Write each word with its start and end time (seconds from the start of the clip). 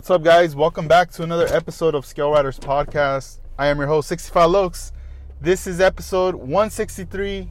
what's 0.00 0.08
up, 0.08 0.22
guys? 0.22 0.56
Welcome 0.56 0.88
back 0.88 1.10
to 1.10 1.22
another 1.22 1.46
episode 1.48 1.94
of 1.94 2.06
Scale 2.06 2.30
Riders 2.30 2.58
Podcast. 2.58 3.40
I 3.58 3.66
am 3.66 3.76
your 3.76 3.86
host, 3.86 4.08
65 4.08 4.48
Lokes. 4.48 4.92
This 5.42 5.66
is 5.66 5.78
episode 5.78 6.34
163, 6.36 7.50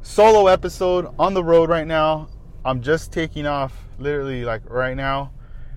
solo 0.00 0.48
episode 0.48 1.14
on 1.20 1.34
the 1.34 1.44
road 1.44 1.68
right 1.68 1.86
now. 1.86 2.28
I'm 2.64 2.82
just 2.82 3.12
taking 3.12 3.46
off, 3.46 3.72
literally, 4.00 4.44
like 4.44 4.68
right 4.68 4.96
now. 4.96 5.30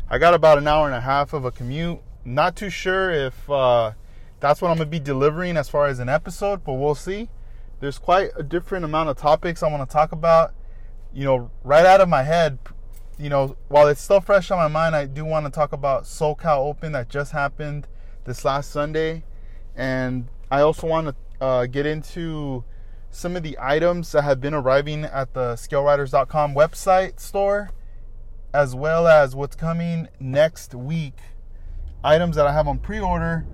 I 0.10 0.18
got 0.18 0.34
about 0.34 0.58
an 0.58 0.68
hour 0.68 0.88
and 0.88 0.96
a 0.96 1.02
half 1.02 1.34
of 1.34 1.46
a 1.46 1.52
commute. 1.52 2.00
Not 2.26 2.56
too 2.56 2.72
sure 2.72 3.12
if 3.12 3.48
uh, 3.48 3.92
that's 4.40 4.64
what 4.64 4.72
I'm 4.72 4.78
gonna 4.78 4.90
be 4.90 5.00
delivering 5.00 5.56
as 5.56 5.70
far 5.70 5.86
as 5.86 6.00
an 6.00 6.10
episode, 6.10 6.64
but 6.64 6.74
we'll 6.74 6.96
see. 6.96 7.30
There's 7.80 8.00
quite 8.00 8.32
a 8.36 8.42
different 8.42 8.86
amount 8.86 9.10
of 9.10 9.18
topics 9.18 9.62
I 9.62 9.68
want 9.68 9.88
to 9.88 9.94
talk 9.94 10.14
about. 10.14 10.52
You 11.14 11.26
know, 11.26 11.52
right 11.64 11.86
out 11.86 12.02
of 12.02 12.10
my 12.10 12.24
head, 12.24 12.58
you 13.18 13.30
know, 13.30 13.56
while 13.70 13.88
it's 13.88 14.02
still 14.02 14.20
fresh 14.20 14.52
on 14.52 14.58
my 14.58 14.68
mind, 14.68 14.96
I 14.96 15.06
do 15.06 15.24
want 15.24 15.46
to 15.46 15.52
talk 15.52 15.72
about 15.72 16.04
SoCal 16.04 16.58
Open 16.58 16.92
that 16.92 17.10
just 17.10 17.32
happened 17.32 17.88
this 18.26 18.44
last 18.44 18.72
Sunday. 18.72 19.24
And 19.76 20.28
I 20.52 20.62
also 20.62 20.88
want 20.88 21.08
to 21.08 21.16
uh, 21.44 21.66
get 21.66 21.86
into 21.86 22.64
some 23.10 23.38
of 23.38 23.44
the 23.44 23.58
items 23.62 24.12
that 24.12 24.24
have 24.24 24.42
been 24.42 24.54
arriving 24.54 25.06
at 25.06 25.34
the 25.34 25.54
scaleriders.com 25.54 26.54
website 26.54 27.20
store, 27.20 27.72
as 28.54 28.76
well 28.76 29.08
as 29.08 29.36
what's 29.36 29.56
coming 29.56 30.10
next 30.20 30.76
week. 30.76 31.18
Items 32.04 32.36
that 32.36 32.46
I 32.46 32.54
have 32.54 32.68
on 32.68 32.80
pre 32.80 33.00
order. 33.00 33.46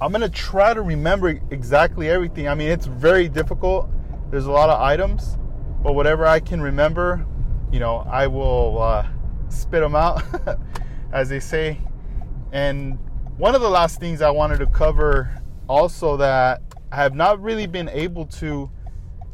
I'm 0.00 0.10
going 0.10 0.22
to 0.22 0.28
try 0.28 0.74
to 0.74 0.82
remember 0.82 1.40
exactly 1.50 2.08
everything. 2.08 2.48
I 2.48 2.54
mean, 2.54 2.68
it's 2.68 2.86
very 2.86 3.28
difficult. 3.28 3.88
There's 4.30 4.46
a 4.46 4.50
lot 4.50 4.68
of 4.68 4.80
items, 4.80 5.38
but 5.82 5.94
whatever 5.94 6.26
I 6.26 6.40
can 6.40 6.60
remember, 6.60 7.24
you 7.74 7.80
know, 7.80 8.06
I 8.08 8.28
will 8.28 8.80
uh, 8.80 9.04
spit 9.48 9.80
them 9.80 9.96
out, 9.96 10.22
as 11.12 11.28
they 11.28 11.40
say. 11.40 11.80
And 12.52 13.00
one 13.36 13.56
of 13.56 13.62
the 13.62 13.68
last 13.68 13.98
things 13.98 14.22
I 14.22 14.30
wanted 14.30 14.60
to 14.60 14.66
cover 14.66 15.42
also 15.68 16.16
that 16.18 16.62
I 16.92 16.96
have 16.96 17.16
not 17.16 17.42
really 17.42 17.66
been 17.66 17.88
able 17.88 18.26
to, 18.26 18.70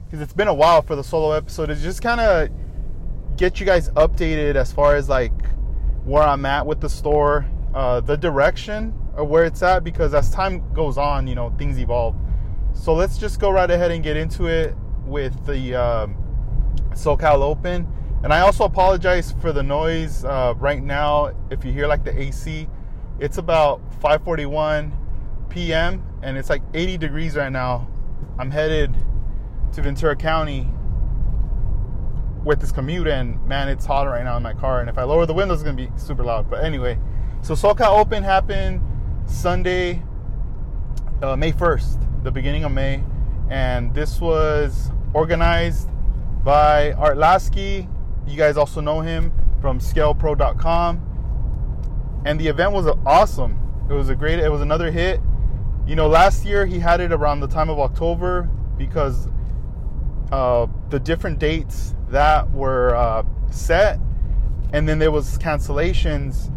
because 0.07 0.23
it's 0.23 0.33
been 0.33 0.49
a 0.49 0.55
while 0.55 0.81
for 0.81 0.97
the 0.97 1.05
solo 1.05 1.33
episode, 1.33 1.69
is 1.69 1.83
just 1.83 2.01
kind 2.01 2.19
of 2.19 2.49
get 3.37 3.61
you 3.61 3.67
guys 3.67 3.91
updated 3.91 4.55
as 4.55 4.73
far 4.73 4.97
as 4.97 5.11
like 5.11 5.35
where 6.05 6.23
I'm 6.23 6.47
at 6.47 6.65
with 6.65 6.81
the 6.81 6.89
store, 6.89 7.45
uh, 7.75 8.01
the 8.01 8.17
direction 8.17 8.95
of 9.17 9.29
where 9.29 9.45
it's 9.45 9.63
at, 9.63 9.85
because 9.85 10.15
as 10.15 10.31
time 10.31 10.73
goes 10.73 10.97
on, 10.97 11.27
you 11.27 11.35
know, 11.35 11.55
things 11.59 11.79
evolve. 11.79 12.17
So 12.73 12.95
let's 12.95 13.19
just 13.19 13.39
go 13.39 13.51
right 13.51 13.71
ahead 13.71 13.91
and 13.91 14.03
get 14.03 14.17
into 14.17 14.47
it 14.47 14.75
with 15.05 15.45
the 15.45 15.75
um, 15.75 16.17
SoCal 16.95 17.43
Open. 17.43 17.87
And 18.23 18.35
I 18.35 18.41
also 18.41 18.65
apologize 18.65 19.33
for 19.41 19.51
the 19.51 19.63
noise 19.63 20.25
uh, 20.25 20.55
right 20.59 20.83
now. 20.83 21.33
If 21.51 21.65
you 21.65 21.73
hear 21.73 21.87
like 21.87 22.05
the 22.05 22.19
AC, 22.19 22.69
it's 23.19 23.39
about 23.39 23.81
5:41 24.01 24.93
p.m. 25.49 26.05
and 26.23 26.37
it's 26.37 26.51
like 26.51 26.63
80 26.75 26.99
degrees 26.99 27.35
right 27.35 27.51
now. 27.51 27.89
I'm 28.39 28.51
headed 28.51 28.95
to 29.73 29.83
Ventura 29.83 30.17
County 30.17 30.69
with 32.45 32.61
this 32.61 32.73
commute, 32.73 33.07
and 33.07 33.43
man, 33.47 33.69
it's 33.69 33.87
hot 33.87 34.07
right 34.07 34.25
now 34.25 34.37
in 34.37 34.43
my 34.43 34.55
car. 34.55 34.81
And 34.81 34.91
if 34.91 34.99
I 34.99 35.05
lower 35.05 35.25
the 35.25 35.35
windows, 35.35 35.61
it's 35.61 35.65
gonna 35.65 35.77
be 35.77 35.91
super 35.97 36.23
loud. 36.23 36.51
But 36.51 36.63
anyway, 36.63 36.99
so 37.41 37.55
SoCal 37.55 37.99
Open 37.99 38.23
happened 38.23 38.83
Sunday, 39.25 40.03
uh, 41.23 41.37
May 41.37 41.53
1st, 41.53 42.23
the 42.23 42.31
beginning 42.31 42.65
of 42.65 42.73
May, 42.73 43.03
and 43.49 43.95
this 43.95 44.21
was 44.21 44.91
organized 45.15 45.89
by 46.45 46.93
Art 46.93 47.17
Lasky 47.17 47.89
you 48.27 48.37
guys 48.37 48.57
also 48.57 48.81
know 48.81 49.01
him 49.01 49.33
from 49.61 49.79
scalepro.com. 49.81 51.07
And 52.25 52.39
the 52.39 52.49
event 52.49 52.73
was 52.73 52.87
awesome. 53.07 53.59
It 53.89 53.95
was 53.95 54.09
a 54.09 54.15
great, 54.15 54.39
it 54.39 54.51
was 54.51 54.61
another 54.61 54.91
hit. 54.91 55.21
You 55.87 55.97
know, 55.97 56.09
last 56.09 56.45
year 56.45 56.67
he 56.67 56.79
had 56.79 57.01
it 57.01 57.13
around 57.13 57.41
the 57.41 57.49
time 57.49 57.69
of 57.71 57.81
October 57.81 58.49
because 58.77 59.29
uh, 60.31 60.67
the 60.91 61.01
different 61.01 61.39
dates 61.39 61.95
that 62.09 62.51
were 62.53 62.95
uh, 62.95 63.25
set, 63.51 63.99
and 64.73 64.89
then 64.89 64.99
there 64.99 65.11
was 65.11 65.39
cancellations. 65.39 66.55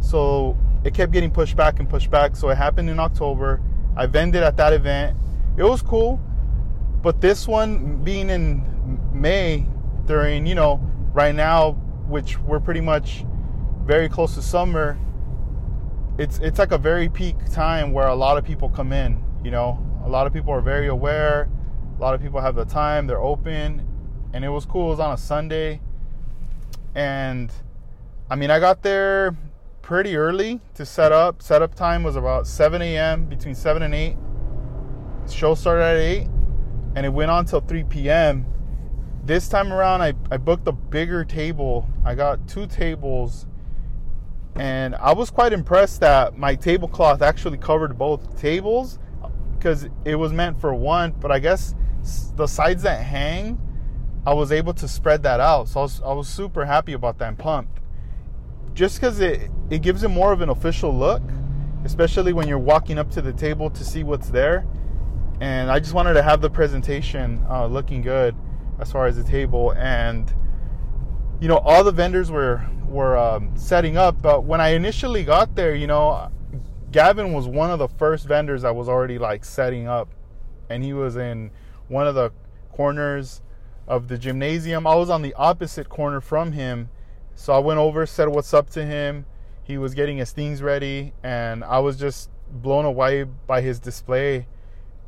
So 0.00 0.58
it 0.84 0.94
kept 0.94 1.12
getting 1.12 1.30
pushed 1.30 1.56
back 1.56 1.80
and 1.80 1.88
pushed 1.88 2.10
back. 2.10 2.36
So 2.36 2.50
it 2.50 2.56
happened 2.56 2.90
in 2.90 3.00
October. 3.00 3.62
I 3.96 4.06
vended 4.06 4.42
at 4.42 4.56
that 4.58 4.72
event. 4.72 5.16
It 5.56 5.62
was 5.62 5.80
cool, 5.80 6.20
but 7.02 7.20
this 7.20 7.48
one 7.48 8.02
being 8.04 8.28
in 8.28 9.00
May 9.12 9.66
during 10.04 10.46
you 10.46 10.54
know 10.54 10.80
right 11.16 11.34
now, 11.34 11.72
which 12.08 12.38
we're 12.40 12.60
pretty 12.60 12.82
much 12.82 13.24
very 13.86 14.06
close 14.06 14.34
to 14.34 14.42
summer, 14.42 14.98
it's 16.18 16.38
it's 16.40 16.58
like 16.58 16.72
a 16.72 16.78
very 16.78 17.08
peak 17.08 17.36
time 17.50 17.92
where 17.92 18.06
a 18.06 18.14
lot 18.14 18.36
of 18.36 18.44
people 18.44 18.68
come 18.68 18.92
in. 18.92 19.24
You 19.42 19.50
know, 19.50 19.82
a 20.04 20.08
lot 20.10 20.26
of 20.26 20.34
people 20.34 20.52
are 20.52 20.60
very 20.60 20.88
aware. 20.88 21.48
A 21.98 22.00
lot 22.00 22.14
of 22.14 22.20
people 22.20 22.40
have 22.40 22.54
the 22.54 22.66
time. 22.66 23.06
They're 23.06 23.20
open, 23.20 23.88
and 24.34 24.44
it 24.44 24.50
was 24.50 24.66
cool. 24.66 24.88
It 24.88 24.90
was 24.90 25.00
on 25.00 25.14
a 25.14 25.16
Sunday, 25.16 25.80
and 26.94 27.50
I 28.28 28.36
mean, 28.36 28.50
I 28.50 28.60
got 28.60 28.82
there 28.82 29.34
pretty 29.80 30.16
early 30.16 30.60
to 30.74 30.84
set 30.84 31.12
up. 31.12 31.40
Setup 31.40 31.74
time 31.74 32.02
was 32.02 32.16
about 32.16 32.46
7 32.46 32.82
a.m. 32.82 33.24
between 33.24 33.54
7 33.54 33.82
and 33.82 33.94
8. 33.94 34.16
The 35.26 35.32
show 35.32 35.54
started 35.54 35.84
at 35.84 35.96
8, 35.96 36.28
and 36.94 37.06
it 37.06 37.10
went 37.10 37.30
on 37.30 37.46
till 37.46 37.60
3 37.60 37.84
p.m 37.84 38.52
this 39.26 39.48
time 39.48 39.72
around 39.72 40.02
I, 40.02 40.14
I 40.30 40.36
booked 40.36 40.68
a 40.68 40.72
bigger 40.72 41.24
table. 41.24 41.88
I 42.04 42.14
got 42.14 42.46
two 42.48 42.66
tables 42.66 43.46
and 44.58 44.94
i 44.96 45.12
was 45.12 45.30
quite 45.30 45.52
impressed 45.52 46.00
that 46.00 46.38
my 46.38 46.54
tablecloth 46.54 47.20
actually 47.20 47.58
covered 47.58 47.98
both 47.98 48.40
tables 48.40 48.98
because 49.54 49.86
it 50.04 50.14
was 50.14 50.32
meant 50.32 50.58
for 50.58 50.72
one 50.74 51.12
but 51.20 51.30
i 51.30 51.38
guess 51.38 51.74
the 52.36 52.46
sides 52.46 52.82
that 52.82 53.02
hang 53.02 53.60
i 54.24 54.32
was 54.32 54.50
able 54.52 54.72
to 54.72 54.88
spread 54.88 55.22
that 55.22 55.40
out. 55.40 55.68
So 55.68 55.80
i 55.80 55.82
was, 55.82 56.02
I 56.02 56.12
was 56.12 56.28
super 56.28 56.64
happy 56.64 56.94
about 56.94 57.18
that 57.18 57.28
and 57.28 57.38
pumped. 57.38 57.80
Just 58.74 59.00
because 59.00 59.20
it, 59.20 59.50
it 59.70 59.82
gives 59.82 60.02
it 60.02 60.08
more 60.08 60.32
of 60.32 60.40
an 60.40 60.48
official 60.48 60.96
look 60.96 61.22
especially 61.84 62.32
when 62.32 62.48
you're 62.48 62.58
walking 62.58 62.98
up 62.98 63.10
to 63.12 63.22
the 63.22 63.32
table 63.32 63.70
to 63.70 63.84
see 63.84 64.02
what's 64.02 64.30
there. 64.30 64.66
And 65.40 65.70
i 65.70 65.78
just 65.78 65.92
wanted 65.92 66.14
to 66.14 66.22
have 66.22 66.40
the 66.40 66.50
presentation 66.50 67.44
uh, 67.50 67.66
looking 67.66 68.00
good 68.00 68.34
as 68.78 68.92
far 68.92 69.06
as 69.06 69.16
the 69.16 69.24
table 69.24 69.72
and 69.72 70.34
you 71.40 71.48
know 71.48 71.58
all 71.58 71.84
the 71.84 71.92
vendors 71.92 72.30
were 72.30 72.64
were 72.86 73.16
um, 73.16 73.50
setting 73.56 73.96
up 73.96 74.20
but 74.22 74.44
when 74.44 74.60
i 74.60 74.68
initially 74.68 75.24
got 75.24 75.54
there 75.54 75.74
you 75.74 75.86
know 75.86 76.30
gavin 76.92 77.32
was 77.32 77.46
one 77.46 77.70
of 77.70 77.78
the 77.78 77.88
first 77.88 78.26
vendors 78.26 78.62
that 78.62 78.74
was 78.74 78.88
already 78.88 79.18
like 79.18 79.44
setting 79.44 79.86
up 79.86 80.08
and 80.70 80.82
he 80.82 80.92
was 80.92 81.16
in 81.16 81.50
one 81.88 82.06
of 82.06 82.14
the 82.14 82.32
corners 82.72 83.42
of 83.86 84.08
the 84.08 84.18
gymnasium. 84.18 84.86
I 84.86 84.96
was 84.96 85.10
on 85.10 85.22
the 85.22 85.34
opposite 85.34 85.88
corner 85.88 86.20
from 86.20 86.52
him 86.52 86.90
so 87.34 87.52
i 87.52 87.58
went 87.58 87.78
over 87.78 88.06
said 88.06 88.28
what's 88.28 88.54
up 88.54 88.70
to 88.70 88.84
him. 88.84 89.26
He 89.62 89.78
was 89.78 89.94
getting 89.94 90.16
his 90.18 90.32
things 90.32 90.62
ready 90.62 91.12
and 91.22 91.64
i 91.64 91.78
was 91.78 91.98
just 91.98 92.30
blown 92.50 92.84
away 92.84 93.24
by 93.24 93.60
his 93.60 93.80
display 93.80 94.46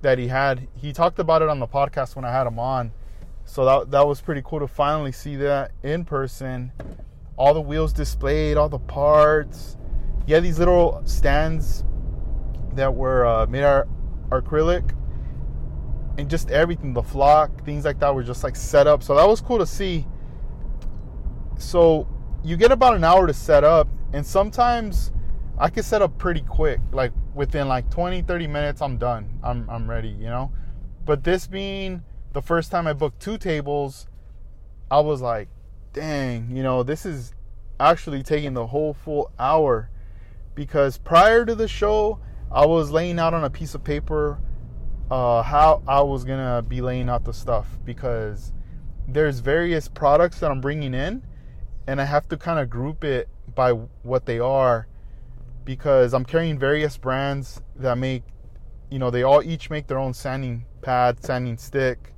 that 0.03 0.19
he 0.19 0.29
had. 0.29 0.69
He 0.75 0.93
talked 0.93 1.19
about 1.19 1.43
it 1.43 1.49
on 1.49 1.59
the 1.59 1.67
podcast 1.67 2.17
when 2.17 2.25
i 2.25 2.33
had 2.33 2.47
him 2.47 2.59
on 2.59 2.93
so 3.49 3.65
that 3.65 3.91
that 3.93 4.07
was 4.07 4.21
pretty 4.21 4.43
cool 4.45 4.61
to 4.61 4.69
finally 4.69 5.11
see 5.11 5.35
that 5.37 5.73
in 5.83 6.05
person. 6.05 6.71
All 7.39 7.55
the 7.55 7.63
wheels 7.63 7.95
displayed, 7.95 8.59
all 8.59 8.69
the 8.69 8.79
parts. 8.79 9.79
Yeah, 10.27 10.41
these 10.41 10.59
little 10.59 11.01
stands 11.07 11.83
that 12.75 12.95
were 12.95 13.25
uh, 13.25 13.47
made 13.47 13.63
out 13.63 13.89
of 14.31 14.45
acrylic, 14.45 14.95
and 16.19 16.29
just 16.29 16.51
everything, 16.51 16.93
the 16.93 17.03
flock, 17.03 17.65
things 17.65 17.87
like 17.87 17.99
that, 18.01 18.15
were 18.15 18.23
just 18.23 18.45
like 18.45 18.55
set 18.55 18.87
up. 18.87 19.03
So 19.03 19.15
that 19.15 19.27
was 19.27 19.41
cool 19.41 19.59
to 19.59 19.67
see. 19.67 20.07
So 21.57 22.07
you 22.45 22.59
get 22.59 22.71
about 22.71 22.95
an 22.97 23.03
hour 23.03 23.27
to 23.27 23.33
set 23.33 23.65
up, 23.65 23.89
and 24.13 24.27
sometimes 24.27 25.11
I 25.57 25.71
can 25.71 25.85
set 25.85 26.03
up 26.03 26.19
pretty 26.19 26.43
quick, 26.43 26.81
like 26.93 27.13
within 27.35 27.67
like 27.67 27.91
20, 27.91 28.21
30 28.21 28.47
minutes, 28.47 28.83
I'm 28.83 28.99
done. 28.99 29.39
I'm 29.43 29.69
I'm 29.71 29.89
ready, 29.89 30.11
you 30.11 30.27
know. 30.27 30.53
But 31.07 31.25
this 31.25 31.47
being 31.47 32.03
the 32.33 32.43
first 32.43 32.71
time 32.71 32.87
I 32.87 32.93
booked 32.93 33.21
two 33.21 33.39
tables, 33.39 34.07
I 34.91 35.01
was 35.01 35.21
like, 35.21 35.49
dang, 35.93 36.55
you 36.55 36.63
know, 36.63 36.83
this 36.83 37.07
is 37.07 37.35
actually 37.81 38.23
taking 38.23 38.55
the 38.55 38.67
whole 38.67 38.95
full 38.95 39.31
hour. 39.39 39.91
Because 40.55 40.99
prior 40.99 41.45
to 41.45 41.55
the 41.55 41.69
show, 41.69 42.19
I 42.51 42.67
was 42.67 42.91
laying 42.91 43.19
out 43.19 43.35
on 43.35 43.45
a 43.45 43.51
piece 43.51 43.75
of 43.75 43.85
paper 43.85 44.39
uh, 45.11 45.43
how 45.43 45.83
I 45.87 46.03
was 46.03 46.25
gonna 46.25 46.63
be 46.63 46.81
laying 46.81 47.09
out 47.09 47.25
the 47.25 47.33
stuff. 47.33 47.79
Because 47.85 48.53
there's 49.07 49.39
various 49.39 49.89
products 49.89 50.41
that 50.41 50.51
I'm 50.51 50.61
bringing 50.61 50.95
in, 50.95 51.23
and 51.87 52.01
I 52.01 52.05
have 52.05 52.29
to 52.29 52.37
kind 52.37 52.59
of 52.59 52.69
group 52.69 53.05
it 53.05 53.29
by 53.55 53.73
what 53.73 54.27
they 54.27 54.39
are. 54.39 54.87
Because 55.65 56.15
I'm 56.15 56.25
carrying 56.25 56.59
various 56.59 56.97
brands 56.97 57.61
that 57.77 57.97
make, 57.99 58.23
you 58.91 58.99
know, 58.99 59.11
they 59.11 59.23
all 59.23 59.43
each 59.43 59.71
make 59.71 59.87
their 59.87 59.99
own 59.99 60.15
sanding 60.15 60.65
pad, 60.83 61.23
sanding 61.23 61.59
stick, 61.59 62.15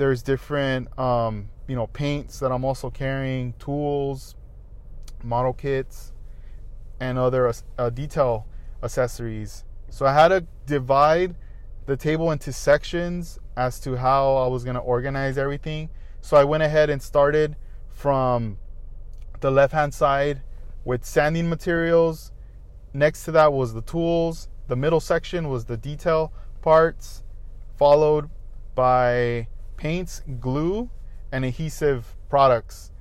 there's 0.00 0.22
different 0.22 0.98
um, 0.98 1.50
you 1.68 1.76
know 1.76 1.86
paints 1.86 2.38
that 2.40 2.50
I'm 2.50 2.64
also 2.64 2.88
carrying, 2.90 3.52
tools, 3.58 4.34
model 5.22 5.52
kits, 5.52 6.12
and 7.00 7.18
other 7.18 7.52
uh, 7.78 7.90
detail 7.90 8.46
accessories. 8.82 9.64
So 9.90 10.06
I 10.06 10.14
had 10.14 10.28
to 10.28 10.46
divide 10.64 11.36
the 11.84 11.98
table 11.98 12.30
into 12.30 12.50
sections 12.50 13.38
as 13.58 13.78
to 13.80 13.96
how 13.96 14.36
I 14.36 14.46
was 14.46 14.64
going 14.64 14.74
to 14.74 14.80
organize 14.80 15.36
everything. 15.36 15.90
So 16.22 16.38
I 16.38 16.44
went 16.44 16.62
ahead 16.62 16.88
and 16.88 17.02
started 17.02 17.56
from 17.90 18.56
the 19.40 19.50
left 19.50 19.74
hand 19.74 19.92
side 19.92 20.40
with 20.82 21.04
sanding 21.04 21.50
materials. 21.50 22.32
Next 22.94 23.24
to 23.24 23.32
that 23.32 23.52
was 23.52 23.74
the 23.74 23.82
tools. 23.82 24.48
The 24.68 24.76
middle 24.76 25.00
section 25.00 25.50
was 25.50 25.66
the 25.66 25.76
detail 25.76 26.32
parts, 26.62 27.22
followed 27.76 28.30
by 28.74 29.48
paints, 29.80 30.22
glue, 30.40 30.90
and 31.32 31.42
adhesive 31.42 32.14
products. 32.28 32.92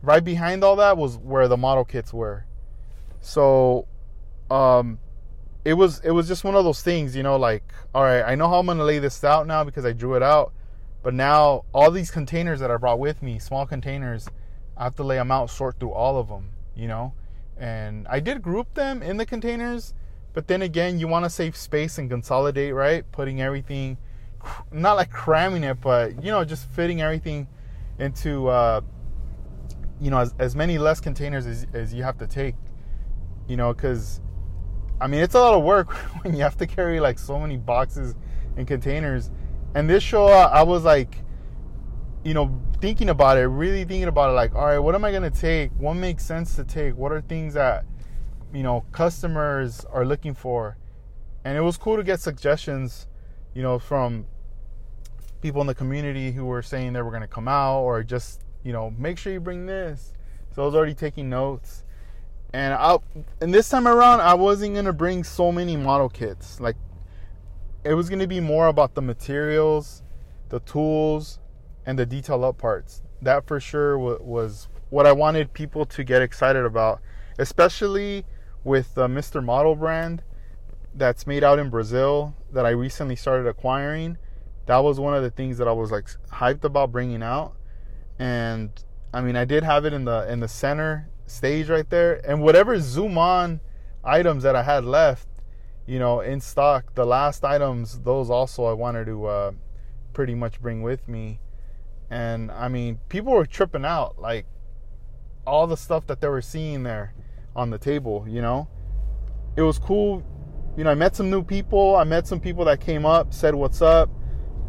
Right 0.00 0.24
behind 0.24 0.62
all 0.62 0.76
that 0.76 0.96
was 0.96 1.16
where 1.16 1.48
the 1.48 1.56
model 1.56 1.84
kits 1.84 2.14
were. 2.14 2.44
So 3.20 3.86
um 4.48 4.98
it 5.64 5.74
was 5.74 6.00
it 6.00 6.12
was 6.12 6.28
just 6.28 6.44
one 6.44 6.54
of 6.54 6.64
those 6.64 6.82
things, 6.82 7.16
you 7.16 7.24
know, 7.24 7.36
like 7.36 7.64
all 7.94 8.04
right, 8.04 8.22
I 8.22 8.36
know 8.36 8.48
how 8.48 8.60
I'm 8.60 8.66
to 8.66 8.84
lay 8.84 9.00
this 9.00 9.24
out 9.24 9.46
now 9.48 9.64
because 9.64 9.84
I 9.84 9.92
drew 9.92 10.14
it 10.14 10.22
out. 10.22 10.52
But 11.02 11.14
now 11.14 11.64
all 11.74 11.90
these 11.90 12.12
containers 12.12 12.60
that 12.60 12.70
I 12.70 12.76
brought 12.76 13.00
with 13.00 13.20
me, 13.20 13.40
small 13.40 13.66
containers, 13.66 14.28
I 14.76 14.84
have 14.84 14.94
to 14.96 15.04
lay 15.04 15.16
them 15.16 15.32
out, 15.32 15.50
sort 15.50 15.80
through 15.80 15.92
all 15.92 16.16
of 16.16 16.28
them, 16.28 16.50
you 16.76 16.86
know? 16.86 17.12
And 17.56 18.06
I 18.08 18.20
did 18.20 18.40
group 18.40 18.72
them 18.74 19.02
in 19.02 19.16
the 19.16 19.26
containers, 19.26 19.94
but 20.32 20.48
then 20.48 20.62
again, 20.62 20.98
you 20.98 21.08
want 21.08 21.24
to 21.24 21.30
save 21.30 21.56
space 21.56 21.98
and 21.98 22.08
consolidate, 22.08 22.72
right? 22.72 23.04
Putting 23.12 23.40
everything, 23.40 23.98
not 24.72 24.94
like 24.94 25.10
cramming 25.10 25.64
it, 25.64 25.80
but, 25.80 26.22
you 26.22 26.30
know, 26.30 26.44
just 26.44 26.66
fitting 26.70 27.00
everything 27.00 27.46
into, 27.98 28.48
uh, 28.48 28.80
you 30.00 30.10
know, 30.10 30.18
as, 30.18 30.34
as 30.38 30.56
many 30.56 30.78
less 30.78 31.00
containers 31.00 31.46
as, 31.46 31.66
as 31.72 31.94
you 31.94 32.02
have 32.02 32.18
to 32.18 32.26
take, 32.26 32.54
you 33.48 33.56
know, 33.56 33.72
because, 33.72 34.20
I 35.00 35.06
mean, 35.06 35.20
it's 35.20 35.34
a 35.34 35.40
lot 35.40 35.54
of 35.54 35.62
work 35.62 35.92
when 36.22 36.34
you 36.34 36.42
have 36.42 36.56
to 36.58 36.66
carry 36.66 37.00
like 37.00 37.18
so 37.18 37.38
many 37.38 37.56
boxes 37.56 38.14
and 38.56 38.66
containers. 38.66 39.30
And 39.74 39.88
this 39.88 40.02
show, 40.02 40.26
I 40.26 40.62
was 40.62 40.84
like, 40.84 41.24
you 42.24 42.32
know, 42.32 42.60
thinking 42.80 43.10
about 43.10 43.38
it, 43.38 43.46
really 43.46 43.84
thinking 43.84 44.08
about 44.08 44.30
it, 44.30 44.32
like, 44.32 44.54
all 44.54 44.66
right, 44.66 44.78
what 44.78 44.94
am 44.94 45.04
I 45.04 45.12
gonna 45.12 45.30
take? 45.30 45.70
What 45.72 45.94
makes 45.94 46.24
sense 46.24 46.56
to 46.56 46.64
take? 46.64 46.96
What 46.96 47.12
are 47.12 47.20
things 47.20 47.54
that, 47.54 47.84
you 48.52 48.62
know, 48.62 48.84
customers 48.92 49.84
are 49.90 50.04
looking 50.04 50.34
for? 50.34 50.78
And 51.44 51.58
it 51.58 51.60
was 51.60 51.76
cool 51.76 51.96
to 51.96 52.02
get 52.02 52.20
suggestions, 52.20 53.06
you 53.54 53.62
know, 53.62 53.78
from 53.78 54.26
people 55.44 55.60
in 55.60 55.66
the 55.66 55.74
community 55.74 56.32
who 56.32 56.46
were 56.46 56.62
saying 56.62 56.94
they 56.94 57.02
were 57.02 57.10
gonna 57.10 57.28
come 57.28 57.46
out 57.46 57.82
or 57.82 58.02
just, 58.02 58.40
you 58.62 58.72
know, 58.72 58.90
make 58.96 59.18
sure 59.18 59.30
you 59.30 59.38
bring 59.38 59.66
this. 59.66 60.14
So 60.54 60.62
I 60.62 60.64
was 60.64 60.74
already 60.74 60.94
taking 60.94 61.28
notes. 61.28 61.84
And 62.54 62.72
I 62.72 62.96
and 63.42 63.52
this 63.52 63.68
time 63.68 63.86
around 63.86 64.22
I 64.22 64.32
wasn't 64.32 64.74
gonna 64.74 64.94
bring 64.94 65.22
so 65.22 65.52
many 65.52 65.76
model 65.76 66.08
kits. 66.08 66.60
Like 66.60 66.76
it 67.84 67.92
was 67.92 68.08
gonna 68.08 68.26
be 68.26 68.40
more 68.40 68.68
about 68.68 68.94
the 68.94 69.02
materials, 69.02 70.02
the 70.48 70.60
tools, 70.60 71.40
and 71.84 71.98
the 71.98 72.06
detail 72.06 72.42
up 72.42 72.56
parts. 72.56 73.02
That 73.20 73.46
for 73.46 73.60
sure 73.60 73.98
was 73.98 74.68
what 74.88 75.04
I 75.04 75.12
wanted 75.12 75.52
people 75.52 75.84
to 75.84 76.04
get 76.04 76.22
excited 76.22 76.64
about, 76.64 77.02
especially 77.38 78.24
with 78.64 78.94
the 78.94 79.08
Mr. 79.08 79.44
Model 79.44 79.76
brand 79.76 80.22
that's 80.94 81.26
made 81.26 81.44
out 81.44 81.58
in 81.58 81.68
Brazil 81.68 82.34
that 82.50 82.64
I 82.64 82.70
recently 82.70 83.16
started 83.16 83.46
acquiring. 83.46 84.16
That 84.66 84.78
was 84.78 84.98
one 84.98 85.14
of 85.14 85.22
the 85.22 85.30
things 85.30 85.58
that 85.58 85.68
I 85.68 85.72
was 85.72 85.90
like 85.90 86.08
hyped 86.32 86.64
about 86.64 86.92
bringing 86.92 87.22
out. 87.22 87.54
And 88.18 88.70
I 89.12 89.20
mean, 89.20 89.36
I 89.36 89.44
did 89.44 89.62
have 89.62 89.84
it 89.84 89.92
in 89.92 90.04
the 90.04 90.30
in 90.30 90.40
the 90.40 90.48
center 90.48 91.08
stage 91.26 91.68
right 91.68 91.88
there, 91.88 92.20
and 92.26 92.42
whatever 92.42 92.78
zoom 92.80 93.18
on 93.18 93.60
items 94.02 94.42
that 94.42 94.54
I 94.54 94.62
had 94.62 94.84
left, 94.84 95.26
you 95.86 95.98
know, 95.98 96.20
in 96.20 96.40
stock, 96.40 96.94
the 96.94 97.06
last 97.06 97.44
items, 97.44 98.00
those 98.00 98.30
also 98.30 98.64
I 98.64 98.72
wanted 98.72 99.06
to 99.06 99.26
uh, 99.26 99.52
pretty 100.12 100.34
much 100.34 100.60
bring 100.60 100.82
with 100.82 101.08
me 101.08 101.40
and 102.10 102.50
I 102.52 102.68
mean, 102.68 103.00
people 103.08 103.32
were 103.32 103.46
tripping 103.46 103.84
out 103.84 104.20
like 104.20 104.46
all 105.46 105.66
the 105.66 105.76
stuff 105.76 106.06
that 106.06 106.20
they 106.20 106.28
were 106.28 106.42
seeing 106.42 106.82
there 106.82 107.12
on 107.56 107.70
the 107.70 107.78
table, 107.78 108.24
you 108.28 108.40
know? 108.40 108.68
It 109.56 109.62
was 109.62 109.78
cool. 109.78 110.22
You 110.76 110.84
know, 110.84 110.90
I 110.90 110.94
met 110.94 111.14
some 111.16 111.30
new 111.30 111.42
people. 111.42 111.96
I 111.96 112.04
met 112.04 112.26
some 112.26 112.40
people 112.40 112.64
that 112.66 112.80
came 112.80 113.06
up, 113.06 113.32
said 113.32 113.54
what's 113.54 113.82
up, 113.82 114.10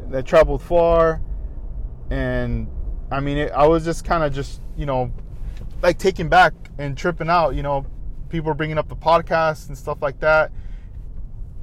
that 0.09 0.25
traveled 0.25 0.61
far. 0.61 1.21
And 2.09 2.67
I 3.11 3.19
mean, 3.19 3.37
it, 3.37 3.51
I 3.51 3.67
was 3.67 3.83
just 3.83 4.05
kind 4.05 4.23
of 4.23 4.33
just, 4.33 4.61
you 4.77 4.85
know, 4.85 5.11
like 5.81 5.97
taken 5.97 6.29
back 6.29 6.53
and 6.77 6.97
tripping 6.97 7.29
out, 7.29 7.55
you 7.55 7.63
know, 7.63 7.85
people 8.29 8.47
were 8.47 8.55
bringing 8.55 8.77
up 8.77 8.89
the 8.89 8.95
podcast 8.95 9.67
and 9.67 9.77
stuff 9.77 10.01
like 10.01 10.19
that. 10.19 10.51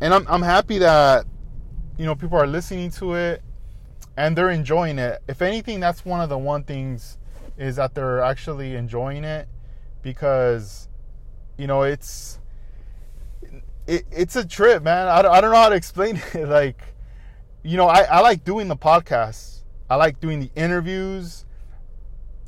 And 0.00 0.12
I'm 0.12 0.27
I'm 0.29 0.43
happy 0.43 0.79
that 0.79 1.27
you 1.97 2.05
know 2.06 2.15
people 2.15 2.39
are 2.39 2.47
listening 2.47 2.91
to 2.93 3.15
it 3.15 3.43
and 4.17 4.37
they're 4.37 4.50
enjoying 4.50 4.99
it. 4.99 5.23
If 5.29 5.43
anything, 5.43 5.81
that's 5.81 6.05
one 6.05 6.21
of 6.21 6.29
the 6.29 6.38
one 6.38 6.65
things 6.65 7.19
is 7.59 7.77
that 7.77 7.95
they're 7.95 8.21
actually 8.21 8.75
enjoying 8.75 9.25
it 9.25 9.49
because 10.03 10.88
you 11.56 11.67
know 11.67 11.83
it's 11.83 12.41
it, 13.87 14.05
it's 14.11 14.37
a 14.37 14.47
trip, 14.47 14.83
man. 14.83 15.09
I, 15.09 15.19
I 15.19 15.41
don't 15.41 15.50
know 15.50 15.56
how 15.56 15.69
to 15.69 15.75
explain 15.75 16.21
it. 16.35 16.49
Like, 16.49 16.81
you 17.62 17.76
know, 17.76 17.87
I, 17.87 18.03
I 18.03 18.20
like 18.20 18.44
doing 18.44 18.69
the 18.69 18.76
podcasts. 18.76 19.62
I 19.88 19.97
like 19.97 20.20
doing 20.20 20.41
the 20.41 20.50
interviews. 20.55 21.44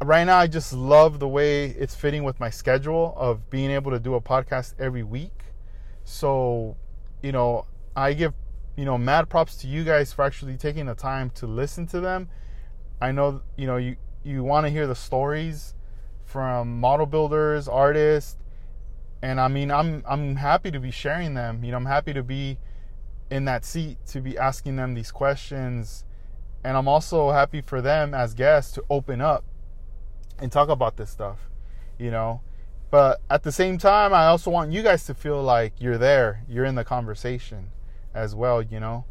Right 0.03 0.25
now, 0.25 0.39
I 0.39 0.47
just 0.47 0.73
love 0.73 1.19
the 1.21 1.29
way 1.29 1.67
it's 1.67 1.95
fitting 1.95 2.25
with 2.25 2.41
my 2.41 2.51
schedule 2.51 3.15
of 3.17 3.49
being 3.51 3.71
able 3.71 3.91
to 3.93 3.99
do 3.99 4.15
a 4.15 4.21
podcast 4.21 4.75
every 4.79 5.03
week. 5.03 5.43
So, 6.05 6.77
you 7.23 7.33
know, 7.33 7.67
I 7.97 8.13
give 8.13 8.35
you 8.77 8.85
know, 8.85 8.99
mad 8.99 9.29
props 9.29 9.57
to 9.57 9.69
you 9.69 9.85
guys 9.85 10.13
for 10.13 10.25
actually 10.25 10.57
taking 10.57 10.87
the 10.87 10.95
time 10.95 11.31
to 11.31 11.47
listen 11.47 11.87
to 11.89 12.01
them. 12.01 12.29
I 13.01 13.13
know, 13.13 13.43
you 13.57 13.67
know, 13.67 13.77
you 13.77 13.97
you 14.25 14.43
want 14.43 14.67
to 14.67 14.71
hear 14.71 14.87
the 14.87 14.95
stories 14.95 15.75
from 16.25 16.81
model 16.81 17.07
builders, 17.07 17.69
artists, 17.69 18.37
and 19.23 19.41
I 19.41 19.49
mean, 19.49 19.71
I'm 19.71 20.03
I'm 20.07 20.37
happy 20.37 20.71
to 20.71 20.81
be 20.81 20.91
sharing 20.91 21.35
them. 21.35 21.65
You 21.65 21.71
know, 21.71 21.77
I'm 21.77 21.87
happy 21.87 22.13
to 22.15 22.23
be 22.23 22.59
in 23.35 23.47
that 23.47 23.65
seat 23.65 23.99
to 24.07 24.21
be 24.21 24.39
asking 24.39 24.77
them 24.77 24.95
these 24.95 25.11
questions, 25.11 26.05
and 26.63 26.77
I'm 26.77 26.87
also 26.87 27.33
happy 27.33 27.61
for 27.61 27.83
them 27.83 28.15
as 28.15 28.33
guests 28.33 28.73
to 28.75 28.85
open 28.89 29.21
up 29.21 29.45
and 30.39 30.53
talk 30.53 30.69
about 30.69 30.97
this 30.97 31.11
stuff. 31.11 31.51
You 31.99 32.13
know, 32.13 32.43
but 32.93 33.21
at 33.29 33.43
the 33.43 33.51
same 33.51 33.77
time, 33.77 34.15
I 34.15 34.27
also 34.27 34.53
want 34.53 34.71
you 34.71 34.85
guys 34.85 35.05
to 35.07 35.15
feel 35.15 35.43
like 35.43 35.73
you're 35.81 35.99
there, 35.99 36.45
you're 36.49 36.65
in 36.65 36.77
the 36.77 36.85
conversation 36.85 37.71
as 38.15 38.37
well, 38.37 38.63
you 38.63 38.79
know. 38.79 39.05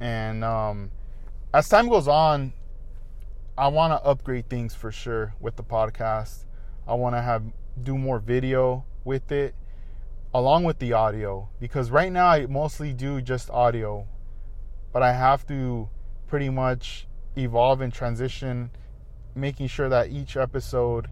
And 0.00 0.42
um, 0.42 0.90
as 1.54 1.68
time 1.68 1.88
goes 1.88 2.08
on, 2.08 2.52
I 3.56 3.68
want 3.68 3.92
to 3.92 4.04
upgrade 4.04 4.48
things 4.48 4.74
for 4.74 4.90
sure 4.90 5.34
with 5.38 5.54
the 5.54 5.62
podcast. 5.62 6.46
I 6.88 6.94
want 6.94 7.14
to 7.14 7.22
have 7.22 7.44
do 7.80 7.96
more 7.96 8.18
video 8.18 8.84
with 9.04 9.30
it 9.30 9.54
along 10.34 10.64
with 10.64 10.78
the 10.78 10.92
audio 10.92 11.48
because 11.60 11.90
right 11.90 12.10
now 12.10 12.26
I 12.26 12.46
mostly 12.46 12.92
do 12.92 13.20
just 13.20 13.50
audio, 13.50 14.06
but 14.92 15.02
I 15.02 15.12
have 15.12 15.46
to 15.48 15.88
pretty 16.26 16.48
much 16.48 17.06
evolve 17.36 17.80
and 17.80 17.92
transition 17.92 18.70
making 19.34 19.66
sure 19.66 19.88
that 19.88 20.10
each 20.10 20.36
episode 20.36 21.08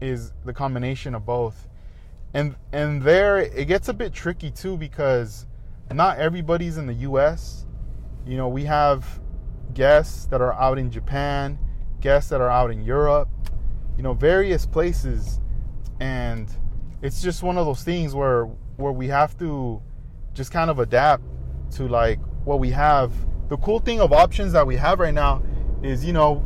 is 0.00 0.32
the 0.44 0.52
combination 0.52 1.14
of 1.14 1.26
both. 1.26 1.68
And 2.34 2.56
and 2.72 3.02
there 3.02 3.38
it 3.38 3.66
gets 3.66 3.88
a 3.88 3.94
bit 3.94 4.12
tricky 4.12 4.50
too 4.50 4.76
because 4.76 5.46
not 5.92 6.18
everybody's 6.18 6.76
in 6.76 6.86
the 6.86 6.94
US. 6.94 7.66
You 8.26 8.36
know, 8.36 8.48
we 8.48 8.64
have 8.64 9.20
guests 9.74 10.26
that 10.26 10.40
are 10.40 10.52
out 10.52 10.78
in 10.78 10.90
Japan, 10.90 11.58
guests 12.00 12.30
that 12.30 12.40
are 12.40 12.50
out 12.50 12.70
in 12.70 12.82
Europe, 12.82 13.28
you 13.96 14.02
know, 14.02 14.14
various 14.14 14.66
places. 14.66 15.40
And 16.00 16.48
it's 17.02 17.22
just 17.22 17.42
one 17.42 17.56
of 17.58 17.66
those 17.66 17.82
things 17.82 18.14
where 18.14 18.44
where 18.76 18.92
we 18.92 19.08
have 19.08 19.36
to 19.38 19.82
just 20.34 20.52
kind 20.52 20.70
of 20.70 20.78
adapt 20.78 21.22
to 21.72 21.88
like 21.88 22.20
what 22.44 22.60
we 22.60 22.70
have. 22.70 23.12
The 23.48 23.56
cool 23.58 23.80
thing 23.80 24.00
of 24.00 24.12
options 24.12 24.52
that 24.52 24.66
we 24.66 24.76
have 24.76 25.00
right 25.00 25.14
now 25.14 25.42
is, 25.82 26.04
you 26.04 26.12
know, 26.12 26.44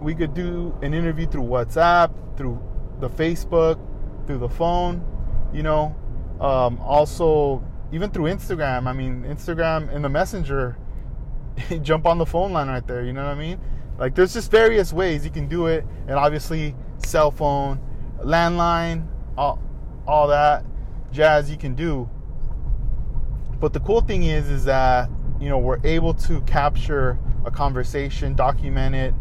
we 0.00 0.14
could 0.14 0.34
do 0.34 0.76
an 0.82 0.94
interview 0.94 1.26
through 1.26 1.44
WhatsApp, 1.44 2.36
through 2.36 2.60
the 3.00 3.08
Facebook, 3.08 3.78
through 4.26 4.38
the 4.38 4.48
phone, 4.48 5.04
you 5.52 5.62
know. 5.62 5.94
Um, 6.40 6.78
also, 6.80 7.62
even 7.92 8.10
through 8.10 8.24
Instagram. 8.24 8.86
I 8.86 8.92
mean, 8.92 9.22
Instagram 9.24 9.94
and 9.94 10.04
the 10.04 10.08
messenger, 10.08 10.76
jump 11.82 12.06
on 12.06 12.18
the 12.18 12.26
phone 12.26 12.52
line 12.52 12.68
right 12.68 12.86
there. 12.86 13.04
You 13.04 13.12
know 13.12 13.24
what 13.24 13.30
I 13.30 13.38
mean? 13.38 13.60
Like, 13.98 14.14
there's 14.14 14.34
just 14.34 14.50
various 14.50 14.92
ways 14.92 15.24
you 15.24 15.30
can 15.30 15.46
do 15.46 15.66
it, 15.66 15.86
and 16.08 16.16
obviously, 16.16 16.74
cell 16.98 17.30
phone, 17.30 17.78
landline, 18.18 19.06
all, 19.36 19.58
all 20.06 20.28
that 20.28 20.64
jazz 21.12 21.50
you 21.50 21.56
can 21.56 21.74
do. 21.74 22.08
But 23.60 23.72
the 23.72 23.80
cool 23.80 24.00
thing 24.00 24.24
is, 24.24 24.48
is 24.48 24.64
that 24.66 25.10
you 25.40 25.48
know 25.48 25.58
we're 25.58 25.80
able 25.84 26.14
to 26.14 26.40
capture 26.42 27.18
a 27.44 27.50
conversation, 27.50 28.34
document 28.34 28.94
it, 28.94 29.14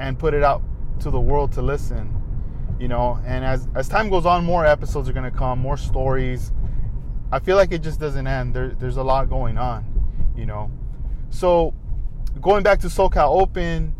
and 0.00 0.18
put 0.18 0.34
it 0.34 0.42
out 0.42 0.62
to 1.00 1.10
the 1.10 1.20
world 1.20 1.52
to 1.52 1.62
listen. 1.62 2.14
you 2.78 2.88
know. 2.88 3.20
And 3.26 3.44
as 3.44 3.68
as 3.74 3.88
time 3.88 4.10
goes 4.10 4.26
on, 4.26 4.44
more 4.44 4.64
episodes 4.66 5.08
are 5.08 5.12
gonna 5.12 5.30
come, 5.30 5.58
more 5.58 5.76
stories. 5.76 6.52
I 7.32 7.40
feel 7.40 7.56
like 7.56 7.72
it 7.72 7.82
just 7.82 8.00
doesn't 8.00 8.26
end. 8.26 8.54
There, 8.54 8.70
there's 8.70 8.96
a 8.96 9.02
lot 9.02 9.28
going 9.28 9.58
on, 9.58 9.84
you 10.36 10.46
know. 10.46 10.70
So 11.30 11.74
going 12.40 12.62
back 12.62 12.80
to 12.80 12.88
SoCal 12.88 13.40
Open, 13.40 13.94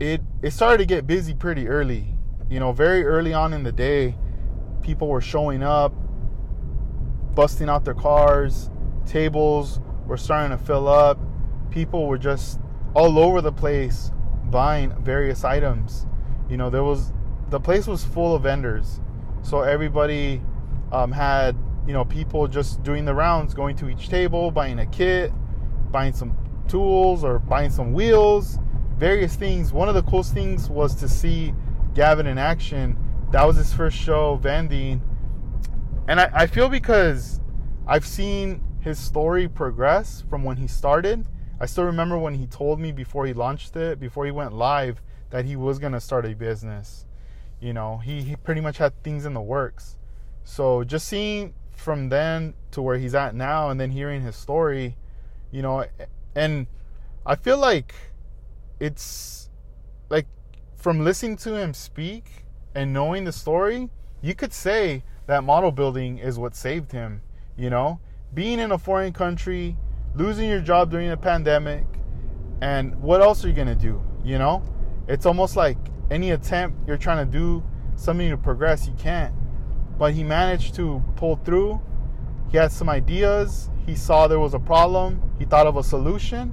it 0.00 0.22
it 0.42 0.52
started 0.52 0.78
to 0.78 0.86
get 0.86 1.06
busy 1.06 1.34
pretty 1.34 1.68
early. 1.68 2.14
You 2.50 2.60
know, 2.60 2.72
very 2.72 3.04
early 3.04 3.34
on 3.34 3.52
in 3.52 3.62
the 3.64 3.72
day, 3.72 4.16
people 4.86 5.08
were 5.08 5.20
showing 5.20 5.64
up, 5.64 5.92
busting 7.34 7.68
out 7.68 7.84
their 7.84 7.94
cars, 7.94 8.70
tables 9.04 9.80
were 10.06 10.16
starting 10.16 10.56
to 10.56 10.64
fill 10.64 10.86
up. 10.86 11.18
People 11.70 12.06
were 12.06 12.16
just 12.16 12.60
all 12.94 13.18
over 13.18 13.40
the 13.40 13.52
place 13.52 14.12
buying 14.44 14.94
various 15.02 15.42
items. 15.42 16.06
You 16.48 16.56
know, 16.56 16.70
there 16.70 16.84
was 16.84 17.12
the 17.50 17.58
place 17.58 17.88
was 17.88 18.04
full 18.04 18.36
of 18.36 18.44
vendors, 18.44 19.00
so 19.42 19.60
everybody 19.60 20.40
um, 20.92 21.10
had 21.10 21.56
you 21.86 21.92
know 21.92 22.04
people 22.04 22.46
just 22.46 22.84
doing 22.84 23.04
the 23.04 23.14
rounds, 23.14 23.54
going 23.54 23.74
to 23.76 23.88
each 23.88 24.08
table, 24.08 24.52
buying 24.52 24.78
a 24.78 24.86
kit, 24.86 25.32
buying 25.90 26.12
some 26.12 26.36
tools 26.68 27.24
or 27.24 27.40
buying 27.40 27.70
some 27.70 27.92
wheels, 27.92 28.60
various 28.96 29.34
things. 29.34 29.72
One 29.72 29.88
of 29.88 29.96
the 29.96 30.02
coolest 30.02 30.32
things 30.32 30.70
was 30.70 30.94
to 30.96 31.08
see 31.08 31.52
Gavin 31.94 32.28
in 32.28 32.38
action. 32.38 32.96
That 33.32 33.44
was 33.44 33.56
his 33.56 33.72
first 33.72 33.96
show 33.96 34.36
Van 34.36 34.68
vending, 34.68 35.02
and 36.08 36.20
I, 36.20 36.30
I 36.32 36.46
feel 36.46 36.68
because 36.68 37.40
I've 37.86 38.06
seen 38.06 38.62
his 38.80 38.98
story 38.98 39.48
progress 39.48 40.22
from 40.30 40.44
when 40.44 40.56
he 40.56 40.68
started. 40.68 41.26
I 41.60 41.66
still 41.66 41.84
remember 41.84 42.16
when 42.16 42.34
he 42.34 42.46
told 42.46 42.78
me 42.78 42.92
before 42.92 43.26
he 43.26 43.32
launched 43.32 43.74
it, 43.74 43.98
before 43.98 44.26
he 44.26 44.30
went 44.30 44.52
live, 44.52 45.02
that 45.30 45.44
he 45.44 45.56
was 45.56 45.80
gonna 45.80 46.00
start 46.00 46.24
a 46.24 46.34
business. 46.34 47.04
You 47.60 47.72
know, 47.72 47.98
he, 47.98 48.22
he 48.22 48.36
pretty 48.36 48.60
much 48.60 48.78
had 48.78 49.02
things 49.02 49.26
in 49.26 49.34
the 49.34 49.40
works. 49.40 49.96
So 50.44 50.84
just 50.84 51.08
seeing 51.08 51.54
from 51.72 52.08
then 52.10 52.54
to 52.70 52.80
where 52.80 52.96
he's 52.96 53.14
at 53.14 53.34
now 53.34 53.70
and 53.70 53.80
then 53.80 53.90
hearing 53.90 54.22
his 54.22 54.36
story, 54.36 54.96
you 55.50 55.62
know, 55.62 55.84
and 56.36 56.68
I 57.24 57.34
feel 57.34 57.58
like 57.58 57.92
it's 58.78 59.50
like 60.10 60.26
from 60.76 61.02
listening 61.02 61.36
to 61.38 61.56
him 61.56 61.74
speak 61.74 62.45
and 62.76 62.92
knowing 62.92 63.24
the 63.24 63.32
story, 63.32 63.90
you 64.20 64.34
could 64.34 64.52
say 64.52 65.02
that 65.26 65.42
model 65.42 65.72
building 65.72 66.18
is 66.18 66.38
what 66.38 66.54
saved 66.54 66.92
him, 66.92 67.22
you 67.56 67.70
know? 67.70 67.98
being 68.34 68.58
in 68.58 68.70
a 68.70 68.76
foreign 68.78 69.14
country, 69.14 69.76
losing 70.14 70.48
your 70.48 70.60
job 70.60 70.90
during 70.90 71.10
a 71.10 71.16
pandemic, 71.16 71.84
and 72.60 72.94
what 73.00 73.22
else 73.22 73.42
are 73.44 73.48
you 73.48 73.54
to 73.54 73.74
do? 73.74 74.02
You 74.22 74.38
know? 74.38 74.62
It's 75.08 75.24
almost 75.24 75.56
like 75.56 75.78
any 76.10 76.32
attempt 76.32 76.86
you're 76.86 76.98
trying 76.98 77.24
to 77.24 77.32
do 77.32 77.64
something 77.96 78.28
to 78.28 78.36
progress, 78.36 78.86
you 78.86 78.92
can't. 78.98 79.34
But 79.98 80.12
he 80.12 80.22
managed 80.22 80.74
to 80.74 81.02
pull 81.16 81.36
through. 81.36 81.80
He 82.50 82.58
had 82.58 82.70
some 82.72 82.90
ideas. 82.90 83.70
He 83.86 83.94
saw 83.94 84.28
there 84.28 84.38
was 84.38 84.52
a 84.52 84.58
problem. 84.58 85.22
He 85.38 85.46
thought 85.46 85.66
of 85.66 85.78
a 85.78 85.82
solution. 85.82 86.52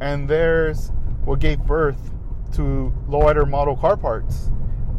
And 0.00 0.28
there's 0.28 0.90
what 1.24 1.38
gave 1.38 1.60
birth 1.60 2.10
to 2.54 2.92
Lowrider 3.08 3.48
Model 3.48 3.76
Car 3.76 3.96
Parts. 3.96 4.50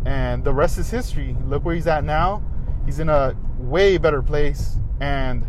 And 0.05 0.43
the 0.43 0.53
rest 0.53 0.77
is 0.77 0.89
history. 0.89 1.35
Look 1.45 1.63
where 1.63 1.75
he's 1.75 1.87
at 1.87 2.03
now. 2.03 2.43
He's 2.85 2.99
in 2.99 3.09
a 3.09 3.35
way 3.57 3.97
better 3.97 4.21
place. 4.21 4.77
And 4.99 5.45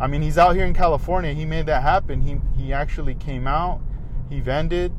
I 0.00 0.06
mean, 0.06 0.22
he's 0.22 0.38
out 0.38 0.56
here 0.56 0.66
in 0.66 0.74
California. 0.74 1.32
He 1.32 1.44
made 1.44 1.66
that 1.66 1.82
happen. 1.82 2.20
He 2.20 2.40
he 2.56 2.72
actually 2.72 3.14
came 3.14 3.46
out. 3.46 3.80
He 4.28 4.40
vended, 4.40 4.92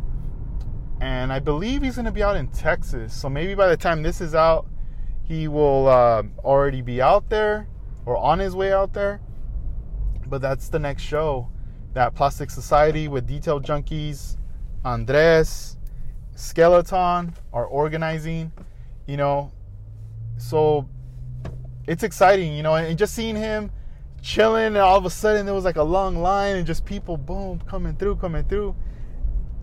and 1.01 1.33
I 1.33 1.39
believe 1.39 1.81
he's 1.81 1.95
going 1.95 2.05
to 2.05 2.11
be 2.11 2.23
out 2.23 2.35
in 2.35 2.47
Texas. 2.49 3.13
So 3.13 3.29
maybe 3.29 3.55
by 3.55 3.67
the 3.67 3.75
time 3.75 4.03
this 4.03 4.21
is 4.21 4.35
out, 4.35 4.67
he 5.23 5.47
will 5.47 5.87
uh, 5.87 6.23
already 6.39 6.81
be 6.81 7.01
out 7.01 7.29
there 7.29 7.67
or 8.05 8.15
on 8.17 8.39
his 8.39 8.55
way 8.55 8.71
out 8.71 8.93
there. 8.93 9.19
But 10.27 10.41
that's 10.41 10.69
the 10.69 10.79
next 10.79 11.03
show. 11.03 11.49
That 11.93 12.15
Plastic 12.15 12.49
Society 12.49 13.07
with 13.07 13.27
Detail 13.27 13.59
Junkies, 13.59 14.37
Andres, 14.85 15.77
Skeleton 16.35 17.33
are 17.51 17.65
organizing. 17.65 18.51
You 19.05 19.17
know, 19.17 19.51
so 20.37 20.87
it's 21.87 22.03
exciting. 22.03 22.55
You 22.55 22.63
know, 22.63 22.75
and 22.75 22.97
just 22.97 23.13
seeing 23.13 23.35
him 23.35 23.71
chilling, 24.21 24.67
and 24.67 24.77
all 24.77 24.97
of 24.97 25.05
a 25.05 25.09
sudden 25.09 25.45
there 25.45 25.53
was 25.53 25.65
like 25.65 25.75
a 25.75 25.83
long 25.83 26.15
line 26.15 26.55
and 26.55 26.65
just 26.65 26.85
people, 26.85 27.17
boom, 27.17 27.59
coming 27.67 27.95
through, 27.95 28.15
coming 28.15 28.43
through. 28.45 28.75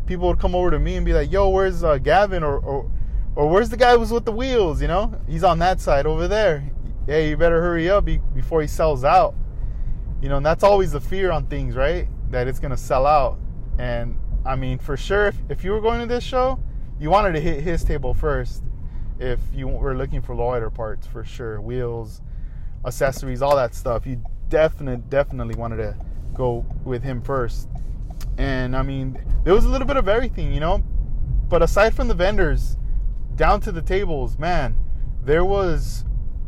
People 0.07 0.29
would 0.29 0.39
come 0.39 0.55
over 0.55 0.71
to 0.71 0.79
me 0.79 0.97
and 0.97 1.07
be 1.07 1.13
like, 1.13 1.33
"Yo, 1.33 1.49
where's 1.49 1.83
uh, 1.83 1.99
Gavin?" 1.99 2.43
Or, 2.43 2.59
or, 2.59 2.91
or 3.35 3.49
where's 3.49 3.71
the 3.71 3.77
guy 3.77 3.97
who's 3.97 4.13
with 4.13 4.25
the 4.25 4.33
wheels? 4.33 4.83
You 4.83 4.89
know, 4.89 5.21
he's 5.29 5.45
on 5.45 5.59
that 5.61 5.81
side 5.81 6.07
over 6.07 6.29
there. 6.29 6.71
Hey, 7.07 7.31
you 7.31 7.37
better 7.37 7.61
hurry 7.61 7.89
up 7.89 8.07
before 8.35 8.61
he 8.61 8.69
sells 8.69 9.05
out. 9.05 9.35
You 10.21 10.29
know, 10.29 10.37
and 10.37 10.45
that's 10.47 10.63
always 10.63 10.93
the 10.93 11.01
fear 11.01 11.31
on 11.31 11.47
things, 11.47 11.75
right? 11.75 12.09
That 12.31 12.47
it's 12.47 12.59
gonna 12.59 12.77
sell 12.77 13.07
out. 13.07 13.39
And 13.79 14.19
I 14.45 14.57
mean, 14.57 14.79
for 14.79 14.97
sure, 14.97 15.29
if, 15.29 15.37
if 15.49 15.65
you 15.65 15.73
were 15.73 15.81
going 15.81 16.01
to 16.01 16.07
this 16.07 16.25
show, 16.25 16.59
you 16.99 17.11
wanted 17.11 17.33
to 17.33 17.41
hit 17.41 17.63
his 17.63 17.85
table 17.85 18.15
first. 18.15 18.63
If 19.21 19.39
you 19.53 19.69
were 19.69 19.95
looking 19.95 20.23
for 20.23 20.35
Lowrider 20.35 20.73
parts, 20.73 21.07
for 21.07 21.25
sure, 21.25 21.61
wheels, 21.61 22.23
accessories, 22.87 23.43
all 23.43 23.55
that 23.55 23.75
stuff, 23.75 24.07
you 24.07 24.23
definitely, 24.49 25.05
definitely 25.11 25.55
wanted 25.55 25.77
to 25.77 25.97
go 26.33 26.65
with 26.85 27.03
him 27.03 27.21
first. 27.21 27.69
And 28.39 28.75
I 28.75 28.81
mean, 28.81 29.23
there 29.45 29.55
was 29.55 29.67
a 29.67 29.69
little 29.69 29.87
bit 29.87 29.99
of 29.99 30.09
everything, 30.09 30.55
you 30.55 30.61
know. 30.61 30.83
But 31.51 31.63
aside 31.63 31.95
from 31.95 32.09
the 32.09 32.15
vendors, 32.15 32.79
down 33.37 33.61
to 33.61 33.73
the 33.73 33.83
tables, 33.83 34.39
man, 34.39 34.75
there 35.23 35.45
was 35.45 36.07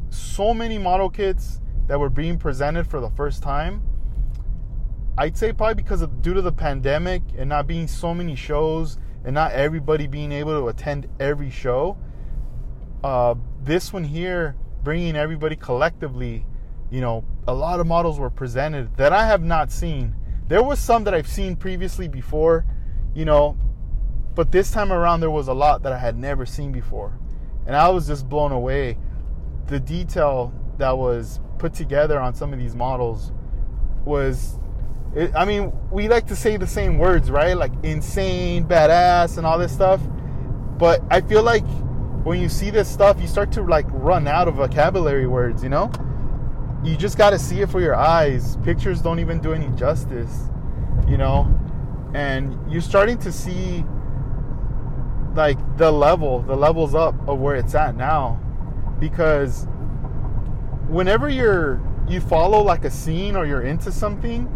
so 0.09 0.55
many 0.55 0.79
model 0.79 1.11
kits 1.11 1.61
that 1.88 2.00
were 2.00 2.09
being 2.09 2.38
presented 2.38 2.87
for 2.87 3.00
the 3.00 3.11
first 3.11 3.43
time. 3.43 3.83
I'd 5.19 5.37
say 5.37 5.52
probably 5.52 5.75
because 5.75 6.00
of 6.00 6.23
due 6.23 6.33
to 6.33 6.41
the 6.41 6.52
pandemic 6.52 7.23
and 7.37 7.50
not 7.50 7.67
being 7.67 7.87
so 7.87 8.14
many 8.14 8.35
shows 8.35 8.97
and 9.26 9.35
not 9.35 9.52
everybody 9.52 10.07
being 10.07 10.33
able 10.33 10.59
to 10.59 10.69
attend 10.69 11.07
every 11.21 11.50
show. 11.50 11.99
Uh, 13.02 13.35
this 13.62 13.92
one 13.92 14.04
here, 14.04 14.56
bringing 14.82 15.16
everybody 15.16 15.56
collectively 15.56 16.44
you 16.92 17.00
know, 17.00 17.25
a 17.49 17.54
lot 17.54 17.80
of 17.80 17.87
models 17.87 18.18
were 18.18 18.28
presented 18.28 18.94
that 18.99 19.14
I 19.14 19.26
have 19.26 19.42
not 19.42 19.73
seen. 19.73 20.14
There 20.47 20.62
was 20.62 20.78
some 20.78 21.04
that 21.04 21.14
I've 21.14 21.26
seen 21.26 21.56
previously 21.56 22.06
before, 22.06 22.66
you 23.14 23.25
know, 23.25 23.56
but 24.35 24.52
this 24.52 24.71
time 24.71 24.92
around 24.92 25.21
there 25.21 25.30
was 25.30 25.49
a 25.49 25.54
lot 25.54 25.82
that 25.85 25.92
I 25.92 25.99
had 25.99 26.18
never 26.18 26.44
seen 26.44 26.71
before. 26.71 27.18
And 27.66 27.75
I 27.75 27.88
was 27.88 28.06
just 28.06 28.28
blown 28.28 28.52
away. 28.52 28.99
The 29.68 29.80
detail 29.80 30.52
that 30.76 30.99
was 30.99 31.40
put 31.56 31.73
together 31.73 32.21
on 32.21 32.35
some 32.35 32.52
of 32.52 32.59
these 32.59 32.75
models 32.75 33.32
was 34.04 34.59
it, 35.16 35.32
I 35.35 35.47
mean, 35.47 35.73
we 35.90 36.09
like 36.09 36.26
to 36.26 36.37
say 36.37 36.59
the 36.59 36.66
same 36.66 36.99
words, 36.99 37.30
right? 37.30 37.56
Like 37.56 37.73
insane, 37.82 38.66
badass, 38.66 39.38
and 39.38 39.47
all 39.47 39.59
this 39.59 39.73
stuff. 39.73 40.00
But 40.76 41.02
I 41.11 41.23
feel 41.23 41.42
like 41.42 41.64
when 42.25 42.41
you 42.41 42.49
see 42.49 42.71
this 42.71 42.88
stuff, 42.88 43.21
you 43.21 43.26
start 43.26 43.52
to 43.52 43.62
like 43.62 43.87
run 43.91 44.29
out 44.29 44.49
of 44.49 44.55
vocabulary 44.55 45.26
words, 45.26 45.62
you 45.62 45.69
know? 45.69 45.91
you 46.85 46.97
just 46.97 47.17
got 47.17 47.31
to 47.31 47.38
see 47.38 47.61
it 47.61 47.71
for 47.71 47.81
your 47.81 47.95
eyes. 47.95 48.57
Pictures 48.64 49.00
don't 49.00 49.21
even 49.21 49.41
do 49.41 49.52
any 49.52 49.69
justice, 49.76 50.49
you 51.07 51.17
know? 51.17 51.49
And 52.14 52.59
you're 52.71 52.83
starting 52.83 53.19
to 53.19 53.33
see 53.33 53.85
like 55.35 55.59
the 55.79 55.91
level, 55.91 56.43
the 56.43 56.57
levels 56.57 56.95
up 56.95 57.14
of 57.29 57.38
where 57.38 57.57
it's 57.57 57.75
at 57.75 57.97
now 57.97 58.41
because 58.99 59.67
whenever 60.88 61.29
you're 61.29 61.81
you 62.09 62.21
follow 62.21 62.61
like 62.62 62.85
a 62.85 62.91
scene 62.91 63.37
or 63.37 63.47
you're 63.47 63.62
into 63.62 63.91
something, 63.93 64.49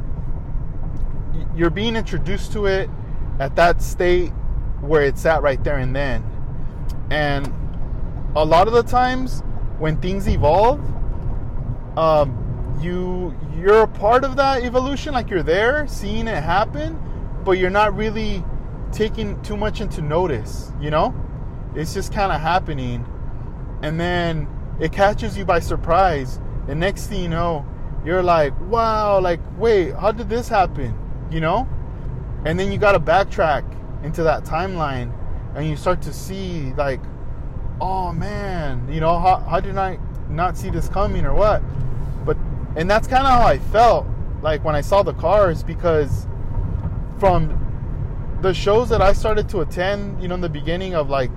you're 1.54 1.70
being 1.70 1.96
introduced 1.96 2.52
to 2.52 2.66
it 2.66 2.90
at 3.38 3.54
that 3.56 3.80
state 3.80 4.30
where 4.80 5.02
it's 5.02 5.24
at 5.24 5.42
right 5.42 5.62
there 5.62 5.78
and 5.78 5.94
then. 5.94 6.22
And 7.10 7.52
a 8.34 8.44
lot 8.44 8.66
of 8.66 8.74
the 8.74 8.82
times 8.82 9.42
when 9.78 10.00
things 10.00 10.26
evolve, 10.28 10.80
um, 11.96 12.78
you 12.80 13.34
you're 13.56 13.82
a 13.82 13.88
part 13.88 14.24
of 14.24 14.36
that 14.36 14.62
evolution, 14.62 15.14
like 15.14 15.30
you're 15.30 15.42
there, 15.42 15.86
seeing 15.88 16.28
it 16.28 16.42
happen, 16.42 17.00
but 17.44 17.52
you're 17.52 17.70
not 17.70 17.96
really 17.96 18.44
taking 18.92 19.40
too 19.42 19.56
much 19.56 19.80
into 19.80 20.02
notice. 20.02 20.72
You 20.80 20.90
know, 20.90 21.14
it's 21.74 21.94
just 21.94 22.12
kind 22.12 22.32
of 22.32 22.40
happening, 22.40 23.06
and 23.82 23.98
then 23.98 24.48
it 24.80 24.92
catches 24.92 25.38
you 25.38 25.44
by 25.44 25.60
surprise. 25.60 26.40
The 26.66 26.74
next 26.74 27.06
thing 27.06 27.22
you 27.22 27.28
know, 27.28 27.64
you're 28.04 28.22
like, 28.22 28.58
wow, 28.68 29.20
like 29.20 29.40
wait, 29.58 29.94
how 29.94 30.12
did 30.12 30.28
this 30.28 30.48
happen? 30.48 30.98
You 31.30 31.40
know, 31.40 31.68
and 32.44 32.58
then 32.58 32.70
you 32.70 32.78
got 32.78 32.92
to 32.92 33.00
backtrack 33.00 33.64
into 34.04 34.22
that 34.24 34.44
timeline, 34.44 35.12
and 35.56 35.66
you 35.66 35.74
start 35.74 36.02
to 36.02 36.12
see 36.12 36.72
like, 36.74 37.00
oh 37.80 38.12
man, 38.12 38.86
you 38.92 39.00
know, 39.00 39.18
how 39.18 39.38
how 39.38 39.58
did 39.58 39.78
I 39.78 39.98
not 40.28 40.56
see 40.56 40.70
this 40.70 40.88
coming 40.88 41.24
or 41.24 41.34
what? 41.34 41.62
But 42.24 42.36
and 42.76 42.88
that's 42.88 43.08
kind 43.08 43.26
of 43.26 43.32
how 43.32 43.46
I 43.46 43.58
felt 43.58 44.06
like 44.42 44.62
when 44.64 44.76
I 44.76 44.82
saw 44.82 45.02
the 45.02 45.14
cars 45.14 45.62
because 45.62 46.26
from 47.18 47.62
the 48.42 48.52
shows 48.52 48.90
that 48.90 49.00
I 49.00 49.14
started 49.14 49.48
to 49.48 49.62
attend, 49.62 50.20
you 50.20 50.28
know, 50.28 50.34
in 50.34 50.42
the 50.42 50.48
beginning 50.48 50.94
of 50.94 51.08
like 51.08 51.30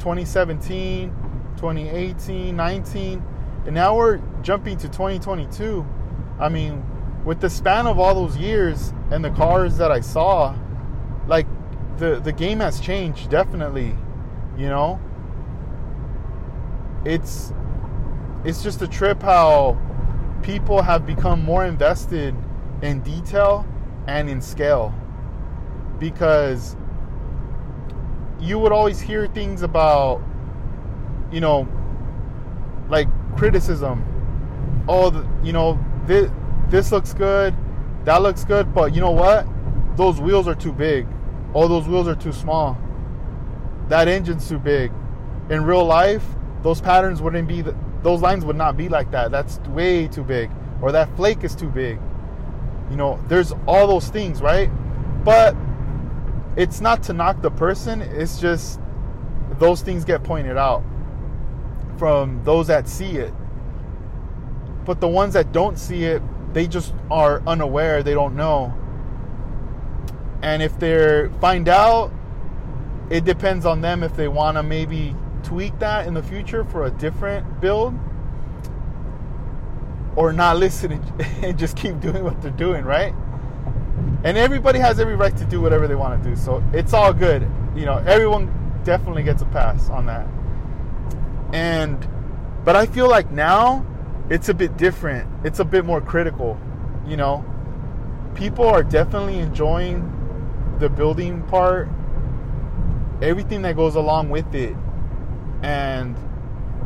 2017, 0.00 1.10
2018, 1.56 2.56
19, 2.56 3.22
and 3.66 3.74
now 3.74 3.96
we're 3.96 4.20
jumping 4.42 4.76
to 4.78 4.88
2022. 4.88 5.86
I 6.40 6.48
mean, 6.48 6.84
with 7.24 7.40
the 7.40 7.48
span 7.48 7.86
of 7.86 8.00
all 8.00 8.16
those 8.16 8.36
years 8.36 8.92
and 9.12 9.24
the 9.24 9.30
cars 9.30 9.78
that 9.78 9.92
I 9.92 10.00
saw, 10.00 10.56
the 11.98 12.20
the 12.20 12.32
game 12.32 12.60
has 12.60 12.80
changed 12.80 13.30
definitely, 13.30 13.96
you 14.56 14.68
know. 14.68 15.00
It's 17.04 17.52
it's 18.44 18.62
just 18.62 18.82
a 18.82 18.88
trip 18.88 19.22
how 19.22 19.78
people 20.42 20.82
have 20.82 21.06
become 21.06 21.42
more 21.42 21.64
invested 21.64 22.34
in 22.82 23.00
detail 23.00 23.66
and 24.06 24.28
in 24.28 24.40
scale. 24.40 24.94
Because 25.98 26.76
you 28.40 28.58
would 28.58 28.72
always 28.72 29.00
hear 29.00 29.26
things 29.26 29.62
about 29.62 30.22
you 31.30 31.40
know 31.40 31.68
like 32.88 33.08
criticism. 33.36 34.04
Oh 34.88 35.10
the, 35.10 35.26
you 35.42 35.52
know 35.52 35.78
this, 36.06 36.30
this 36.68 36.92
looks 36.92 37.14
good 37.14 37.54
that 38.04 38.20
looks 38.20 38.44
good 38.44 38.74
but 38.74 38.94
you 38.94 39.00
know 39.00 39.12
what? 39.12 39.46
Those 39.96 40.20
wheels 40.20 40.48
are 40.48 40.54
too 40.54 40.72
big 40.72 41.06
oh 41.54 41.68
those 41.68 41.86
wheels 41.86 42.08
are 42.08 42.14
too 42.14 42.32
small. 42.32 42.78
That 43.88 44.08
engine's 44.08 44.48
too 44.48 44.58
big. 44.58 44.92
In 45.50 45.64
real 45.64 45.84
life 45.84 46.24
those 46.62 46.80
patterns 46.80 47.20
wouldn't 47.20 47.46
be 47.46 47.62
those 48.02 48.20
lines 48.20 48.44
would 48.44 48.56
not 48.56 48.76
be 48.76 48.88
like 48.88 49.10
that. 49.10 49.30
That's 49.30 49.58
way 49.68 50.08
too 50.08 50.24
big. 50.24 50.50
Or 50.82 50.92
that 50.92 51.14
flake 51.16 51.44
is 51.44 51.54
too 51.54 51.68
big. 51.68 51.98
You 52.90 52.96
know 52.96 53.22
there's 53.28 53.52
all 53.66 53.86
those 53.86 54.08
things 54.08 54.40
right? 54.40 54.70
But 55.24 55.56
it's 56.56 56.80
not 56.80 57.02
to 57.04 57.12
knock 57.12 57.42
the 57.42 57.50
person, 57.50 58.00
it's 58.00 58.38
just 58.38 58.80
those 59.58 59.82
things 59.82 60.04
get 60.04 60.22
pointed 60.22 60.56
out 60.56 60.84
from 61.98 62.42
those 62.44 62.66
that 62.68 62.88
see 62.88 63.16
it. 63.16 63.32
But 64.84 65.00
the 65.00 65.08
ones 65.08 65.34
that 65.34 65.52
don't 65.52 65.78
see 65.78 66.04
it, 66.04 66.22
they 66.52 66.66
just 66.66 66.94
are 67.10 67.42
unaware, 67.46 68.02
they 68.02 68.14
don't 68.14 68.36
know. 68.36 68.74
And 70.44 70.62
if 70.62 70.78
they 70.78 71.28
find 71.40 71.68
out, 71.68 72.12
it 73.10 73.24
depends 73.24 73.66
on 73.66 73.80
them 73.80 74.02
if 74.02 74.14
they 74.14 74.28
want 74.28 74.56
to 74.56 74.62
maybe 74.62 75.16
tweak 75.42 75.78
that 75.80 76.06
in 76.06 76.14
the 76.14 76.22
future 76.22 76.64
for 76.64 76.84
a 76.84 76.90
different 76.90 77.60
build 77.60 77.94
or 80.16 80.32
not 80.32 80.56
listen 80.56 80.92
and 81.42 81.58
just 81.58 81.76
keep 81.76 81.98
doing 81.98 82.22
what 82.22 82.40
they're 82.40 82.50
doing, 82.52 82.84
right? 82.84 83.12
and 84.24 84.38
everybody 84.38 84.78
has 84.78 84.98
every 84.98 85.16
right 85.16 85.36
to 85.36 85.44
do 85.44 85.60
whatever 85.60 85.86
they 85.86 85.94
want 85.94 86.22
to 86.22 86.30
do. 86.30 86.34
So 86.34 86.64
it's 86.72 86.94
all 86.94 87.12
good. 87.12 87.42
You 87.76 87.84
know, 87.84 87.98
everyone 88.06 88.52
definitely 88.82 89.22
gets 89.22 89.42
a 89.42 89.46
pass 89.46 89.90
on 89.90 90.06
that. 90.06 90.26
And 91.52 92.08
but 92.64 92.74
I 92.74 92.86
feel 92.86 93.08
like 93.08 93.30
now 93.30 93.86
it's 94.30 94.48
a 94.48 94.54
bit 94.54 94.76
different. 94.78 95.28
It's 95.44 95.58
a 95.58 95.64
bit 95.64 95.84
more 95.84 96.00
critical, 96.00 96.58
you 97.06 97.16
know. 97.16 97.44
People 98.34 98.66
are 98.66 98.82
definitely 98.82 99.38
enjoying 99.38 100.10
the 100.78 100.88
building 100.88 101.42
part, 101.44 101.88
everything 103.22 103.62
that 103.62 103.76
goes 103.76 103.94
along 103.94 104.30
with 104.30 104.54
it. 104.54 104.76
And 105.62 106.16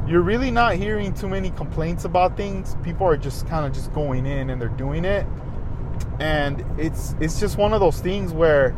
you're 0.07 0.23
really 0.23 0.51
not 0.51 0.75
hearing 0.75 1.13
too 1.13 1.29
many 1.29 1.51
complaints 1.51 2.05
about 2.05 2.37
things. 2.37 2.77
People 2.83 3.07
are 3.07 3.17
just 3.17 3.47
kind 3.47 3.67
of 3.67 3.73
just 3.73 3.93
going 3.93 4.27
in 4.27 4.51
and 4.51 4.61
they're 4.61 4.69
doing 4.69 5.05
it 5.05 5.27
and 6.21 6.65
it's 6.79 7.15
it's 7.21 7.39
just 7.39 7.57
one 7.57 7.73
of 7.73 7.81
those 7.81 8.01
things 8.01 8.33
where 8.33 8.75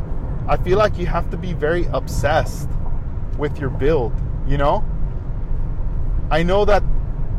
I 0.49 0.57
feel 0.57 0.79
like 0.79 0.99
you 0.99 1.07
have 1.07 1.31
to 1.31 1.37
be 1.37 1.53
very 1.53 1.87
obsessed 1.93 2.69
with 3.39 3.59
your 3.59 3.71
build, 3.71 4.13
you 4.47 4.59
know? 4.59 4.85
I 6.31 6.43
know 6.43 6.65
that 6.65 6.83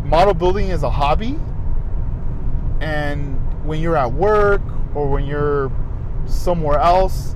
model 0.03 0.33
building 0.33 0.69
is 0.69 0.83
a 0.83 0.89
hobby 0.89 1.37
and 2.79 3.37
when 3.65 3.79
you're 3.79 3.97
at 3.97 4.11
work 4.11 4.61
or 4.95 5.09
when 5.09 5.25
you're 5.25 5.71
somewhere 6.25 6.79
else 6.79 7.35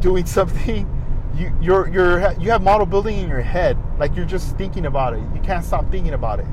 doing 0.00 0.26
something 0.26 0.94
you 1.34 1.52
you're 1.60 1.88
you're 1.88 2.32
you 2.34 2.50
have 2.50 2.62
model 2.62 2.86
building 2.86 3.18
in 3.18 3.28
your 3.28 3.40
head. 3.40 3.76
Like 3.98 4.16
you're 4.16 4.26
just 4.26 4.56
thinking 4.56 4.86
about 4.86 5.14
it. 5.14 5.20
You 5.34 5.40
can't 5.42 5.64
stop 5.64 5.90
thinking 5.90 6.14
about 6.14 6.40
it. 6.40 6.46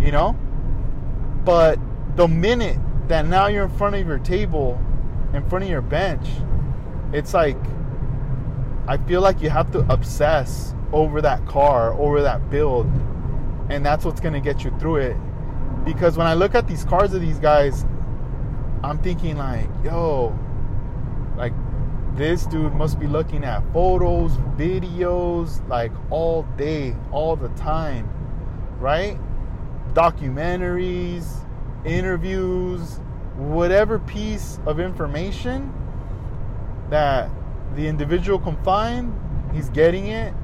You 0.00 0.12
know? 0.12 0.32
But 1.44 1.78
the 2.16 2.28
minute 2.28 2.78
that 3.08 3.26
now 3.26 3.46
you're 3.46 3.64
in 3.64 3.70
front 3.70 3.96
of 3.96 4.06
your 4.06 4.18
table, 4.18 4.80
in 5.32 5.48
front 5.48 5.64
of 5.64 5.70
your 5.70 5.82
bench, 5.82 6.26
it's 7.12 7.34
like 7.34 7.56
I 8.86 8.96
feel 8.98 9.20
like 9.20 9.40
you 9.40 9.50
have 9.50 9.70
to 9.72 9.80
obsess 9.92 10.74
over 10.92 11.20
that 11.22 11.46
car, 11.46 11.92
over 11.94 12.22
that 12.22 12.50
build, 12.50 12.86
and 13.68 13.86
that's 13.86 14.04
what's 14.04 14.20
gonna 14.20 14.40
get 14.40 14.64
you 14.64 14.76
through 14.78 14.96
it. 14.96 15.16
Because 15.84 16.16
when 16.16 16.26
I 16.26 16.34
look 16.34 16.54
at 16.54 16.66
these 16.66 16.84
cars 16.84 17.14
of 17.14 17.20
these 17.20 17.38
guys, 17.38 17.86
I'm 18.82 18.98
thinking 18.98 19.36
like, 19.36 19.68
yo, 19.84 20.36
this 22.16 22.46
dude 22.46 22.74
must 22.74 22.98
be 22.98 23.06
looking 23.06 23.44
at 23.44 23.62
photos, 23.72 24.32
videos, 24.56 25.66
like 25.68 25.92
all 26.10 26.42
day, 26.56 26.94
all 27.12 27.36
the 27.36 27.48
time, 27.50 28.08
right? 28.78 29.18
Documentaries, 29.94 31.46
interviews, 31.84 33.00
whatever 33.36 33.98
piece 33.98 34.58
of 34.66 34.80
information 34.80 35.72
that 36.90 37.30
the 37.74 37.86
individual 37.86 38.38
can 38.38 38.56
find, 38.62 39.14
he's 39.52 39.70
getting 39.70 40.06
it 40.06 40.34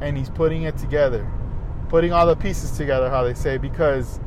and 0.00 0.16
he's 0.16 0.30
putting 0.30 0.62
it 0.62 0.78
together. 0.78 1.30
Putting 1.88 2.12
all 2.12 2.26
the 2.26 2.36
pieces 2.36 2.76
together, 2.76 3.10
how 3.10 3.22
they 3.22 3.34
say, 3.34 3.58
because 3.58 4.20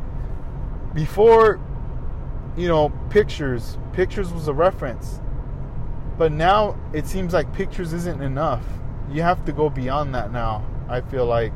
before, 0.94 1.60
you 2.58 2.68
know, 2.68 2.90
pictures, 3.10 3.78
pictures 3.94 4.32
was 4.32 4.48
a 4.48 4.54
reference. 4.54 5.22
But 6.20 6.34
now 6.34 6.76
it 6.92 7.08
seems 7.08 7.34
like 7.34 7.52
pictures 7.54 7.94
isn't 7.94 8.22
enough. 8.22 8.62
You 9.10 9.22
have 9.22 9.46
to 9.46 9.54
go 9.54 9.70
beyond 9.70 10.14
that 10.16 10.34
now, 10.34 10.66
I 10.90 11.00
feel 11.00 11.26
like. 11.26 11.54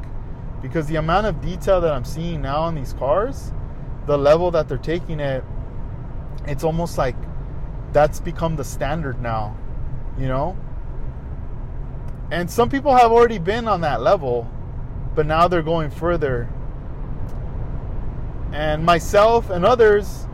Because 0.61 0.87
the 0.87 0.95
amount 0.95 1.27
of 1.27 1.41
detail 1.41 1.81
that 1.81 1.91
I'm 1.91 2.05
seeing 2.05 2.41
now 2.41 2.61
on 2.61 2.73
these 2.73 2.93
cars, 2.93 3.51
the 4.07 4.17
level 4.17 4.51
that 4.51 4.69
they're 4.69 4.77
taking 4.77 5.19
it, 5.19 5.43
it's 6.47 6.63
almost 6.63 6.97
like 6.97 7.17
that's 7.91 8.21
become 8.21 8.55
the 8.55 8.63
standard 8.63 9.21
now, 9.21 9.57
you 10.17 10.29
know? 10.29 10.57
And 12.31 12.49
some 12.49 12.69
people 12.69 12.95
have 12.95 13.11
already 13.11 13.39
been 13.39 13.67
on 13.67 13.81
that 13.81 14.01
level, 14.01 14.49
but 15.13 15.25
now 15.25 15.49
they're 15.49 15.61
going 15.61 15.91
further. 15.91 16.47
And 18.53 18.85
myself 18.85 19.49
and 19.49 19.65
others, 19.65 20.25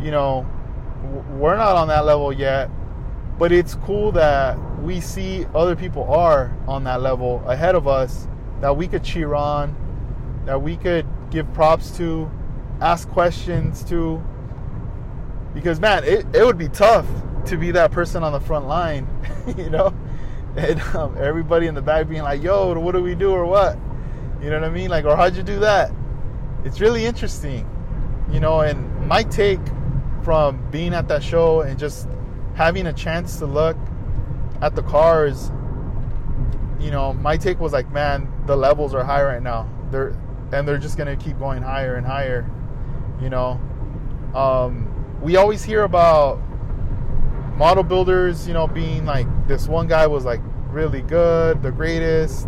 you 0.00 0.12
know, 0.12 0.46
we're 1.32 1.56
not 1.56 1.74
on 1.74 1.88
that 1.88 2.04
level 2.04 2.32
yet, 2.32 2.70
but 3.38 3.52
it's 3.52 3.74
cool 3.76 4.12
that 4.12 4.58
we 4.82 5.00
see 5.00 5.46
other 5.54 5.74
people 5.74 6.04
are 6.04 6.54
on 6.68 6.84
that 6.84 7.00
level 7.00 7.42
ahead 7.48 7.74
of 7.74 7.88
us 7.88 8.28
that 8.60 8.76
we 8.76 8.86
could 8.86 9.02
cheer 9.02 9.34
on, 9.34 9.74
that 10.46 10.60
we 10.60 10.76
could 10.76 11.06
give 11.30 11.52
props 11.52 11.96
to, 11.96 12.30
ask 12.80 13.08
questions 13.08 13.84
to. 13.84 14.22
Because 15.52 15.80
man, 15.80 16.04
it, 16.04 16.26
it 16.34 16.44
would 16.44 16.58
be 16.58 16.68
tough 16.68 17.06
to 17.46 17.56
be 17.56 17.70
that 17.72 17.90
person 17.90 18.22
on 18.22 18.32
the 18.32 18.40
front 18.40 18.66
line, 18.66 19.06
you 19.56 19.70
know, 19.70 19.94
and 20.56 20.80
um, 20.94 21.16
everybody 21.18 21.66
in 21.66 21.74
the 21.74 21.82
back 21.82 22.08
being 22.08 22.22
like, 22.22 22.42
"Yo, 22.42 22.78
what 22.78 22.92
do 22.92 23.02
we 23.02 23.14
do 23.14 23.30
or 23.30 23.46
what?" 23.46 23.78
You 24.42 24.50
know 24.50 24.60
what 24.60 24.68
I 24.68 24.72
mean? 24.72 24.90
Like, 24.90 25.04
or 25.04 25.16
how'd 25.16 25.36
you 25.36 25.42
do 25.42 25.58
that? 25.60 25.90
It's 26.64 26.80
really 26.80 27.04
interesting, 27.04 27.68
you 28.30 28.40
know. 28.40 28.60
And 28.60 29.08
my 29.08 29.22
take 29.22 29.60
from 30.22 30.68
being 30.70 30.94
at 30.94 31.08
that 31.08 31.22
show 31.22 31.60
and 31.60 31.78
just 31.78 32.08
having 32.54 32.86
a 32.86 32.92
chance 32.92 33.38
to 33.38 33.46
look 33.46 33.76
at 34.60 34.74
the 34.74 34.82
cars, 34.82 35.50
you 36.80 36.90
know, 36.90 37.12
my 37.14 37.36
take 37.36 37.60
was 37.60 37.72
like, 37.72 37.90
man, 37.92 38.30
the 38.46 38.56
levels 38.56 38.94
are 38.94 39.04
high 39.04 39.22
right 39.22 39.42
now. 39.42 39.68
They're 39.90 40.16
and 40.52 40.68
they're 40.68 40.78
just 40.78 40.96
gonna 40.96 41.16
keep 41.16 41.38
going 41.38 41.62
higher 41.62 41.96
and 41.96 42.06
higher. 42.06 42.48
You 43.20 43.30
know, 43.30 43.60
um, 44.34 45.20
we 45.20 45.36
always 45.36 45.64
hear 45.64 45.82
about 45.82 46.40
model 47.56 47.82
builders, 47.82 48.46
you 48.46 48.54
know, 48.54 48.66
being 48.66 49.04
like 49.04 49.26
this 49.48 49.68
one 49.68 49.86
guy 49.86 50.06
was 50.06 50.24
like 50.24 50.40
really 50.68 51.02
good, 51.02 51.62
the 51.62 51.70
greatest 51.70 52.46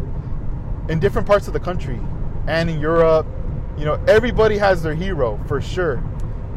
in 0.88 1.00
different 1.00 1.26
parts 1.26 1.46
of 1.46 1.52
the 1.52 1.60
country 1.60 2.00
and 2.46 2.70
in 2.70 2.80
Europe. 2.80 3.26
You 3.76 3.84
know, 3.84 4.02
everybody 4.06 4.56
has 4.58 4.82
their 4.82 4.94
hero 4.94 5.42
for 5.46 5.60
sure. 5.60 6.02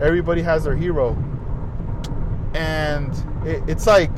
Everybody 0.02 0.42
has 0.42 0.64
their 0.64 0.76
hero. 0.76 1.18
And 2.54 3.14
it, 3.48 3.64
it's 3.68 3.88
like 3.88 4.12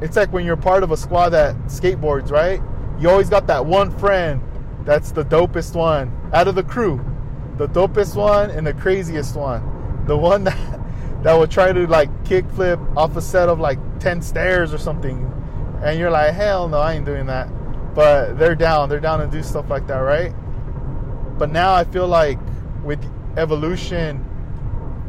it's 0.00 0.16
like 0.16 0.32
when 0.32 0.44
you're 0.44 0.56
part 0.56 0.82
of 0.82 0.90
a 0.90 0.96
squad 0.96 1.30
that 1.30 1.56
skateboards, 1.66 2.30
right? 2.30 2.60
You 3.00 3.10
always 3.10 3.28
got 3.28 3.46
that 3.46 3.64
one 3.64 3.96
friend 3.98 4.42
that's 4.84 5.12
the 5.12 5.24
dopest 5.24 5.74
one 5.74 6.12
out 6.32 6.48
of 6.48 6.54
the 6.54 6.62
crew 6.62 7.04
the 7.58 7.66
dopest 7.68 8.14
one 8.14 8.50
and 8.50 8.64
the 8.66 8.72
craziest 8.72 9.34
one. 9.34 10.04
The 10.06 10.16
one 10.16 10.44
that 10.44 10.80
that 11.24 11.34
would 11.34 11.50
try 11.50 11.72
to 11.72 11.86
like 11.88 12.08
kickflip 12.24 12.96
off 12.96 13.16
a 13.16 13.20
set 13.20 13.48
of 13.48 13.58
like 13.58 13.78
10 13.98 14.22
stairs 14.22 14.72
or 14.72 14.78
something. 14.78 15.24
And 15.82 15.98
you're 15.98 16.10
like, 16.10 16.32
hell 16.32 16.68
no, 16.68 16.78
I 16.78 16.94
ain't 16.94 17.04
doing 17.04 17.26
that. 17.26 17.48
But 17.94 18.38
they're 18.38 18.54
down. 18.54 18.88
They're 18.88 19.00
down 19.00 19.18
to 19.18 19.26
do 19.26 19.42
stuff 19.42 19.68
like 19.68 19.88
that, 19.88 19.98
right? 19.98 20.32
but 21.38 21.52
now 21.52 21.72
I 21.72 21.84
feel 21.84 22.08
like 22.08 22.38
with 22.82 23.00
evolution, 23.36 24.27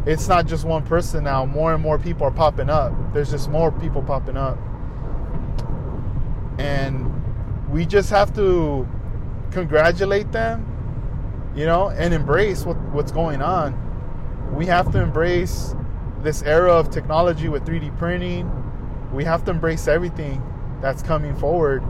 it's 0.06 0.28
not 0.28 0.48
just 0.48 0.66
one 0.66 0.84
person 0.84 1.24
now. 1.24 1.46
More 1.46 1.74
and 1.74 1.82
more 1.82 2.00
people 2.00 2.26
are 2.26 2.32
popping 2.32 2.70
up. 2.70 2.94
There's 3.14 3.32
just 3.32 3.50
more 3.50 3.72
people 3.72 4.02
popping 4.02 4.38
up. 4.38 4.58
And 6.58 7.10
we 7.70 7.86
just 7.86 8.10
have 8.10 8.34
to 8.36 8.88
congratulate 9.52 10.32
them, 10.32 10.66
you 11.56 11.66
know, 11.66 11.90
and 11.90 12.14
embrace 12.14 12.66
what, 12.66 12.78
what's 12.92 13.12
going 13.12 13.42
on. 13.42 13.86
We 14.56 14.66
have 14.66 14.92
to 14.92 15.02
embrace 15.02 15.76
this 16.22 16.42
era 16.44 16.72
of 16.72 16.90
technology 16.90 17.48
with 17.50 17.66
3D 17.66 17.98
printing. 17.98 18.52
We 19.14 19.24
have 19.24 19.44
to 19.46 19.52
embrace 19.52 19.88
everything 19.88 20.42
that's 20.82 21.02
coming 21.04 21.36
forward 21.36 21.84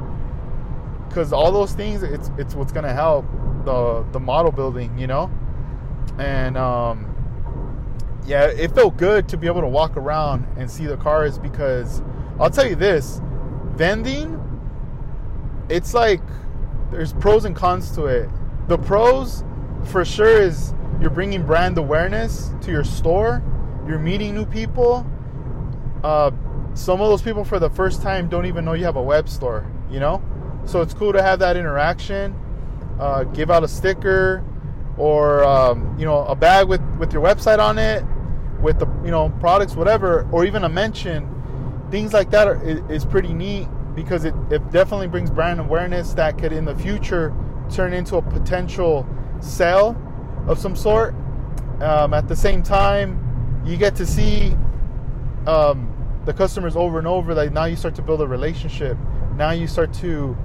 because 1.07 1.33
all 1.33 1.51
those 1.51 1.73
things 1.73 2.03
it's 2.03 2.31
it's 2.37 2.53
what's 2.55 2.71
gonna 2.71 2.93
help 2.93 3.25
the 3.65 4.05
the 4.11 4.19
model 4.19 4.51
building, 4.51 4.97
you 4.97 5.07
know. 5.07 5.29
And 6.17 6.57
um, 6.57 7.08
yeah, 8.29 8.45
it 8.45 8.75
felt 8.75 8.95
good 8.95 9.27
to 9.29 9.37
be 9.37 9.47
able 9.47 9.61
to 9.61 9.67
walk 9.67 9.97
around 9.97 10.45
and 10.55 10.69
see 10.69 10.85
the 10.85 10.97
cars 10.97 11.39
because 11.39 12.03
I'll 12.39 12.51
tell 12.51 12.67
you 12.67 12.75
this, 12.75 13.19
vending, 13.73 14.39
it's 15.67 15.95
like 15.95 16.21
there's 16.91 17.11
pros 17.11 17.45
and 17.45 17.55
cons 17.55 17.89
to 17.95 18.05
it. 18.05 18.29
The 18.67 18.77
pros 18.77 19.43
for 19.85 20.05
sure 20.05 20.39
is 20.39 20.75
you're 21.01 21.09
bringing 21.09 21.43
brand 21.43 21.77
awareness 21.79 22.51
to 22.61 22.71
your 22.71 22.83
store. 22.83 23.41
You're 23.87 23.97
meeting 23.97 24.35
new 24.35 24.45
people. 24.45 25.07
Uh, 26.03 26.29
some 26.75 27.01
of 27.01 27.09
those 27.09 27.23
people 27.23 27.43
for 27.43 27.57
the 27.57 27.71
first 27.71 28.03
time 28.03 28.29
don't 28.29 28.45
even 28.45 28.63
know 28.63 28.73
you 28.73 28.85
have 28.85 28.95
a 28.95 29.01
web 29.01 29.27
store, 29.27 29.65
you 29.89 29.99
know? 29.99 30.21
So 30.65 30.81
it's 30.81 30.93
cool 30.93 31.13
to 31.13 31.21
have 31.23 31.39
that 31.39 31.57
interaction. 31.57 32.35
Uh, 32.99 33.23
give 33.23 33.49
out 33.49 33.63
a 33.63 33.67
sticker 33.67 34.45
or 34.99 35.43
um, 35.45 35.97
you 35.97 36.05
know 36.05 36.25
a 36.25 36.35
bag 36.35 36.67
with 36.67 36.81
with 36.99 37.11
your 37.11 37.23
website 37.23 37.57
on 37.57 37.79
it, 37.79 38.03
with 38.61 38.79
the 38.79 38.87
you 39.03 39.11
know 39.11 39.29
products, 39.39 39.75
whatever, 39.75 40.27
or 40.31 40.45
even 40.45 40.63
a 40.63 40.69
mention. 40.69 41.35
Things 41.91 42.13
like 42.13 42.29
that 42.31 42.47
are, 42.47 42.61
is, 42.91 43.03
pretty 43.03 43.33
neat 43.33 43.67
because 43.95 44.23
it, 44.23 44.35
it 44.51 44.69
definitely 44.69 45.07
brings 45.07 45.31
brand 45.31 45.59
awareness 45.59 46.13
that 46.13 46.37
could 46.37 46.53
in 46.53 46.63
the 46.63 46.75
future 46.75 47.33
turn 47.71 47.93
into 47.93 48.17
a 48.17 48.21
potential 48.21 49.07
sale 49.39 49.97
of 50.47 50.59
some 50.59 50.75
sort. 50.75 51.15
Um, 51.81 52.13
at 52.13 52.27
the 52.27 52.35
same 52.35 52.61
time, 52.61 53.63
you 53.65 53.75
get 53.75 53.95
to 53.95 54.05
see 54.05 54.55
um, 55.47 55.91
the 56.25 56.33
customers 56.33 56.75
over 56.75 56.99
and 56.99 57.07
over. 57.07 57.33
Like 57.33 57.51
now, 57.51 57.65
you 57.65 57.75
start 57.75 57.95
to 57.95 58.01
build 58.01 58.21
a 58.21 58.27
relationship. 58.27 58.97
Now 59.35 59.51
you 59.51 59.67
start 59.67 59.93
to 59.95 60.37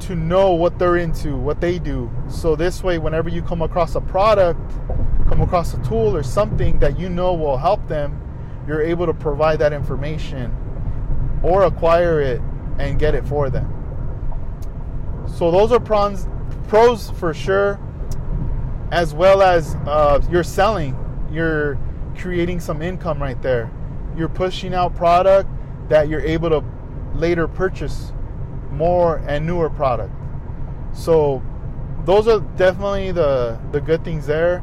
to 0.00 0.14
know 0.14 0.52
what 0.52 0.78
they're 0.78 0.96
into, 0.96 1.36
what 1.36 1.60
they 1.60 1.78
do. 1.78 2.10
So 2.28 2.56
this 2.56 2.82
way, 2.82 2.98
whenever 2.98 3.28
you 3.28 3.42
come 3.42 3.62
across 3.62 3.94
a 3.94 4.00
product, 4.00 4.60
come 5.28 5.40
across 5.40 5.74
a 5.74 5.82
tool 5.82 6.16
or 6.16 6.22
something 6.22 6.78
that 6.78 6.98
you 6.98 7.08
know 7.08 7.34
will 7.34 7.56
help 7.56 7.86
them, 7.88 8.20
you're 8.66 8.82
able 8.82 9.06
to 9.06 9.14
provide 9.14 9.58
that 9.60 9.72
information 9.72 10.54
or 11.42 11.64
acquire 11.64 12.20
it 12.20 12.40
and 12.78 12.98
get 12.98 13.14
it 13.14 13.24
for 13.24 13.50
them. 13.50 13.72
So 15.36 15.50
those 15.50 15.72
are 15.72 15.80
pros, 15.80 16.26
pros 16.68 17.10
for 17.10 17.34
sure, 17.34 17.80
as 18.92 19.14
well 19.14 19.42
as 19.42 19.74
uh, 19.86 20.20
you're 20.30 20.44
selling, 20.44 20.96
you're 21.30 21.78
creating 22.16 22.60
some 22.60 22.82
income 22.82 23.20
right 23.20 23.40
there. 23.42 23.70
You're 24.16 24.28
pushing 24.28 24.74
out 24.74 24.94
product 24.94 25.48
that 25.88 26.08
you're 26.08 26.20
able 26.20 26.50
to 26.50 26.64
later 27.14 27.48
purchase 27.48 28.12
more 28.76 29.18
and 29.26 29.46
newer 29.46 29.70
product. 29.70 30.12
So 30.92 31.42
those 32.04 32.28
are 32.28 32.40
definitely 32.56 33.12
the 33.12 33.58
the 33.72 33.80
good 33.80 34.04
things 34.04 34.26
there. 34.26 34.62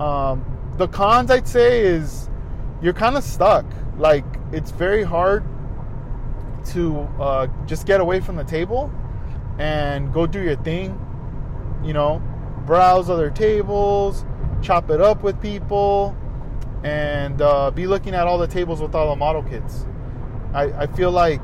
Um, 0.00 0.44
the 0.76 0.88
cons 0.88 1.30
I'd 1.30 1.46
say 1.46 1.80
is 1.80 2.28
you're 2.82 2.92
kind 2.94 3.16
of 3.16 3.24
stuck. 3.24 3.64
Like 3.98 4.24
it's 4.52 4.70
very 4.70 5.02
hard 5.02 5.44
to 6.66 7.00
uh, 7.20 7.46
just 7.66 7.86
get 7.86 8.00
away 8.00 8.20
from 8.20 8.36
the 8.36 8.44
table 8.44 8.92
and 9.58 10.12
go 10.12 10.26
do 10.26 10.42
your 10.42 10.56
thing. 10.56 10.98
You 11.84 11.92
know, 11.92 12.22
browse 12.66 13.08
other 13.08 13.30
tables, 13.30 14.24
chop 14.62 14.90
it 14.90 15.00
up 15.00 15.22
with 15.22 15.40
people, 15.40 16.16
and 16.82 17.40
uh, 17.40 17.70
be 17.70 17.86
looking 17.86 18.14
at 18.14 18.26
all 18.26 18.38
the 18.38 18.46
tables 18.46 18.80
with 18.80 18.94
all 18.94 19.10
the 19.10 19.16
model 19.16 19.42
kits. 19.42 19.86
I, 20.52 20.64
I 20.82 20.86
feel 20.86 21.10
like 21.10 21.40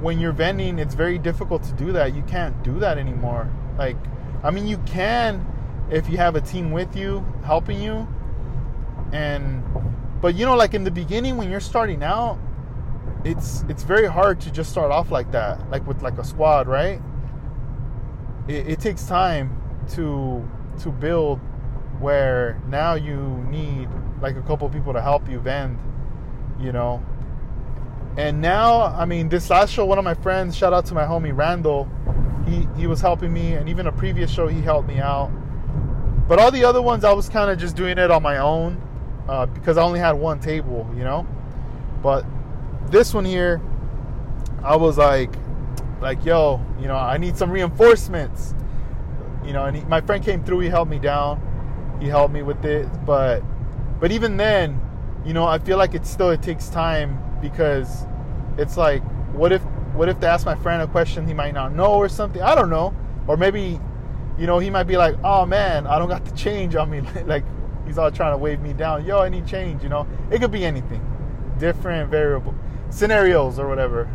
when 0.00 0.18
you're 0.18 0.32
vending, 0.32 0.78
it's 0.78 0.94
very 0.94 1.18
difficult 1.18 1.62
to 1.64 1.72
do 1.72 1.92
that. 1.92 2.14
You 2.14 2.22
can't 2.22 2.62
do 2.62 2.78
that 2.80 2.98
anymore. 2.98 3.50
Like, 3.78 3.96
I 4.42 4.50
mean, 4.50 4.66
you 4.66 4.78
can 4.78 5.46
if 5.90 6.08
you 6.08 6.16
have 6.16 6.36
a 6.36 6.40
team 6.40 6.70
with 6.70 6.96
you 6.96 7.24
helping 7.44 7.80
you. 7.82 8.08
And, 9.12 9.62
but 10.20 10.34
you 10.34 10.46
know, 10.46 10.56
like 10.56 10.74
in 10.74 10.84
the 10.84 10.90
beginning 10.90 11.36
when 11.36 11.50
you're 11.50 11.60
starting 11.60 12.02
out, 12.02 12.38
it's 13.24 13.64
it's 13.68 13.82
very 13.82 14.06
hard 14.06 14.40
to 14.40 14.50
just 14.50 14.70
start 14.70 14.90
off 14.90 15.10
like 15.10 15.30
that, 15.32 15.68
like 15.70 15.86
with 15.86 16.02
like 16.02 16.16
a 16.18 16.24
squad, 16.24 16.68
right? 16.68 17.00
It, 18.48 18.68
it 18.68 18.80
takes 18.80 19.04
time 19.04 19.60
to 19.90 20.48
to 20.82 20.90
build 20.90 21.38
where 21.98 22.60
now 22.68 22.94
you 22.94 23.44
need 23.50 23.88
like 24.22 24.36
a 24.36 24.42
couple 24.42 24.68
people 24.70 24.92
to 24.94 25.02
help 25.02 25.28
you 25.28 25.38
vend, 25.38 25.78
you 26.58 26.72
know, 26.72 27.04
and 28.20 28.42
now, 28.42 28.82
I 28.82 29.06
mean, 29.06 29.30
this 29.30 29.48
last 29.48 29.72
show, 29.72 29.86
one 29.86 29.96
of 29.96 30.04
my 30.04 30.12
friends, 30.12 30.54
shout 30.54 30.74
out 30.74 30.84
to 30.86 30.94
my 30.94 31.04
homie 31.04 31.34
Randall, 31.34 31.88
he, 32.46 32.68
he 32.76 32.86
was 32.86 33.00
helping 33.00 33.32
me, 33.32 33.54
and 33.54 33.66
even 33.66 33.86
a 33.86 33.92
previous 33.92 34.30
show, 34.30 34.46
he 34.46 34.60
helped 34.60 34.86
me 34.86 34.98
out. 34.98 35.30
But 36.28 36.38
all 36.38 36.50
the 36.50 36.62
other 36.62 36.82
ones, 36.82 37.02
I 37.02 37.14
was 37.14 37.30
kind 37.30 37.50
of 37.50 37.58
just 37.58 37.76
doing 37.76 37.96
it 37.96 38.10
on 38.10 38.22
my 38.22 38.36
own 38.36 38.78
uh, 39.26 39.46
because 39.46 39.78
I 39.78 39.82
only 39.82 40.00
had 40.00 40.12
one 40.12 40.38
table, 40.38 40.86
you 40.94 41.02
know. 41.02 41.26
But 42.02 42.26
this 42.90 43.14
one 43.14 43.24
here, 43.24 43.58
I 44.62 44.76
was 44.76 44.98
like, 44.98 45.32
like, 46.02 46.22
yo, 46.22 46.62
you 46.78 46.88
know, 46.88 46.96
I 46.96 47.16
need 47.16 47.38
some 47.38 47.50
reinforcements. 47.50 48.54
You 49.46 49.54
know, 49.54 49.64
and 49.64 49.78
he, 49.78 49.82
my 49.84 50.02
friend 50.02 50.22
came 50.22 50.44
through. 50.44 50.60
He 50.60 50.68
helped 50.68 50.90
me 50.90 50.98
down. 50.98 51.98
He 52.02 52.06
helped 52.08 52.34
me 52.34 52.42
with 52.42 52.66
it. 52.66 52.86
But, 53.06 53.40
but 53.98 54.12
even 54.12 54.36
then, 54.36 54.78
you 55.24 55.32
know, 55.32 55.46
I 55.46 55.58
feel 55.58 55.78
like 55.78 55.94
it 55.94 56.04
still 56.04 56.28
it 56.28 56.42
takes 56.42 56.68
time 56.68 57.18
because 57.40 58.06
it's 58.58 58.76
like, 58.76 59.02
what 59.32 59.52
if 59.52 59.62
what 59.94 60.08
if 60.08 60.20
they 60.20 60.26
ask 60.26 60.46
my 60.46 60.54
friend 60.54 60.82
a 60.82 60.86
question 60.86 61.26
he 61.26 61.34
might 61.34 61.54
not 61.54 61.74
know 61.74 61.94
or 61.94 62.08
something? 62.08 62.42
I 62.42 62.54
don't 62.54 62.70
know. 62.70 62.94
Or 63.26 63.36
maybe, 63.36 63.80
you 64.38 64.46
know, 64.46 64.58
he 64.58 64.70
might 64.70 64.84
be 64.84 64.96
like, 64.96 65.16
oh 65.24 65.44
man, 65.46 65.86
I 65.86 65.98
don't 65.98 66.08
got 66.08 66.24
the 66.24 66.30
change 66.32 66.74
on 66.74 66.90
me. 66.90 67.00
like 67.26 67.44
he's 67.86 67.98
all 67.98 68.10
trying 68.10 68.32
to 68.32 68.38
wave 68.38 68.60
me 68.60 68.72
down. 68.72 69.04
Yo, 69.04 69.20
I 69.20 69.28
need 69.28 69.46
change. 69.46 69.82
You 69.82 69.88
know, 69.88 70.06
it 70.30 70.40
could 70.40 70.52
be 70.52 70.64
anything, 70.64 71.04
different 71.58 72.10
variable 72.10 72.54
scenarios 72.90 73.58
or 73.58 73.68
whatever. 73.68 74.10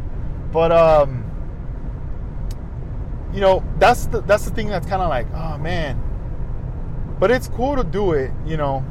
But 0.51 0.71
um, 0.71 1.23
you 3.33 3.41
know, 3.41 3.63
that's 3.79 4.07
the 4.07 4.21
that's 4.21 4.45
the 4.45 4.51
thing 4.51 4.67
that's 4.67 4.87
kind 4.87 5.01
of 5.01 5.09
like, 5.09 5.27
oh 5.33 5.57
man. 5.57 6.01
But 7.19 7.31
it's 7.31 7.47
cool 7.47 7.75
to 7.75 7.83
do 7.83 8.11
it. 8.13 8.31
You 8.45 8.57
know, 8.57 8.85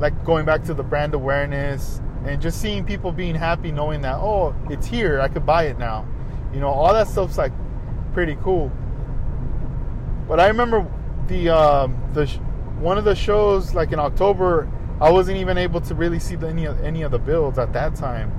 like 0.00 0.24
going 0.24 0.44
back 0.44 0.64
to 0.64 0.74
the 0.74 0.82
brand 0.82 1.14
awareness 1.14 2.00
and 2.24 2.40
just 2.40 2.60
seeing 2.60 2.84
people 2.84 3.12
being 3.12 3.34
happy 3.34 3.70
knowing 3.70 4.02
that 4.02 4.16
oh 4.16 4.54
it's 4.70 4.86
here 4.86 5.20
i 5.20 5.28
could 5.28 5.46
buy 5.46 5.64
it 5.64 5.78
now. 5.78 6.06
You 6.52 6.60
know 6.60 6.68
all 6.68 6.92
that 6.92 7.08
stuff's 7.08 7.38
like 7.38 7.52
pretty 8.12 8.36
cool. 8.42 8.72
But 10.26 10.40
i 10.40 10.48
remember 10.48 10.86
the 11.26 11.50
um, 11.50 11.96
the 12.14 12.26
one 12.80 12.98
of 12.98 13.04
the 13.04 13.14
shows 13.14 13.74
like 13.74 13.92
in 13.92 13.98
october 13.98 14.70
i 15.00 15.10
wasn't 15.10 15.36
even 15.36 15.58
able 15.58 15.80
to 15.80 15.94
really 15.94 16.18
see 16.18 16.36
the, 16.36 16.48
any 16.48 16.64
of 16.64 16.80
any 16.82 17.02
of 17.02 17.10
the 17.10 17.18
builds 17.18 17.58
at 17.58 17.72
that 17.72 17.94
time 17.94 18.32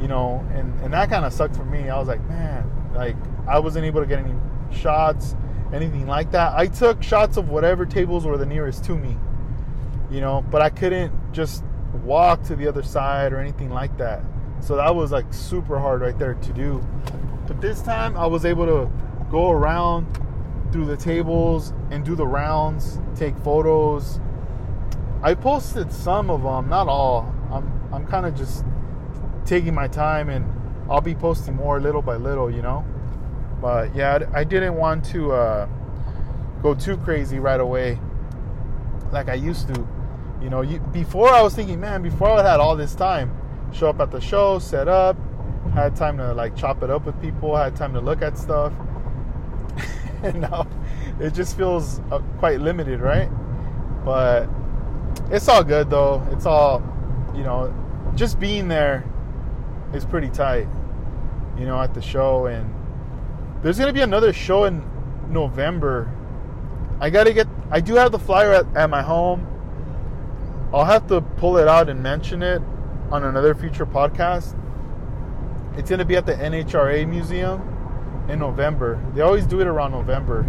you 0.00 0.08
know? 0.08 0.46
And 0.52 0.78
and 0.80 0.92
that 0.92 1.08
kind 1.08 1.24
of 1.24 1.32
sucked 1.32 1.56
for 1.56 1.64
me. 1.64 1.88
I 1.88 1.98
was 1.98 2.08
like 2.08 2.20
man 2.28 2.70
like 2.94 3.16
i 3.48 3.58
wasn't 3.58 3.84
able 3.84 4.00
to 4.00 4.06
get 4.06 4.18
any 4.18 4.34
shots 4.72 5.34
anything 5.72 6.06
like 6.06 6.30
that. 6.32 6.52
I 6.52 6.66
took 6.66 7.02
shots 7.02 7.36
of 7.36 7.48
whatever 7.48 7.84
tables 7.84 8.24
were 8.24 8.36
the 8.36 8.46
nearest 8.46 8.84
to 8.84 8.96
me 8.96 9.16
you 10.10 10.20
know? 10.20 10.44
But 10.50 10.62
i 10.62 10.70
couldn't 10.70 11.12
just 11.32 11.64
walk 11.98 12.42
to 12.44 12.56
the 12.56 12.66
other 12.66 12.82
side 12.82 13.32
or 13.32 13.38
anything 13.38 13.70
like 13.70 13.96
that. 13.98 14.22
So 14.60 14.76
that 14.76 14.94
was 14.94 15.12
like 15.12 15.32
super 15.32 15.78
hard 15.78 16.00
right 16.00 16.18
there 16.18 16.34
to 16.34 16.52
do. 16.52 16.84
But 17.46 17.60
this 17.60 17.82
time 17.82 18.16
I 18.16 18.26
was 18.26 18.44
able 18.44 18.66
to 18.66 18.90
go 19.30 19.50
around 19.50 20.06
through 20.72 20.86
the 20.86 20.96
tables 20.96 21.72
and 21.90 22.04
do 22.04 22.14
the 22.14 22.26
rounds, 22.26 23.00
take 23.14 23.36
photos. 23.38 24.20
I 25.22 25.34
posted 25.34 25.92
some 25.92 26.30
of 26.30 26.42
them, 26.42 26.68
not 26.68 26.88
all. 26.88 27.32
I'm 27.52 27.70
I'm 27.92 28.06
kind 28.06 28.26
of 28.26 28.34
just 28.34 28.64
taking 29.44 29.74
my 29.74 29.86
time 29.86 30.28
and 30.28 30.44
I'll 30.90 31.00
be 31.00 31.14
posting 31.14 31.54
more 31.54 31.80
little 31.80 32.02
by 32.02 32.16
little, 32.16 32.50
you 32.50 32.62
know. 32.62 32.84
But 33.60 33.94
yeah, 33.94 34.18
I 34.32 34.44
didn't 34.44 34.74
want 34.74 35.04
to 35.06 35.32
uh, 35.32 35.68
go 36.62 36.74
too 36.74 36.96
crazy 36.98 37.38
right 37.38 37.60
away 37.60 37.98
like 39.12 39.28
I 39.28 39.34
used 39.34 39.68
to. 39.68 39.88
You 40.44 40.50
know, 40.50 40.60
you, 40.60 40.78
before 40.78 41.30
I 41.30 41.40
was 41.40 41.54
thinking, 41.54 41.80
man, 41.80 42.02
before 42.02 42.28
I 42.28 42.42
had 42.42 42.60
all 42.60 42.76
this 42.76 42.94
time, 42.94 43.34
show 43.72 43.88
up 43.88 43.98
at 44.00 44.10
the 44.10 44.20
show, 44.20 44.58
set 44.58 44.88
up, 44.88 45.16
had 45.72 45.96
time 45.96 46.18
to 46.18 46.34
like 46.34 46.54
chop 46.54 46.82
it 46.82 46.90
up 46.90 47.06
with 47.06 47.18
people, 47.22 47.56
had 47.56 47.74
time 47.74 47.94
to 47.94 48.00
look 48.00 48.20
at 48.20 48.36
stuff. 48.36 48.72
And 50.22 50.40
now 50.40 50.66
it 51.20 51.34
just 51.34 51.54
feels 51.54 52.00
uh, 52.10 52.18
quite 52.38 52.60
limited, 52.60 53.00
right? 53.00 53.28
But 54.04 54.48
it's 55.30 55.48
all 55.48 55.64
good 55.64 55.88
though. 55.88 56.26
It's 56.30 56.46
all, 56.46 56.82
you 57.34 57.42
know, 57.42 57.74
just 58.14 58.38
being 58.38 58.68
there 58.68 59.04
is 59.94 60.04
pretty 60.04 60.30
tight, 60.30 60.66
you 61.58 61.66
know, 61.66 61.80
at 61.80 61.92
the 61.92 62.02
show. 62.02 62.46
And 62.46 62.72
there's 63.62 63.78
gonna 63.78 63.92
be 63.92 64.00
another 64.00 64.32
show 64.32 64.64
in 64.64 64.82
November. 65.30 66.10
I 67.00 67.08
gotta 67.10 67.32
get. 67.32 67.46
I 67.70 67.80
do 67.80 67.94
have 67.94 68.12
the 68.12 68.18
flyer 68.18 68.52
at, 68.52 68.76
at 68.76 68.90
my 68.90 69.02
home. 69.02 69.53
I'll 70.74 70.84
have 70.84 71.06
to 71.06 71.20
pull 71.20 71.56
it 71.58 71.68
out 71.68 71.88
and 71.88 72.02
mention 72.02 72.42
it 72.42 72.60
on 73.12 73.22
another 73.22 73.54
future 73.54 73.86
podcast. 73.86 74.58
It's 75.78 75.88
gonna 75.88 76.04
be 76.04 76.16
at 76.16 76.26
the 76.26 76.34
NHRA 76.34 77.08
Museum 77.08 77.62
in 78.28 78.40
November. 78.40 79.00
They 79.14 79.20
always 79.20 79.46
do 79.46 79.60
it 79.60 79.68
around 79.68 79.92
November. 79.92 80.44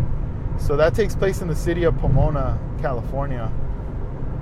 So 0.58 0.76
that 0.78 0.96
takes 0.96 1.16
place 1.16 1.42
in 1.42 1.48
the 1.48 1.56
city 1.56 1.84
of 1.84 1.96
Pomona, 2.00 2.58
California. 2.82 3.52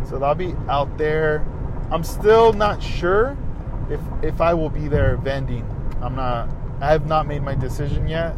So 0.06 0.20
that'll 0.20 0.36
be 0.36 0.56
out 0.70 0.98
there. 0.98 1.46
I'm 1.92 2.06
still 2.06 2.54
not 2.54 2.82
sure 2.82 3.38
if 3.90 4.00
if 4.22 4.40
I 4.40 4.54
will 4.54 4.70
be 4.70 4.88
there 4.88 5.18
vending. 5.18 5.68
I'm 6.02 6.16
not. 6.16 6.48
I 6.80 6.92
have 6.94 7.08
not 7.08 7.28
made 7.28 7.44
my 7.44 7.56
decision 7.56 8.08
yet 8.08 8.38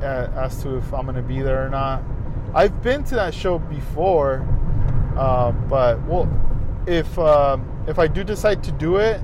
uh, 0.00 0.28
as 0.36 0.62
to 0.62 0.76
if 0.76 0.94
I'm 0.94 1.06
going 1.06 1.16
to 1.16 1.22
be 1.22 1.42
there 1.42 1.66
or 1.66 1.68
not. 1.68 2.04
I've 2.54 2.82
been 2.84 3.02
to 3.04 3.16
that 3.16 3.34
show 3.34 3.58
before, 3.58 4.46
uh, 5.16 5.50
but 5.52 6.00
well, 6.06 6.28
if 6.86 7.18
um, 7.18 7.84
if 7.86 7.98
I 7.98 8.06
do 8.06 8.24
decide 8.24 8.62
to 8.64 8.72
do 8.72 8.96
it, 8.96 9.20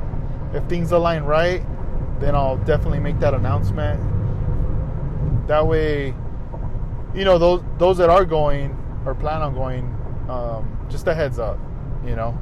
if 0.53 0.65
things 0.65 0.93
align 0.93 1.25
right, 1.25 1.63
then 2.21 2.35
I'll 2.35 2.57
definitely 2.59 3.01
make 3.01 3.19
that 3.21 3.35
announcement. 3.35 4.01
That 5.47 5.67
way, 5.67 6.15
you 7.15 7.25
know 7.25 7.39
those 7.39 7.63
those 7.79 7.99
that 7.99 8.11
are 8.11 8.25
going 8.25 8.77
or 9.05 9.15
plan 9.15 9.43
on 9.43 9.55
going, 9.55 9.85
um, 10.29 10.87
just 10.89 11.07
a 11.07 11.15
heads 11.15 11.39
up, 11.39 11.59
you 12.05 12.15
know. 12.17 12.39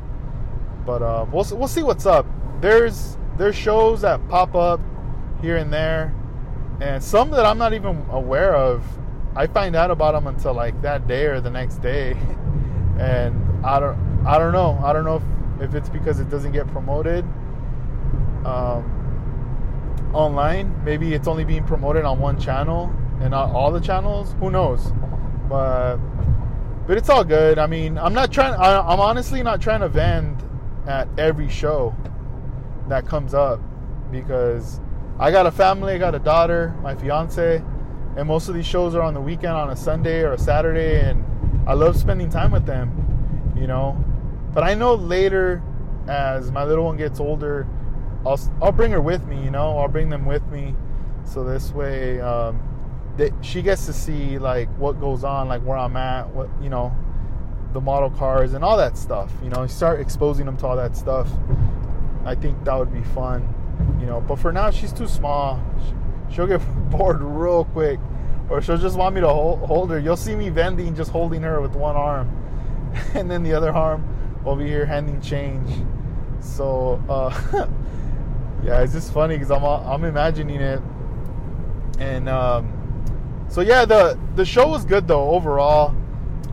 But 0.84 1.02
uh, 1.02 1.26
we'll 1.32 1.46
we'll 1.52 1.68
see 1.68 1.82
what's 1.82 2.06
up. 2.06 2.26
There's 2.60 3.16
there's 3.36 3.56
shows 3.56 4.00
that 4.02 4.26
pop 4.28 4.54
up 4.54 4.80
here 5.40 5.56
and 5.56 5.72
there, 5.72 6.14
and 6.80 7.02
some 7.02 7.30
that 7.30 7.44
I'm 7.44 7.58
not 7.58 7.72
even 7.72 8.04
aware 8.10 8.54
of. 8.54 8.84
I 9.34 9.46
find 9.46 9.76
out 9.76 9.90
about 9.90 10.12
them 10.12 10.26
until 10.26 10.54
like 10.54 10.80
that 10.80 11.06
day 11.06 11.26
or 11.26 11.40
the 11.40 11.50
next 11.50 11.82
day, 11.82 12.12
and 12.98 13.64
I 13.64 13.80
don't 13.80 14.15
I 14.26 14.38
don't 14.38 14.52
know. 14.52 14.80
I 14.84 14.92
don't 14.92 15.04
know 15.04 15.16
if, 15.16 15.68
if 15.70 15.74
it's 15.74 15.88
because 15.88 16.20
it 16.20 16.28
doesn't 16.28 16.52
get 16.52 16.66
promoted 16.68 17.24
um, 18.44 20.10
online. 20.12 20.84
Maybe 20.84 21.14
it's 21.14 21.28
only 21.28 21.44
being 21.44 21.64
promoted 21.64 22.04
on 22.04 22.18
one 22.18 22.38
channel 22.40 22.92
and 23.20 23.30
not 23.30 23.50
all 23.50 23.70
the 23.70 23.80
channels. 23.80 24.34
Who 24.40 24.50
knows? 24.50 24.92
But 25.48 25.98
but 26.86 26.96
it's 26.96 27.08
all 27.08 27.24
good. 27.24 27.58
I 27.58 27.66
mean, 27.66 27.98
I'm 27.98 28.14
not 28.14 28.32
trying. 28.32 28.54
I, 28.54 28.80
I'm 28.80 29.00
honestly 29.00 29.42
not 29.42 29.60
trying 29.60 29.80
to 29.80 29.88
vend 29.88 30.42
at 30.86 31.08
every 31.18 31.48
show 31.48 31.94
that 32.88 33.06
comes 33.06 33.34
up 33.34 33.60
because 34.10 34.80
I 35.18 35.30
got 35.30 35.46
a 35.46 35.50
family, 35.50 35.94
I 35.94 35.98
got 35.98 36.14
a 36.14 36.18
daughter, 36.18 36.76
my 36.82 36.94
fiance, 36.94 37.62
and 38.16 38.28
most 38.28 38.48
of 38.48 38.54
these 38.54 38.66
shows 38.66 38.94
are 38.94 39.02
on 39.02 39.14
the 39.14 39.20
weekend 39.20 39.54
on 39.54 39.70
a 39.70 39.76
Sunday 39.76 40.20
or 40.20 40.32
a 40.32 40.38
Saturday, 40.38 41.00
and 41.00 41.24
I 41.68 41.74
love 41.74 41.96
spending 41.96 42.30
time 42.30 42.52
with 42.52 42.66
them, 42.66 43.54
you 43.56 43.66
know. 43.66 44.02
But 44.56 44.64
I 44.64 44.72
know 44.72 44.94
later, 44.94 45.62
as 46.08 46.50
my 46.50 46.64
little 46.64 46.86
one 46.86 46.96
gets 46.96 47.20
older, 47.20 47.66
I'll 48.24 48.40
I'll 48.62 48.72
bring 48.72 48.90
her 48.92 49.02
with 49.02 49.26
me, 49.26 49.44
you 49.44 49.50
know. 49.50 49.76
I'll 49.76 49.86
bring 49.86 50.08
them 50.08 50.24
with 50.24 50.46
me, 50.46 50.74
so 51.24 51.44
this 51.44 51.72
way, 51.72 52.22
um, 52.22 52.62
that 53.18 53.34
she 53.42 53.60
gets 53.60 53.84
to 53.84 53.92
see 53.92 54.38
like 54.38 54.70
what 54.78 54.98
goes 54.98 55.24
on, 55.24 55.48
like 55.48 55.60
where 55.60 55.76
I'm 55.76 55.94
at, 55.98 56.30
what 56.30 56.48
you 56.62 56.70
know, 56.70 56.96
the 57.74 57.82
model 57.82 58.08
cars 58.08 58.54
and 58.54 58.64
all 58.64 58.78
that 58.78 58.96
stuff. 58.96 59.30
You 59.42 59.50
know, 59.50 59.66
start 59.66 60.00
exposing 60.00 60.46
them 60.46 60.56
to 60.56 60.66
all 60.66 60.76
that 60.76 60.96
stuff. 60.96 61.28
I 62.24 62.34
think 62.34 62.64
that 62.64 62.78
would 62.78 62.94
be 62.94 63.02
fun, 63.10 63.54
you 64.00 64.06
know. 64.06 64.22
But 64.22 64.38
for 64.38 64.52
now, 64.52 64.70
she's 64.70 64.90
too 64.90 65.06
small. 65.06 65.62
She'll 66.32 66.46
get 66.46 66.60
bored 66.90 67.20
real 67.20 67.66
quick, 67.66 68.00
or 68.48 68.62
she'll 68.62 68.78
just 68.78 68.96
want 68.96 69.16
me 69.16 69.20
to 69.20 69.28
hold, 69.28 69.58
hold 69.68 69.90
her. 69.90 69.98
You'll 69.98 70.16
see 70.16 70.34
me 70.34 70.48
vending, 70.48 70.94
just 70.94 71.10
holding 71.10 71.42
her 71.42 71.60
with 71.60 71.72
one 71.72 71.94
arm, 71.94 72.34
and 73.12 73.30
then 73.30 73.42
the 73.42 73.52
other 73.52 73.70
arm 73.70 74.14
over 74.46 74.64
here 74.64 74.86
handing 74.86 75.20
change. 75.20 75.68
So 76.40 77.02
uh, 77.08 77.30
yeah, 78.64 78.82
it's 78.82 78.92
just 78.92 79.12
funny 79.12 79.36
because 79.36 79.50
I'm 79.50 79.64
I'm 79.64 80.04
imagining 80.04 80.60
it, 80.60 80.80
and 81.98 82.28
um, 82.28 82.72
so 83.48 83.60
yeah, 83.60 83.84
the 83.84 84.18
the 84.34 84.44
show 84.44 84.68
was 84.68 84.84
good 84.84 85.08
though 85.08 85.30
overall. 85.30 85.94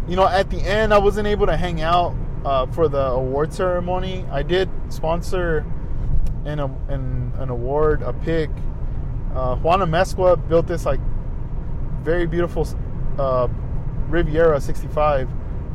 You 0.08 0.16
know, 0.16 0.28
at 0.28 0.50
the 0.50 0.58
end, 0.58 0.94
I 0.94 0.98
wasn't 0.98 1.28
able 1.28 1.46
to 1.46 1.56
hang 1.56 1.82
out 1.82 2.16
uh, 2.44 2.66
for 2.68 2.90
the 2.90 3.06
award 3.06 3.54
ceremony. 3.54 4.26
I 4.30 4.44
did 4.44 4.70
sponsor 4.90 5.66
an, 6.46 6.60
an, 6.60 7.32
an 7.38 7.50
award, 7.50 8.02
a 8.02 8.14
pick. 8.14 8.50
Uh, 9.34 9.56
Juan 9.58 9.80
Amezcua 9.80 10.38
built 10.48 10.68
this 10.68 10.86
like 10.86 11.00
very 12.04 12.28
beautiful 12.28 12.68
uh, 13.18 13.48
Riviera 14.10 14.60
65 14.60 15.30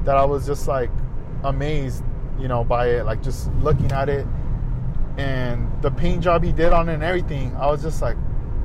that 0.05 0.17
I 0.17 0.25
was 0.25 0.47
just 0.47 0.69
like 0.69 0.91
amazed, 1.43 2.05
you 2.39 2.49
know, 2.49 2.65
by 2.65 2.89
it. 2.89 3.05
Like 3.05 3.23
just 3.23 3.53
looking 3.55 3.93
at 3.93 4.09
it 4.09 4.27
and 5.19 5.71
the 5.83 5.91
paint 5.91 6.23
job 6.23 6.45
he 6.45 6.53
did 6.53 6.73
on 6.73 6.89
it 6.89 6.95
and 6.95 7.03
everything. 7.03 7.55
I 7.57 7.67
was 7.67 7.83
just 7.83 8.01
like, 8.01 8.17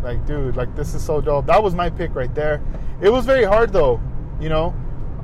like, 0.04 0.26
dude, 0.26 0.56
like 0.56 0.76
this 0.76 0.94
is 0.94 1.04
so 1.04 1.20
dope. 1.20 1.48
That 1.48 1.62
was 1.62 1.74
my 1.74 1.90
pick 1.90 2.14
right 2.16 2.34
there. 2.36 2.62
It 3.02 3.10
was 3.10 3.26
very 3.26 3.44
hard 3.44 3.74
though, 3.74 4.00
you 4.40 4.50
know. 4.50 4.76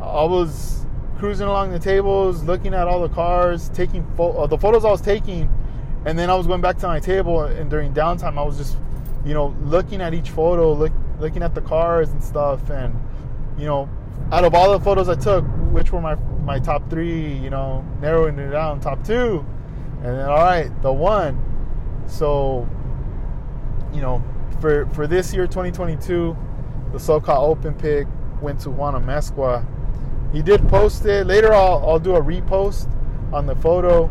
I 0.02 0.24
was 0.24 0.86
cruising 1.18 1.48
along 1.48 1.72
the 1.72 1.80
tables, 1.80 2.44
looking 2.44 2.74
at 2.74 2.88
all 2.88 3.02
the 3.02 3.14
cars, 3.14 3.70
taking 3.70 4.06
fo- 4.16 4.32
uh, 4.32 4.48
the 4.48 4.58
photos 4.58 4.86
I 4.86 4.90
was 4.90 5.02
taking, 5.02 5.54
and 6.06 6.18
then 6.18 6.30
I 6.30 6.36
was 6.36 6.48
going 6.48 6.62
back 6.62 6.78
to 6.80 6.88
my 6.88 7.00
table. 7.00 7.44
And 7.44 7.70
during 7.70 7.94
downtime, 7.94 8.38
I 8.38 8.44
was 8.44 8.58
just, 8.58 8.78
you 9.26 9.34
know, 9.34 9.56
looking 9.64 10.02
at 10.02 10.14
each 10.14 10.30
photo, 10.30 10.74
look, 10.74 10.94
looking 11.20 11.44
at 11.44 11.54
the 11.54 11.62
cars 11.62 12.10
and 12.10 12.24
stuff, 12.24 12.70
and 12.70 12.96
you 13.58 13.66
know, 13.66 13.90
out 14.32 14.46
of 14.46 14.56
all 14.56 14.72
the 14.72 14.84
photos 14.84 15.10
I 15.10 15.16
took, 15.16 15.44
which 15.72 15.92
were 15.92 16.02
my 16.02 16.16
my 16.50 16.60
top 16.60 16.90
three, 16.90 17.34
you 17.34 17.50
know, 17.50 17.86
narrowing 18.02 18.40
it 18.40 18.50
down, 18.50 18.80
top 18.80 19.04
two, 19.04 19.46
and 19.98 20.18
then 20.18 20.28
all 20.28 20.38
right, 20.38 20.70
the 20.82 20.92
one. 20.92 21.38
So, 22.08 22.68
you 23.94 24.02
know, 24.02 24.24
for 24.60 24.88
for 24.88 25.06
this 25.06 25.34
year, 25.34 25.46
2022, 25.46 26.36
the 26.92 26.98
SoCal 26.98 27.44
Open 27.44 27.74
pick 27.76 28.08
went 28.42 28.60
to 28.62 28.70
Juan 28.70 28.96
Amezcua 28.96 29.66
he 30.32 30.42
did 30.42 30.68
post 30.70 31.06
it. 31.06 31.26
Later, 31.26 31.54
I'll, 31.54 31.84
I'll 31.88 32.00
do 32.00 32.16
a 32.16 32.22
repost 32.22 32.88
on 33.34 33.46
the 33.46 33.56
photo. 33.56 34.10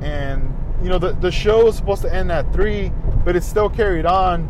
And, 0.00 0.52
you 0.82 0.88
know, 0.88 0.98
the, 0.98 1.12
the 1.12 1.30
show 1.30 1.64
was 1.64 1.76
supposed 1.76 2.02
to 2.02 2.12
end 2.12 2.32
at 2.32 2.52
3, 2.52 2.90
but 3.24 3.36
it 3.36 3.42
still 3.42 3.70
carried 3.70 4.06
on 4.06 4.48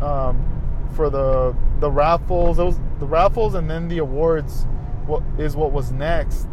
um, 0.00 0.88
for 0.94 1.10
the 1.10 1.56
the 1.80 1.90
raffles. 1.90 2.56
Those 2.56 2.78
The 3.00 3.06
raffles 3.06 3.54
and 3.54 3.68
then 3.68 3.88
the 3.88 3.98
awards 3.98 4.66
what 5.06 5.22
is 5.38 5.56
what 5.56 5.72
was 5.72 5.92
next. 5.92 6.48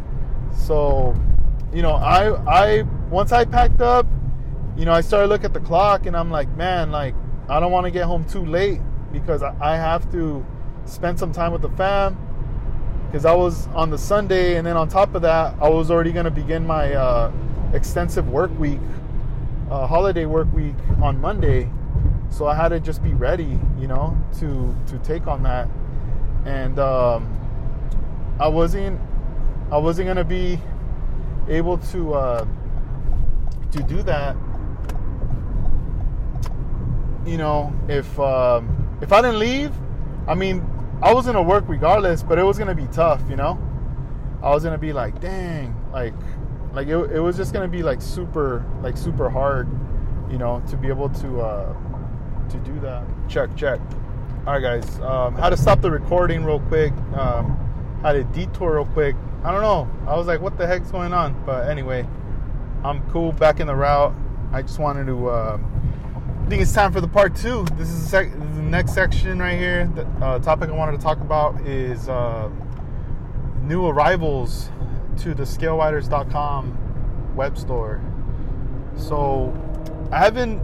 So, 0.54 1.14
you 1.72 1.82
know, 1.82 1.94
I 1.94 2.34
I 2.46 2.82
once 3.10 3.32
I 3.32 3.44
packed 3.44 3.80
up, 3.80 4.06
you 4.76 4.84
know, 4.84 4.92
I 4.92 5.00
started 5.00 5.28
looking 5.28 5.46
at 5.46 5.54
the 5.54 5.60
clock 5.60 6.06
and 6.06 6.16
I'm 6.16 6.30
like, 6.30 6.48
man, 6.56 6.90
like 6.90 7.14
I 7.48 7.60
don't 7.60 7.72
want 7.72 7.84
to 7.86 7.90
get 7.90 8.04
home 8.04 8.24
too 8.24 8.44
late 8.44 8.80
because 9.12 9.42
I, 9.42 9.54
I 9.60 9.76
have 9.76 10.10
to 10.12 10.44
spend 10.84 11.18
some 11.18 11.32
time 11.32 11.52
with 11.52 11.62
the 11.62 11.70
fam 11.70 12.16
because 13.06 13.24
I 13.24 13.34
was 13.34 13.66
on 13.68 13.90
the 13.90 13.98
Sunday, 13.98 14.56
and 14.56 14.64
then 14.64 14.76
on 14.76 14.88
top 14.88 15.16
of 15.16 15.22
that, 15.22 15.56
I 15.60 15.68
was 15.68 15.90
already 15.90 16.12
going 16.12 16.26
to 16.26 16.30
begin 16.30 16.64
my 16.64 16.94
uh, 16.94 17.32
extensive 17.72 18.28
work 18.28 18.56
week, 18.56 18.78
uh, 19.68 19.84
holiday 19.84 20.26
work 20.26 20.46
week 20.52 20.76
on 21.02 21.20
Monday. 21.20 21.68
So 22.28 22.46
I 22.46 22.54
had 22.54 22.68
to 22.68 22.78
just 22.78 23.02
be 23.02 23.12
ready, 23.12 23.58
you 23.80 23.88
know, 23.88 24.16
to 24.38 24.76
to 24.86 24.98
take 25.00 25.26
on 25.26 25.42
that, 25.42 25.68
and 26.44 26.78
um, 26.78 27.39
I 28.40 28.48
wasn't 28.48 28.98
I 29.70 29.76
wasn't 29.76 30.16
to 30.16 30.24
be 30.24 30.58
able 31.48 31.78
to 31.78 32.14
uh, 32.14 32.46
to 33.70 33.82
do 33.82 34.02
that, 34.02 34.34
you 37.26 37.36
know, 37.36 37.72
if 37.88 38.18
um, 38.18 38.98
if 39.02 39.12
I 39.12 39.20
didn't 39.22 39.38
leave. 39.38 39.72
I 40.26 40.34
mean, 40.34 40.64
I 41.02 41.12
was 41.12 41.26
gonna 41.26 41.42
work 41.42 41.64
regardless, 41.68 42.22
but 42.22 42.38
it 42.38 42.42
was 42.42 42.58
gonna 42.58 42.74
be 42.74 42.86
tough, 42.86 43.22
you 43.28 43.36
know. 43.36 43.58
I 44.42 44.50
was 44.50 44.64
gonna 44.64 44.78
be 44.78 44.92
like, 44.92 45.20
dang, 45.20 45.74
like, 45.92 46.14
like 46.72 46.88
it, 46.88 46.96
it 46.96 47.20
was 47.20 47.36
just 47.36 47.52
gonna 47.52 47.68
be 47.68 47.82
like 47.82 48.00
super, 48.00 48.64
like 48.82 48.96
super 48.96 49.28
hard, 49.28 49.68
you 50.30 50.38
know, 50.38 50.62
to 50.70 50.76
be 50.76 50.88
able 50.88 51.10
to 51.10 51.40
uh, 51.42 51.74
to 52.48 52.58
do 52.60 52.80
that. 52.80 53.04
Check, 53.28 53.54
check. 53.54 53.80
All 54.46 54.54
right, 54.54 54.62
guys. 54.62 55.00
Um, 55.00 55.34
how 55.34 55.50
to 55.50 55.56
stop 55.56 55.80
the 55.80 55.90
recording 55.90 56.44
real 56.44 56.60
quick? 56.60 56.92
Um, 57.14 57.69
how 58.02 58.14
a 58.14 58.24
detour 58.24 58.76
real 58.76 58.86
quick? 58.86 59.14
I 59.44 59.52
don't 59.52 59.62
know. 59.62 59.88
I 60.06 60.16
was 60.16 60.26
like, 60.26 60.40
what 60.40 60.56
the 60.56 60.66
heck's 60.66 60.90
going 60.90 61.12
on? 61.12 61.44
But 61.44 61.68
anyway, 61.68 62.06
I'm 62.82 63.08
cool 63.10 63.32
back 63.32 63.60
in 63.60 63.66
the 63.66 63.74
route. 63.74 64.14
I 64.52 64.62
just 64.62 64.78
wanted 64.78 65.06
to 65.06 65.28
uh, 65.28 65.58
think 66.48 66.62
it's 66.62 66.72
time 66.72 66.92
for 66.92 67.00
the 67.00 67.08
part 67.08 67.36
two. 67.36 67.64
This 67.76 67.88
is 67.88 68.04
the, 68.04 68.08
sec- 68.08 68.32
the 68.32 68.62
next 68.62 68.94
section 68.94 69.38
right 69.38 69.58
here. 69.58 69.86
The 69.94 70.06
uh, 70.24 70.38
topic 70.38 70.70
I 70.70 70.72
wanted 70.72 70.96
to 70.96 71.02
talk 71.02 71.20
about 71.20 71.60
is 71.66 72.08
uh, 72.08 72.50
new 73.62 73.86
arrivals 73.86 74.70
to 75.18 75.34
the 75.34 75.44
scaleriders.com 75.44 77.34
web 77.36 77.58
store. 77.58 78.00
So 78.96 79.54
I 80.10 80.18
haven't 80.18 80.62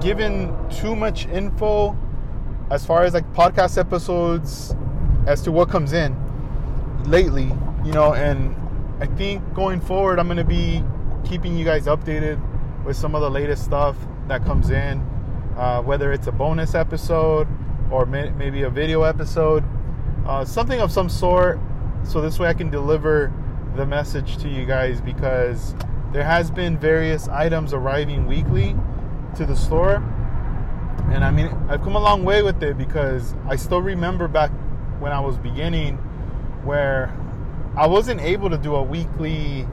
given 0.00 0.56
too 0.70 0.96
much 0.96 1.26
info 1.26 1.96
as 2.70 2.86
far 2.86 3.02
as 3.02 3.12
like 3.12 3.30
podcast 3.34 3.76
episodes 3.76 4.74
as 5.26 5.42
to 5.42 5.52
what 5.52 5.68
comes 5.68 5.92
in 5.92 6.29
lately, 7.06 7.52
you 7.84 7.92
know, 7.92 8.14
and 8.14 8.54
I 9.00 9.06
think 9.06 9.54
going 9.54 9.80
forward 9.80 10.18
I'm 10.18 10.26
going 10.26 10.36
to 10.36 10.44
be 10.44 10.84
keeping 11.24 11.56
you 11.56 11.64
guys 11.64 11.86
updated 11.86 12.40
with 12.84 12.96
some 12.96 13.14
of 13.14 13.20
the 13.20 13.30
latest 13.30 13.64
stuff 13.64 13.96
that 14.28 14.44
comes 14.44 14.70
in, 14.70 15.00
uh, 15.56 15.82
whether 15.82 16.12
it's 16.12 16.26
a 16.26 16.32
bonus 16.32 16.74
episode 16.74 17.48
or 17.90 18.06
may- 18.06 18.30
maybe 18.30 18.62
a 18.62 18.70
video 18.70 19.02
episode, 19.02 19.64
uh, 20.26 20.44
something 20.44 20.80
of 20.80 20.92
some 20.92 21.08
sort, 21.08 21.58
so 22.04 22.20
this 22.20 22.38
way 22.38 22.48
I 22.48 22.54
can 22.54 22.70
deliver 22.70 23.32
the 23.76 23.86
message 23.86 24.38
to 24.38 24.48
you 24.48 24.64
guys 24.66 25.00
because 25.00 25.74
there 26.12 26.24
has 26.24 26.50
been 26.50 26.78
various 26.78 27.28
items 27.28 27.72
arriving 27.72 28.26
weekly 28.26 28.76
to 29.36 29.46
the 29.46 29.56
store. 29.56 30.02
And 31.12 31.24
i 31.24 31.30
mean 31.30 31.46
i've 31.68 31.82
come 31.82 31.96
a 31.96 32.00
long 32.00 32.24
way 32.24 32.42
with 32.42 32.62
it 32.62 32.78
because 32.78 33.34
i 33.48 33.56
still 33.56 33.82
remember 33.82 34.28
back 34.28 34.50
when 35.00 35.10
i 35.10 35.18
was 35.18 35.36
beginning 35.38 35.98
where 36.64 37.14
i 37.76 37.86
wasn't 37.86 38.20
able 38.20 38.50
to 38.50 38.58
do 38.58 38.74
a 38.74 38.82
weekly 38.82 39.66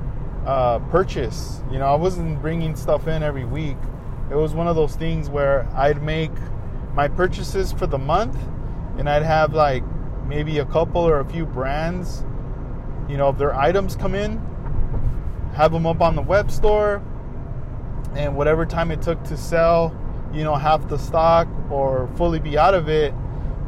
uh, 0.45 0.79
purchase. 0.91 1.61
You 1.71 1.79
know 1.79 1.85
i 1.85 1.95
wasn't 1.95 2.41
bringing 2.41 2.75
stuff 2.75 3.07
in 3.07 3.23
every 3.23 3.45
week. 3.45 3.77
It 4.31 4.35
was 4.35 4.53
one 4.53 4.67
of 4.67 4.75
those 4.75 4.95
things 4.95 5.29
where 5.29 5.67
i'd 5.75 6.01
make 6.01 6.31
my 6.93 7.07
purchases 7.07 7.71
for 7.71 7.85
the 7.85 7.97
month 7.97 8.37
and 8.97 9.09
i'd 9.09 9.21
have 9.23 9.53
like 9.53 9.83
maybe 10.27 10.59
a 10.59 10.65
couple 10.65 11.01
or 11.01 11.19
a 11.19 11.25
few 11.25 11.45
brands. 11.45 12.23
You 13.09 13.17
know, 13.17 13.29
if 13.29 13.37
their 13.37 13.55
items 13.55 13.95
come 13.95 14.15
in, 14.15 14.37
have 15.55 15.71
them 15.71 15.85
up 15.85 16.01
on 16.01 16.15
the 16.15 16.21
web 16.21 16.51
store, 16.51 17.01
and 18.15 18.35
whatever 18.35 18.65
time 18.65 18.91
it 18.91 19.01
took 19.01 19.23
to 19.25 19.37
sell, 19.37 19.97
you 20.33 20.43
know, 20.43 20.55
half 20.55 20.87
the 20.89 20.97
stock 20.97 21.47
or 21.71 22.09
fully 22.17 22.39
be 22.39 22.57
out 22.57 22.73
of 22.73 22.89
it, 22.89 23.13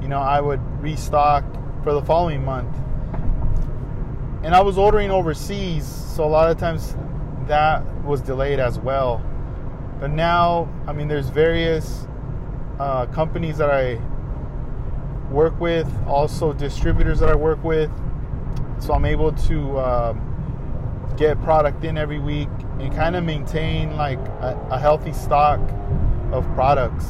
you 0.01 0.08
know, 0.08 0.19
I 0.19 0.41
would 0.41 0.60
restock 0.82 1.43
for 1.84 1.93
the 1.93 2.01
following 2.01 2.43
month. 2.43 2.75
And 4.43 4.56
I 4.56 4.62
was 4.62 4.78
ordering 4.78 5.12
overseas, 5.12 5.86
so 5.86 6.23
a 6.23 6.25
lot 6.25 6.49
of 6.49 6.58
times 6.58 6.95
that 7.47 7.84
was 8.04 8.21
delayed 8.21 8.60
as 8.60 8.80
well. 8.80 9.23
But 9.99 10.12
now, 10.12 10.69
I 10.88 10.93
mean, 10.93 11.08
there's 11.08 11.30
various 11.30 12.08
uh, 12.80 13.06
companies 13.08 13.58
that 13.58 13.69
I 13.69 13.99
work 15.30 15.60
with, 15.60 15.91
also 16.08 16.54
distributors 16.54 17.19
that 17.19 17.30
I 17.30 17.36
work 17.36 17.63
with 17.63 17.91
so 18.80 18.93
I'm 18.93 19.06
able 19.06 19.32
to 19.34 19.80
um, 19.80 21.13
get 21.17 21.41
product 21.43 21.84
in 21.84 21.97
every 21.97 22.19
week 22.19 22.49
and 22.80 22.93
kind 22.95 23.15
of 23.15 23.23
maintain 23.23 23.95
like 23.95 24.19
a, 24.19 24.67
a, 24.71 24.80
healthy 24.80 25.12
stock 25.12 25.60
of 26.32 26.45
products 26.54 27.06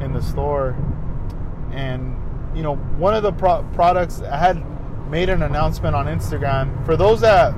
in 0.00 0.12
the 0.12 0.20
store. 0.20 0.76
And 1.72 2.16
you 2.54 2.62
know, 2.62 2.74
one 2.74 3.14
of 3.14 3.22
the 3.22 3.32
pro- 3.32 3.62
products 3.74 4.20
I 4.20 4.36
had 4.36 4.75
made 5.10 5.28
an 5.28 5.42
announcement 5.42 5.94
on 5.94 6.06
Instagram. 6.06 6.84
For 6.84 6.96
those 6.96 7.20
that 7.20 7.54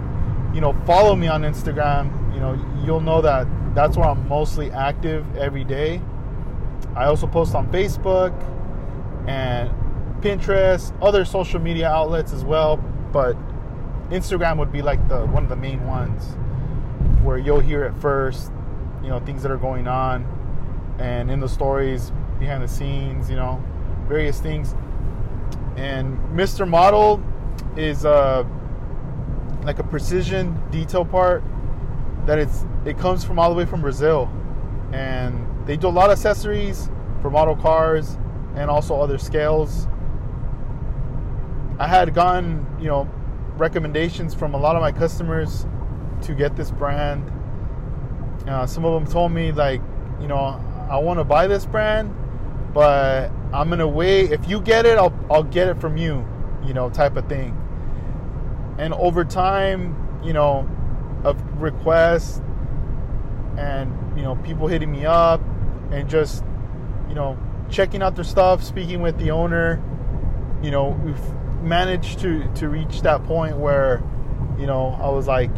you 0.55 0.61
know 0.61 0.73
follow 0.87 1.15
me 1.17 1.29
on 1.29 1.43
Instagram, 1.43 2.35
you 2.35 2.41
know 2.41 2.59
you'll 2.85 3.01
know 3.01 3.21
that 3.23 3.47
that's 3.75 3.97
where 3.97 4.09
I'm 4.09 4.29
mostly 4.29 4.71
active 4.71 5.25
every 5.37 5.65
day. 5.65 6.01
I 6.95 7.05
also 7.05 7.27
post 7.27 7.55
on 7.55 7.71
Facebook 7.71 8.33
and 9.29 9.71
Pinterest, 10.23 10.93
other 11.03 11.25
social 11.25 11.61
media 11.61 11.89
outlets 11.89 12.33
as 12.33 12.45
well 12.45 12.83
but 13.13 13.37
Instagram 14.11 14.59
would 14.59 14.73
be 14.73 14.83
like 14.83 15.07
the 15.09 15.27
one 15.27 15.43
of 15.43 15.49
the 15.49 15.57
main 15.57 15.87
ones 15.87 16.37
where 17.23 17.39
you'll 17.39 17.61
hear 17.61 17.85
it 17.85 17.95
first, 17.97 18.51
you 19.03 19.09
know, 19.09 19.21
things 19.21 19.43
that 19.43 19.51
are 19.51 19.59
going 19.59 19.87
on 19.87 20.27
and 20.99 21.31
in 21.31 21.41
the 21.41 21.49
stories 21.49 22.13
behind 22.39 22.63
the 22.63 22.69
scenes, 22.69 23.29
you 23.29 23.37
know, 23.37 23.63
various 24.07 24.41
things. 24.41 24.75
And 25.77 26.19
Mr. 26.31 26.69
Model 26.69 27.23
is 27.77 28.05
uh 28.05 28.45
like 29.65 29.79
a 29.79 29.85
precision 29.85 30.61
detail 30.71 31.05
part 31.05 31.43
that 32.27 32.39
it's 32.39 32.65
it 32.85 32.99
comes 32.99 33.25
from 33.25 33.39
all 33.39 33.51
the 33.51 33.57
way 33.57 33.67
from 33.67 33.81
Brazil. 33.81 34.31
And 34.93 35.47
they 35.67 35.77
do 35.77 35.89
a 35.89 35.91
lot 35.91 36.07
of 36.07 36.13
accessories 36.13 36.91
for 37.21 37.31
model 37.31 37.57
cars 37.57 38.17
and 38.57 38.71
also 38.71 39.01
other 39.01 39.19
scales 39.19 39.87
I 41.79 41.87
had 41.87 42.13
gotten, 42.13 42.67
you 42.81 42.89
know, 42.89 43.09
recommendations 43.57 44.35
from 44.35 44.55
a 44.55 44.59
lot 44.59 44.75
of 44.75 44.83
my 44.83 44.91
customers 44.91 45.65
to 46.23 46.35
get 46.35 46.57
this 46.57 46.73
brand. 46.73 47.31
Uh, 48.49 48.67
some 48.67 48.85
of 48.85 48.93
them 48.95 49.11
told 49.11 49.31
me 49.31 49.53
like, 49.53 49.81
you 50.21 50.27
know, 50.27 50.61
I 50.91 50.99
want 50.99 51.21
to 51.21 51.25
buy 51.25 51.47
this 51.47 51.67
brand, 51.67 52.13
but 52.75 53.31
I'm 53.53 53.69
gonna 53.69 53.87
wait. 53.87 54.33
If 54.33 54.49
you 54.49 54.61
get 54.61 54.87
it, 54.87 54.99
I'll 54.99 55.17
I'll 55.31 55.45
get 55.45 55.69
it 55.69 55.81
from 55.81 55.97
you, 55.97 56.27
you 56.65 56.75
know, 56.75 56.91
type 56.91 57.17
of 57.17 57.29
thing. 57.29 57.57
And 58.79 58.95
over 58.95 59.25
time, 59.25 60.21
you 60.25 60.33
know, 60.33 60.69
of 61.25 61.41
requests 61.61 62.41
and 63.57 63.93
you 64.17 64.23
know 64.23 64.37
people 64.37 64.69
hitting 64.69 64.91
me 64.91 65.05
up 65.05 65.41
and 65.91 66.09
just 66.09 66.45
you 67.09 67.15
know 67.15 67.39
checking 67.71 68.03
out 68.03 68.15
their 68.15 68.25
stuff, 68.25 68.63
speaking 68.63 69.03
with 69.03 69.19
the 69.19 69.31
owner, 69.31 69.83
you 70.63 70.71
know, 70.71 70.89
we've 71.05 71.63
managed 71.63 72.21
to 72.21 72.47
to 72.55 72.69
reach 72.69 73.03
that 73.03 73.25
point 73.25 73.57
where 73.57 74.03
you 74.59 74.67
know 74.67 74.99
I 75.01 75.09
was 75.09 75.27
like 75.27 75.51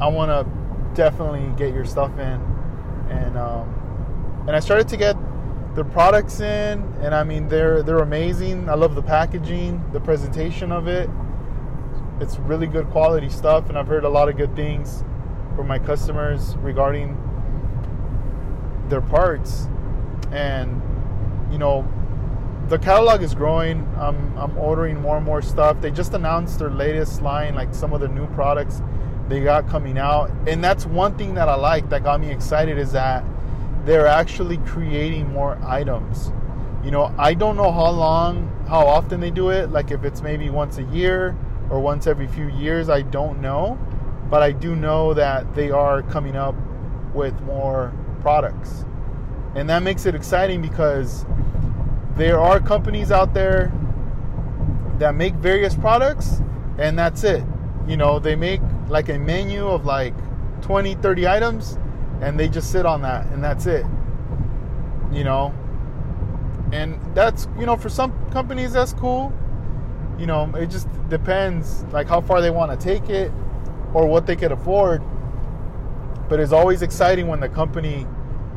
I 0.00 0.08
want 0.08 0.30
to 0.30 0.94
definitely 0.94 1.52
get 1.56 1.74
your 1.74 1.84
stuff 1.84 2.12
in 2.18 2.40
and 3.08 3.36
um, 3.36 4.44
and 4.46 4.56
I 4.56 4.60
started 4.60 4.88
to 4.88 4.96
get 4.96 5.16
the 5.76 5.84
products 5.84 6.40
in 6.40 6.82
and 7.02 7.14
I 7.14 7.22
mean 7.22 7.48
they're 7.48 7.82
they're 7.82 7.98
amazing 7.98 8.68
I 8.68 8.74
love 8.74 8.94
the 8.94 9.02
packaging 9.02 9.84
the 9.92 10.00
presentation 10.00 10.72
of 10.72 10.88
it 10.88 11.08
it's 12.18 12.38
really 12.38 12.66
good 12.66 12.88
quality 12.90 13.28
stuff 13.28 13.68
and 13.68 13.78
I've 13.78 13.86
heard 13.86 14.04
a 14.04 14.08
lot 14.08 14.30
of 14.30 14.38
good 14.38 14.56
things 14.56 15.04
from 15.54 15.68
my 15.68 15.78
customers 15.78 16.56
regarding 16.56 17.16
their 18.88 19.02
parts 19.02 19.68
and 20.32 20.80
you 21.52 21.58
know 21.58 21.86
the 22.68 22.78
catalog 22.78 23.22
is 23.22 23.32
growing. 23.32 23.88
I'm, 23.96 24.36
I'm 24.36 24.58
ordering 24.58 25.00
more 25.00 25.16
and 25.16 25.24
more 25.24 25.40
stuff. 25.40 25.80
They 25.80 25.92
just 25.92 26.14
announced 26.14 26.58
their 26.58 26.70
latest 26.70 27.22
line, 27.22 27.54
like 27.54 27.72
some 27.72 27.92
of 27.92 28.00
the 28.00 28.08
new 28.08 28.26
products 28.34 28.82
they 29.28 29.40
got 29.40 29.68
coming 29.68 29.98
out. 29.98 30.30
And 30.48 30.64
that's 30.64 30.84
one 30.84 31.16
thing 31.16 31.34
that 31.34 31.48
I 31.48 31.54
like 31.54 31.88
that 31.90 32.02
got 32.02 32.20
me 32.20 32.30
excited 32.30 32.76
is 32.76 32.90
that 32.92 33.24
they're 33.86 34.08
actually 34.08 34.58
creating 34.58 35.32
more 35.32 35.56
items. 35.64 36.32
You 36.84 36.90
know, 36.90 37.14
I 37.16 37.34
don't 37.34 37.56
know 37.56 37.70
how 37.70 37.90
long, 37.90 38.52
how 38.68 38.84
often 38.86 39.20
they 39.20 39.30
do 39.30 39.50
it, 39.50 39.70
like 39.70 39.92
if 39.92 40.04
it's 40.04 40.20
maybe 40.22 40.50
once 40.50 40.78
a 40.78 40.82
year 40.84 41.36
or 41.70 41.80
once 41.80 42.08
every 42.08 42.26
few 42.26 42.48
years, 42.48 42.88
I 42.88 43.02
don't 43.02 43.40
know. 43.40 43.78
But 44.28 44.42
I 44.42 44.50
do 44.50 44.74
know 44.74 45.14
that 45.14 45.54
they 45.54 45.70
are 45.70 46.02
coming 46.02 46.34
up 46.34 46.56
with 47.14 47.40
more 47.42 47.92
products. 48.22 48.84
And 49.54 49.70
that 49.70 49.84
makes 49.84 50.04
it 50.04 50.16
exciting 50.16 50.60
because 50.60 51.24
there 52.16 52.40
are 52.40 52.58
companies 52.58 53.12
out 53.12 53.34
there 53.34 53.72
that 54.98 55.14
make 55.14 55.34
various 55.34 55.76
products 55.76 56.42
and 56.76 56.98
that's 56.98 57.22
it. 57.22 57.44
You 57.86 57.96
know, 57.96 58.18
they 58.18 58.34
make 58.34 58.60
like 58.88 59.08
a 59.08 59.18
menu 59.18 59.66
of 59.68 59.84
like 59.84 60.14
20, 60.62 60.96
30 60.96 61.28
items 61.28 61.78
and 62.20 62.38
they 62.38 62.48
just 62.48 62.70
sit 62.70 62.86
on 62.86 63.02
that 63.02 63.26
and 63.26 63.42
that's 63.42 63.66
it. 63.66 63.84
You 65.12 65.24
know, 65.24 65.54
and 66.72 67.00
that's, 67.14 67.48
you 67.58 67.66
know, 67.66 67.76
for 67.76 67.88
some 67.88 68.12
companies 68.30 68.72
that's 68.72 68.92
cool. 68.92 69.32
You 70.18 70.26
know, 70.26 70.50
it 70.54 70.66
just 70.66 70.88
depends 71.08 71.84
like 71.92 72.08
how 72.08 72.20
far 72.20 72.40
they 72.40 72.50
want 72.50 72.78
to 72.78 72.84
take 72.84 73.10
it 73.10 73.30
or 73.94 74.06
what 74.06 74.26
they 74.26 74.36
could 74.36 74.52
afford. 74.52 75.02
But 76.28 76.40
it's 76.40 76.52
always 76.52 76.82
exciting 76.82 77.28
when 77.28 77.40
the 77.40 77.48
company 77.48 78.06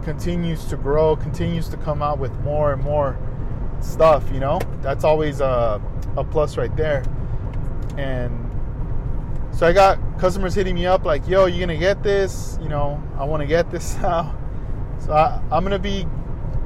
continues 0.03 0.66
to 0.66 0.78
grow, 0.78 1.16
continues 1.16 1.70
to 1.70 1.78
come 1.78 2.01
out 2.01 2.18
with 2.18 2.34
more 2.39 2.74
and 2.74 2.82
more 2.82 3.18
stuff, 3.82 4.24
you 4.34 4.39
know? 4.39 4.60
That's 4.82 5.03
always 5.03 5.39
a, 5.39 5.82
a 6.18 6.24
plus 6.24 6.57
right 6.57 6.76
there. 6.76 7.03
And 7.97 8.48
so 9.60 9.68
I 9.68 9.74
got 9.74 9.99
customers 10.20 10.55
hitting 10.55 10.74
me 10.74 10.86
up 10.86 11.03
like, 11.03 11.28
yo, 11.28 11.45
you 11.45 11.60
gonna 11.60 11.76
get 11.76 12.01
this? 12.01 12.57
You 12.62 12.70
know, 12.70 13.03
I 13.18 13.26
wanna 13.26 13.45
get 13.45 13.70
this 13.70 13.97
now. 14.01 14.34
So 14.99 15.12
I, 15.12 15.41
I'm 15.51 15.64
gonna 15.64 15.78
be 15.78 16.07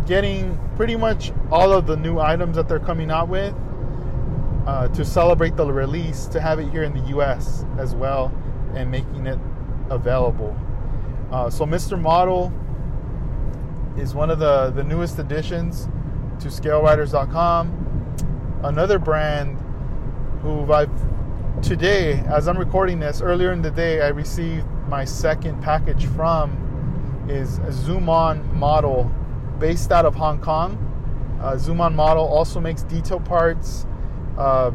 getting 0.05 0.59
pretty 0.75 0.95
much 0.95 1.33
all 1.49 1.73
of 1.73 1.87
the 1.87 1.97
new 1.97 2.19
items 2.19 2.55
that 2.55 2.69
they're 2.69 2.79
coming 2.79 3.09
out 3.09 3.29
with 3.29 3.55
uh, 4.67 4.89
to 4.89 5.03
celebrate 5.03 5.55
the 5.55 5.65
release, 5.65 6.27
to 6.27 6.39
have 6.39 6.59
it 6.59 6.69
here 6.69 6.83
in 6.83 6.93
the 6.93 7.01
US 7.17 7.65
as 7.79 7.95
well, 7.95 8.31
and 8.75 8.91
making 8.91 9.25
it 9.25 9.39
available. 9.89 10.55
Uh, 11.31 11.49
so, 11.49 11.65
Mr. 11.65 11.99
Model 11.99 12.53
is 13.97 14.13
one 14.13 14.29
of 14.29 14.37
the, 14.37 14.69
the 14.69 14.83
newest 14.83 15.17
additions 15.17 15.85
to 16.39 16.49
ScaleRiders.com. 16.49 18.59
Another 18.63 18.99
brand 18.99 19.59
who 20.43 20.71
I've 20.71 20.91
today, 21.61 22.23
as 22.27 22.47
I'm 22.47 22.57
recording 22.57 22.99
this, 22.99 23.21
earlier 23.21 23.51
in 23.51 23.61
the 23.61 23.71
day, 23.71 24.01
I 24.01 24.07
received 24.07 24.65
my 24.87 25.05
second 25.05 25.61
package 25.61 26.05
from 26.07 27.25
is 27.29 27.59
a 27.59 27.71
Zoom 27.71 28.09
On 28.09 28.57
model 28.57 29.11
based 29.59 29.91
out 29.91 30.05
of 30.05 30.15
Hong 30.15 30.41
Kong. 30.41 30.77
Uh, 31.41 31.57
Zoom 31.57 31.81
On 31.81 31.95
model 31.95 32.25
also 32.25 32.59
makes 32.59 32.83
detail 32.83 33.19
parts, 33.19 33.85
uh, 34.37 34.71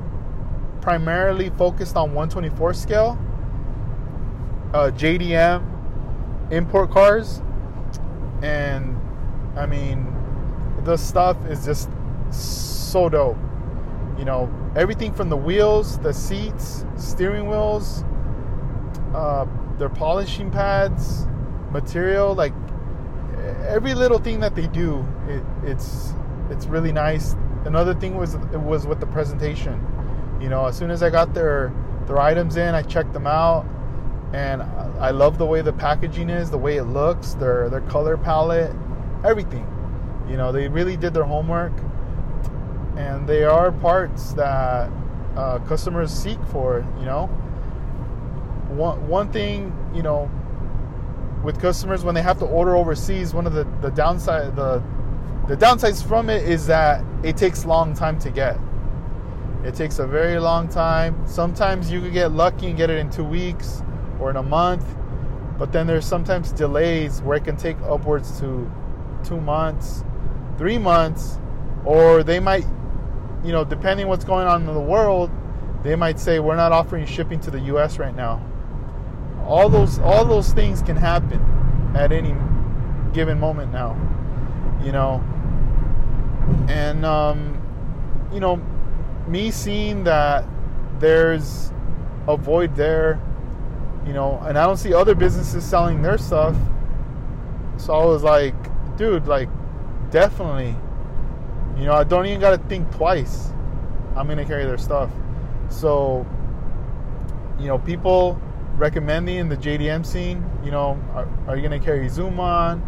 primarily 0.80 1.50
focused 1.50 1.96
on 1.96 2.14
124 2.14 2.74
scale, 2.74 3.18
uh, 4.72 4.90
JDM 4.90 5.64
import 6.50 6.90
cars, 6.90 7.42
and 8.42 8.98
I 9.56 9.66
mean, 9.66 10.14
the 10.84 10.96
stuff 10.96 11.36
is 11.46 11.64
just 11.64 11.90
so 12.30 13.08
dope. 13.08 13.36
You 14.18 14.24
know, 14.24 14.67
everything 14.76 15.12
from 15.12 15.28
the 15.28 15.36
wheels, 15.36 15.98
the 15.98 16.12
seats, 16.12 16.84
steering 16.96 17.48
wheels, 17.48 18.04
uh, 19.14 19.46
their 19.78 19.88
polishing 19.88 20.50
pads, 20.50 21.26
material, 21.70 22.34
like 22.34 22.52
every 23.66 23.94
little 23.94 24.18
thing 24.18 24.40
that 24.40 24.54
they 24.54 24.66
do, 24.68 25.06
it, 25.28 25.42
it's 25.64 26.12
it's 26.50 26.66
really 26.66 26.92
nice. 26.92 27.36
Another 27.64 27.94
thing 27.94 28.16
was 28.16 28.34
it 28.34 28.60
was 28.60 28.86
with 28.86 29.00
the 29.00 29.06
presentation. 29.06 29.84
You 30.40 30.48
know, 30.48 30.66
as 30.66 30.76
soon 30.76 30.90
as 30.90 31.02
I 31.02 31.10
got 31.10 31.34
their 31.34 31.72
their 32.06 32.18
items 32.18 32.56
in, 32.56 32.74
I 32.74 32.82
checked 32.82 33.12
them 33.12 33.26
out, 33.26 33.66
and 34.32 34.62
I 34.62 35.10
love 35.10 35.38
the 35.38 35.46
way 35.46 35.60
the 35.60 35.72
packaging 35.72 36.30
is, 36.30 36.50
the 36.50 36.58
way 36.58 36.76
it 36.76 36.84
looks, 36.84 37.34
their 37.34 37.68
their 37.68 37.82
color 37.82 38.16
palette, 38.16 38.74
everything. 39.24 39.66
You 40.28 40.36
know, 40.36 40.52
they 40.52 40.68
really 40.68 40.96
did 40.96 41.14
their 41.14 41.24
homework, 41.24 41.72
and 42.98 43.26
they 43.26 43.44
are 43.44 43.72
parts 43.72 44.32
that 44.32 44.90
uh, 45.36 45.58
customers 45.60 46.12
seek 46.12 46.38
for. 46.50 46.84
You 46.98 47.06
know, 47.06 47.26
one 48.68 49.06
one 49.08 49.32
thing 49.32 49.72
you 49.94 50.02
know 50.02 50.30
with 51.42 51.60
customers 51.60 52.04
when 52.04 52.14
they 52.14 52.22
have 52.22 52.38
to 52.40 52.44
order 52.44 52.76
overseas, 52.76 53.32
one 53.32 53.46
of 53.46 53.52
the, 53.52 53.64
the 53.80 53.90
downside 53.90 54.56
the 54.56 54.82
the 55.46 55.56
downsides 55.56 56.06
from 56.06 56.28
it 56.28 56.42
is 56.42 56.66
that 56.66 57.02
it 57.22 57.36
takes 57.36 57.64
long 57.64 57.94
time 57.94 58.18
to 58.18 58.30
get. 58.30 58.58
It 59.64 59.74
takes 59.74 59.98
a 59.98 60.06
very 60.06 60.38
long 60.38 60.68
time. 60.68 61.26
Sometimes 61.26 61.90
you 61.90 62.00
could 62.00 62.12
get 62.12 62.32
lucky 62.32 62.66
and 62.68 62.76
get 62.76 62.90
it 62.90 62.98
in 62.98 63.10
two 63.10 63.24
weeks 63.24 63.82
or 64.20 64.30
in 64.30 64.36
a 64.36 64.42
month, 64.42 64.84
but 65.58 65.72
then 65.72 65.86
there's 65.86 66.04
sometimes 66.04 66.52
delays 66.52 67.22
where 67.22 67.38
it 67.38 67.44
can 67.44 67.56
take 67.56 67.76
upwards 67.82 68.38
to 68.40 68.70
two 69.24 69.40
months, 69.40 70.04
three 70.58 70.78
months, 70.78 71.38
or 71.84 72.22
they 72.22 72.40
might, 72.40 72.66
you 73.44 73.52
know, 73.52 73.64
depending 73.64 74.08
what's 74.08 74.24
going 74.24 74.46
on 74.46 74.66
in 74.66 74.74
the 74.74 74.80
world, 74.80 75.30
they 75.82 75.96
might 75.96 76.18
say 76.18 76.40
we're 76.40 76.56
not 76.56 76.72
offering 76.72 77.06
shipping 77.06 77.40
to 77.40 77.50
the 77.50 77.60
U.S. 77.60 77.98
right 77.98 78.14
now 78.14 78.42
all 79.48 79.70
those 79.70 79.98
all 80.00 80.26
those 80.26 80.52
things 80.52 80.82
can 80.82 80.94
happen 80.94 81.40
at 81.96 82.12
any 82.12 82.34
given 83.14 83.40
moment 83.40 83.72
now 83.72 83.96
you 84.84 84.92
know 84.92 85.24
and 86.68 87.04
um, 87.04 87.60
you 88.32 88.40
know 88.40 88.56
me 89.26 89.50
seeing 89.50 90.04
that 90.04 90.44
there's 90.98 91.72
a 92.28 92.36
void 92.36 92.74
there 92.76 93.20
you 94.06 94.12
know 94.12 94.38
and 94.46 94.58
i 94.58 94.64
don't 94.66 94.76
see 94.76 94.92
other 94.92 95.14
businesses 95.14 95.64
selling 95.64 96.02
their 96.02 96.18
stuff 96.18 96.54
so 97.78 97.94
i 97.94 98.04
was 98.04 98.22
like 98.22 98.54
dude 98.96 99.26
like 99.26 99.48
definitely 100.10 100.74
you 101.78 101.84
know 101.84 101.94
i 101.94 102.04
don't 102.04 102.26
even 102.26 102.40
got 102.40 102.50
to 102.50 102.68
think 102.68 102.90
twice 102.94 103.52
i'm 104.16 104.26
gonna 104.28 104.44
carry 104.44 104.64
their 104.64 104.78
stuff 104.78 105.10
so 105.68 106.26
you 107.58 107.66
know 107.66 107.78
people 107.78 108.40
recommending 108.78 109.48
the 109.48 109.56
JDM 109.56 110.06
scene. 110.06 110.48
You 110.64 110.70
know, 110.70 111.00
are, 111.14 111.28
are 111.48 111.56
you 111.56 111.68
going 111.68 111.78
to 111.78 111.84
carry 111.84 112.08
Zoom 112.08 112.40
on? 112.40 112.82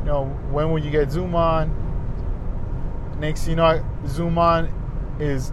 You 0.00 0.06
know, 0.06 0.24
when 0.50 0.70
will 0.70 0.80
you 0.80 0.90
get 0.90 1.10
Zoom 1.10 1.34
on? 1.34 1.76
Next, 3.18 3.48
you 3.48 3.56
know, 3.56 3.84
Zoom 4.06 4.38
on 4.38 4.66
is 5.18 5.52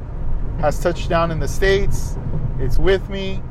has 0.60 0.80
touched 0.80 1.10
down 1.10 1.32
in 1.32 1.40
the 1.40 1.48
states. 1.48 2.18
It's 2.60 2.78
with 2.78 3.10
me, 3.10 3.44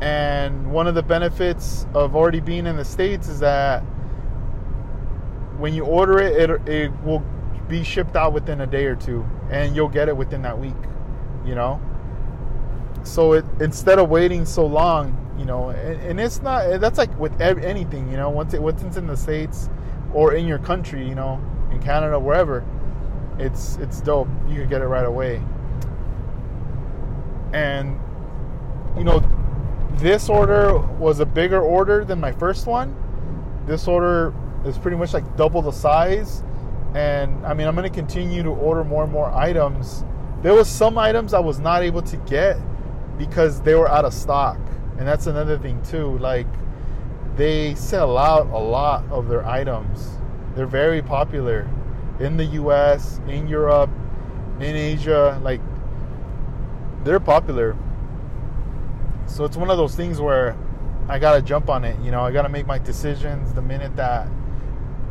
and 0.00 0.70
one 0.70 0.86
of 0.86 0.94
the 0.94 1.02
benefits 1.02 1.86
of 1.94 2.14
already 2.14 2.40
being 2.40 2.66
in 2.66 2.76
the 2.76 2.84
states 2.84 3.28
is 3.28 3.40
that 3.40 3.80
when 5.58 5.72
you 5.72 5.84
order 5.84 6.18
it, 6.18 6.50
it 6.50 6.68
it 6.68 7.02
will 7.02 7.24
be 7.68 7.82
shipped 7.82 8.16
out 8.16 8.32
within 8.32 8.60
a 8.60 8.66
day 8.66 8.86
or 8.86 8.96
two, 8.96 9.24
and 9.50 9.74
you'll 9.74 9.88
get 9.88 10.08
it 10.08 10.16
within 10.16 10.42
that 10.42 10.58
week. 10.58 10.74
You 11.44 11.54
know, 11.54 11.80
so 13.02 13.32
it 13.34 13.44
instead 13.60 13.98
of 13.98 14.08
waiting 14.08 14.44
so 14.44 14.66
long, 14.66 15.34
you 15.38 15.44
know 15.44 15.68
and, 15.70 16.00
and, 16.02 16.20
it's 16.20 16.42
not 16.42 16.80
that's 16.80 16.98
like 16.98 17.16
with 17.18 17.40
anything 17.40 18.10
you 18.10 18.16
know? 18.16 18.30
Once 18.30 18.54
it 18.54 18.62
once 18.62 18.82
it's 18.82 18.96
in 18.96 19.06
the 19.06 19.16
states 19.16 19.68
or 20.14 20.34
in 20.34 20.46
your 20.46 20.58
country 20.58 21.06
you 21.06 21.14
know 21.14 21.40
in 21.70 21.80
canada 21.82 22.18
wherever 22.18 22.64
it's 23.38 23.76
it's 23.76 24.00
dope. 24.00 24.28
You 24.48 24.60
can 24.60 24.68
get 24.68 24.82
it 24.82 24.86
right 24.86 25.04
away. 25.04 25.42
And 27.52 28.00
you 28.96 29.04
know 29.04 29.22
this 29.92 30.28
order 30.28 30.78
was 30.78 31.20
a 31.20 31.26
bigger 31.26 31.60
order 31.60 32.04
than 32.04 32.20
my 32.20 32.32
first 32.32 32.66
one. 32.66 32.94
This 33.66 33.88
order 33.88 34.34
is 34.64 34.78
pretty 34.78 34.96
much 34.96 35.12
like 35.12 35.36
double 35.36 35.62
the 35.62 35.72
size 35.72 36.42
and 36.96 37.44
i 37.46 37.52
mean 37.52 37.66
i'm 37.66 37.74
going 37.74 37.88
to 37.88 37.94
continue 37.94 38.42
to 38.42 38.50
order 38.50 38.82
more 38.82 39.04
and 39.04 39.12
more 39.12 39.30
items 39.30 40.04
there 40.42 40.54
was 40.54 40.68
some 40.68 40.96
items 40.96 41.34
i 41.34 41.38
was 41.38 41.58
not 41.58 41.82
able 41.82 42.02
to 42.02 42.16
get 42.18 42.56
because 43.18 43.60
they 43.62 43.74
were 43.74 43.88
out 43.88 44.04
of 44.04 44.12
stock 44.12 44.58
and 44.98 45.06
that's 45.06 45.26
another 45.26 45.58
thing 45.58 45.82
too. 45.82 46.18
Like 46.18 46.46
they 47.36 47.74
sell 47.74 48.16
out 48.16 48.46
a 48.46 48.58
lot 48.58 49.04
of 49.10 49.28
their 49.28 49.44
items. 49.46 50.18
They're 50.54 50.66
very 50.66 51.02
popular 51.02 51.68
in 52.18 52.36
the 52.36 52.44
US, 52.44 53.20
in 53.28 53.46
Europe, 53.46 53.90
in 54.58 54.74
Asia. 54.74 55.38
Like 55.42 55.60
they're 57.04 57.20
popular. 57.20 57.76
So 59.26 59.44
it's 59.44 59.56
one 59.56 59.70
of 59.70 59.76
those 59.76 59.94
things 59.94 60.20
where 60.20 60.56
I 61.08 61.18
gotta 61.18 61.42
jump 61.42 61.68
on 61.68 61.84
it. 61.84 61.98
You 62.00 62.10
know, 62.10 62.22
I 62.22 62.32
gotta 62.32 62.48
make 62.48 62.66
my 62.66 62.78
decisions 62.78 63.52
the 63.52 63.62
minute 63.62 63.94
that 63.96 64.28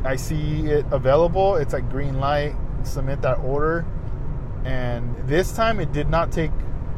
I 0.06 0.16
see 0.16 0.68
it 0.68 0.86
available. 0.92 1.56
It's 1.56 1.74
like 1.74 1.90
green 1.90 2.20
light, 2.20 2.56
submit 2.84 3.22
that 3.24 3.40
order. 3.40 3.86
And 4.64 5.16
this 5.28 5.52
time 5.52 5.80
it 5.80 5.92
did 5.92 6.10
not 6.10 6.32
take 6.32 6.52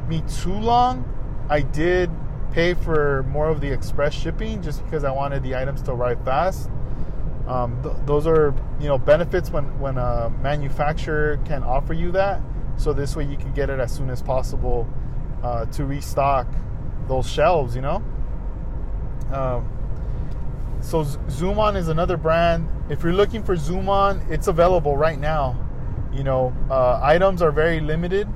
me 0.08 0.24
too 0.42 0.54
long. 0.54 1.06
I 1.50 1.62
did 1.62 2.10
pay 2.52 2.74
for 2.74 3.24
more 3.24 3.48
of 3.48 3.62
the 3.62 3.72
express 3.72 4.14
shipping 4.14 4.62
just 4.62 4.84
because 4.84 5.04
I 5.04 5.12
wanted 5.12 5.44
the 5.44 5.56
items 5.56 5.82
to 5.84 5.92
arrive 5.92 6.24
fast. 6.26 6.70
Um, 7.48 7.82
th- 7.82 7.96
those 8.06 8.28
are 8.28 8.54
you 8.80 8.88
know 8.88 8.98
benefits 8.98 9.52
when 9.52 9.80
when 9.80 9.98
a 9.98 10.30
manufacturer 10.42 11.40
can 11.46 11.64
offer 11.64 11.94
you 11.94 12.12
that. 12.12 12.42
So 12.76 12.92
this 12.94 13.16
way 13.16 13.24
you 13.24 13.38
can 13.38 13.54
get 13.54 13.70
it 13.70 13.80
as 13.80 13.94
soon 13.94 14.10
as 14.10 14.22
possible 14.22 14.88
uh, 15.44 15.66
to 15.66 15.86
restock 15.86 16.48
those 17.08 17.30
shelves. 17.30 17.76
You 17.76 17.82
know. 17.82 18.04
Um, 19.32 19.77
so 20.88 21.04
Zoom 21.30 21.60
On 21.60 21.76
is 21.76 21.90
another 21.90 22.18
brand. 22.18 22.68
If 22.90 23.04
you're 23.04 23.14
looking 23.14 23.44
for 23.44 23.56
Zoom 23.56 23.90
On, 23.90 24.22
it's 24.30 24.48
available 24.48 24.96
right 24.96 25.20
now. 25.20 25.60
You 26.14 26.24
know, 26.24 26.54
uh, 26.70 27.00
items 27.04 27.42
are 27.42 27.52
very 27.52 27.80
limited. 27.80 28.28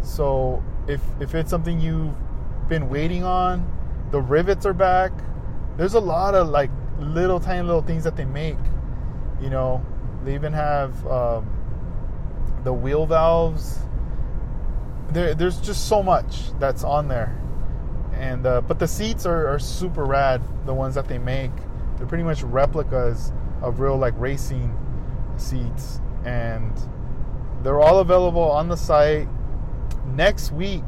So 0.00 0.62
if 0.86 1.00
if 1.20 1.34
it's 1.34 1.50
something 1.50 1.80
you've 1.80 2.14
been 2.68 2.88
waiting 2.88 3.24
on. 3.24 3.70
The 4.10 4.20
rivets 4.20 4.64
are 4.66 4.74
back. 4.74 5.12
There's 5.76 5.94
a 5.94 6.00
lot 6.00 6.34
of 6.34 6.48
like 6.48 6.70
little 6.98 7.40
tiny 7.40 7.62
little 7.62 7.82
things 7.82 8.04
that 8.04 8.16
they 8.16 8.24
make. 8.24 8.58
You 9.40 9.50
know, 9.50 9.84
they 10.24 10.34
even 10.34 10.52
have 10.52 11.06
um, 11.06 11.50
the 12.64 12.72
wheel 12.72 13.06
valves. 13.06 13.78
There, 15.10 15.34
there's 15.34 15.60
just 15.60 15.88
so 15.88 16.02
much 16.02 16.58
that's 16.58 16.82
on 16.82 17.08
there, 17.08 17.36
and 18.18 18.46
uh, 18.46 18.60
but 18.60 18.78
the 18.78 18.88
seats 18.88 19.26
are, 19.26 19.48
are 19.48 19.58
super 19.58 20.04
rad. 20.04 20.42
The 20.66 20.74
ones 20.74 20.94
that 20.94 21.08
they 21.08 21.18
make, 21.18 21.50
they're 21.96 22.06
pretty 22.06 22.24
much 22.24 22.42
replicas 22.42 23.32
of 23.62 23.80
real 23.80 23.96
like 23.96 24.14
racing 24.16 24.76
seats, 25.36 26.00
and 26.24 26.72
they're 27.62 27.80
all 27.80 27.98
available 27.98 28.42
on 28.42 28.68
the 28.68 28.76
site. 28.76 29.28
Next 30.06 30.52
week, 30.52 30.84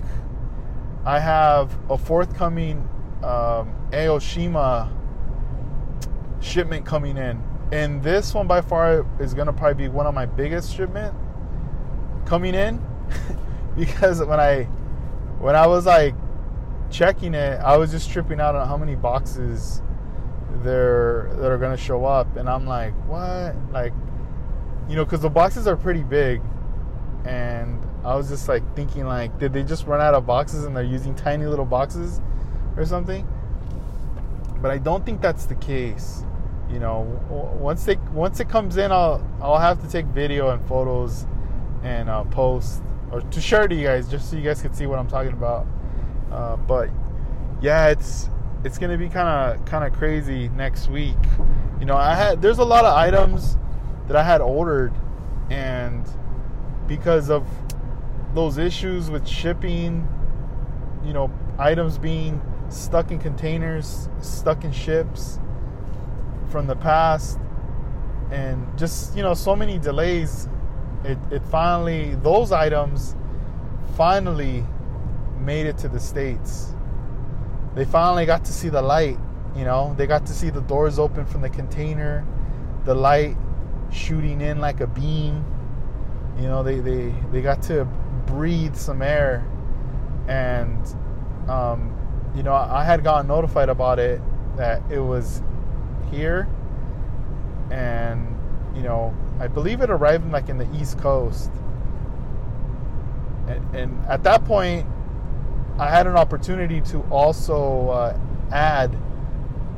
I 1.04 1.18
have 1.18 1.76
a 1.90 1.98
forthcoming 1.98 2.88
um, 3.22 3.74
Aoshima 3.90 4.92
shipment 6.40 6.84
coming 6.84 7.16
in, 7.16 7.42
and 7.72 8.02
this 8.02 8.34
one 8.34 8.46
by 8.46 8.60
far 8.60 9.06
is 9.20 9.34
gonna 9.34 9.52
probably 9.52 9.84
be 9.84 9.88
one 9.88 10.06
of 10.06 10.14
my 10.14 10.26
biggest 10.26 10.74
shipment 10.74 11.14
coming 12.24 12.54
in 12.54 12.84
because 13.76 14.22
when 14.22 14.40
I 14.40 14.64
when 15.38 15.54
I 15.54 15.66
was 15.66 15.86
like 15.86 16.14
checking 16.96 17.34
it, 17.34 17.60
I 17.60 17.76
was 17.76 17.90
just 17.90 18.10
tripping 18.10 18.40
out 18.40 18.54
on 18.54 18.66
how 18.66 18.78
many 18.78 18.94
boxes 18.94 19.82
they're 20.62 21.30
that 21.34 21.50
are 21.50 21.58
gonna 21.58 21.76
show 21.76 22.06
up, 22.06 22.36
and 22.36 22.48
I'm 22.48 22.66
like, 22.66 22.94
what? 23.06 23.54
Like, 23.70 23.92
you 24.88 24.96
know, 24.96 25.04
because 25.04 25.20
the 25.20 25.28
boxes 25.28 25.66
are 25.66 25.76
pretty 25.76 26.02
big, 26.02 26.40
and 27.26 27.86
I 28.02 28.14
was 28.14 28.28
just 28.30 28.48
like 28.48 28.62
thinking, 28.74 29.04
like, 29.04 29.38
did 29.38 29.52
they 29.52 29.62
just 29.62 29.86
run 29.86 30.00
out 30.00 30.14
of 30.14 30.26
boxes 30.26 30.64
and 30.64 30.74
they're 30.74 30.84
using 30.84 31.14
tiny 31.14 31.44
little 31.44 31.66
boxes 31.66 32.20
or 32.76 32.86
something? 32.86 33.28
But 34.62 34.70
I 34.70 34.78
don't 34.78 35.04
think 35.04 35.20
that's 35.20 35.44
the 35.44 35.56
case. 35.56 36.24
You 36.70 36.78
know, 36.78 37.00
once 37.60 37.84
they 37.84 37.96
once 38.12 38.40
it 38.40 38.48
comes 38.48 38.78
in, 38.78 38.90
I'll 38.90 39.22
I'll 39.42 39.58
have 39.58 39.82
to 39.82 39.88
take 39.88 40.06
video 40.06 40.50
and 40.50 40.66
photos 40.66 41.26
and 41.82 42.08
uh, 42.08 42.24
post 42.24 42.82
or 43.12 43.20
to 43.20 43.40
share 43.40 43.68
to 43.68 43.74
you 43.74 43.86
guys 43.86 44.08
just 44.08 44.30
so 44.30 44.36
you 44.36 44.42
guys 44.42 44.62
can 44.62 44.72
see 44.72 44.86
what 44.86 44.98
I'm 44.98 45.08
talking 45.08 45.32
about. 45.32 45.66
Uh, 46.30 46.56
but 46.56 46.90
yeah, 47.60 47.88
it's 47.88 48.30
it's 48.64 48.78
gonna 48.78 48.98
be 48.98 49.08
kind 49.08 49.28
of 49.28 49.64
kind 49.64 49.84
of 49.84 49.92
crazy 49.98 50.48
next 50.48 50.88
week. 50.88 51.16
You 51.78 51.86
know, 51.86 51.96
I 51.96 52.14
had 52.14 52.42
there's 52.42 52.58
a 52.58 52.64
lot 52.64 52.84
of 52.84 52.94
items 52.94 53.56
that 54.08 54.16
I 54.16 54.22
had 54.22 54.40
ordered, 54.40 54.92
and 55.50 56.06
because 56.86 57.30
of 57.30 57.46
those 58.34 58.58
issues 58.58 59.10
with 59.10 59.26
shipping, 59.26 60.06
you 61.04 61.12
know, 61.12 61.30
items 61.58 61.98
being 61.98 62.40
stuck 62.68 63.10
in 63.10 63.18
containers, 63.18 64.08
stuck 64.20 64.64
in 64.64 64.72
ships 64.72 65.38
from 66.50 66.66
the 66.66 66.76
past, 66.76 67.38
and 68.30 68.66
just 68.78 69.16
you 69.16 69.22
know 69.22 69.34
so 69.34 69.54
many 69.56 69.78
delays. 69.78 70.48
It 71.04 71.18
it 71.30 71.42
finally 71.44 72.14
those 72.16 72.52
items 72.52 73.14
finally 73.96 74.64
made 75.40 75.66
it 75.66 75.78
to 75.78 75.88
the 75.88 76.00
states 76.00 76.74
they 77.76 77.84
finally 77.84 78.24
got 78.24 78.42
to 78.46 78.52
see 78.52 78.70
the 78.70 78.80
light. 78.80 79.18
You 79.54 79.64
know, 79.64 79.94
they 79.96 80.06
got 80.06 80.26
to 80.26 80.32
see 80.32 80.48
the 80.48 80.62
doors 80.62 80.98
open 80.98 81.26
from 81.26 81.42
the 81.42 81.50
container, 81.50 82.26
the 82.86 82.94
light 82.94 83.36
shooting 83.92 84.40
in 84.40 84.60
like 84.60 84.80
a 84.80 84.86
beam. 84.86 85.44
You 86.38 86.44
know, 86.44 86.62
they 86.62 86.80
they 86.80 87.14
they 87.32 87.42
got 87.42 87.62
to 87.64 87.84
breathe 88.26 88.74
some 88.74 89.02
air, 89.02 89.46
and 90.26 90.82
um, 91.48 91.94
you 92.34 92.42
know, 92.42 92.54
I 92.54 92.82
had 92.82 93.04
gotten 93.04 93.26
notified 93.26 93.68
about 93.68 93.98
it 93.98 94.22
that 94.56 94.82
it 94.90 95.00
was 95.00 95.42
here, 96.10 96.48
and 97.70 98.26
you 98.74 98.82
know, 98.82 99.14
I 99.38 99.48
believe 99.48 99.82
it 99.82 99.90
arrived 99.90 100.24
in, 100.24 100.32
like 100.32 100.48
in 100.48 100.56
the 100.56 100.70
East 100.74 100.98
Coast, 100.98 101.50
and, 103.48 103.76
and 103.76 104.06
at 104.06 104.22
that 104.22 104.46
point, 104.46 104.86
I 105.78 105.90
had 105.90 106.06
an 106.06 106.16
opportunity 106.16 106.80
to 106.82 107.00
also 107.10 107.90
uh, 107.90 108.18
add 108.50 108.96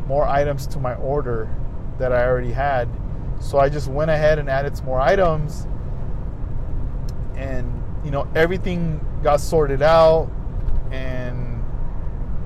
more 0.06 0.26
items 0.26 0.66
to 0.68 0.78
my 0.78 0.94
order 0.94 1.48
that 1.98 2.12
I 2.12 2.24
already 2.24 2.52
had. 2.52 2.88
So 3.40 3.58
I 3.58 3.68
just 3.68 3.88
went 3.88 4.10
ahead 4.10 4.38
and 4.38 4.48
added 4.48 4.76
some 4.76 4.86
more 4.86 5.00
items. 5.00 5.66
And, 7.36 7.82
you 8.04 8.12
know, 8.12 8.28
everything 8.34 9.04
got 9.24 9.40
sorted 9.40 9.82
out. 9.82 10.30
And, 10.92 11.64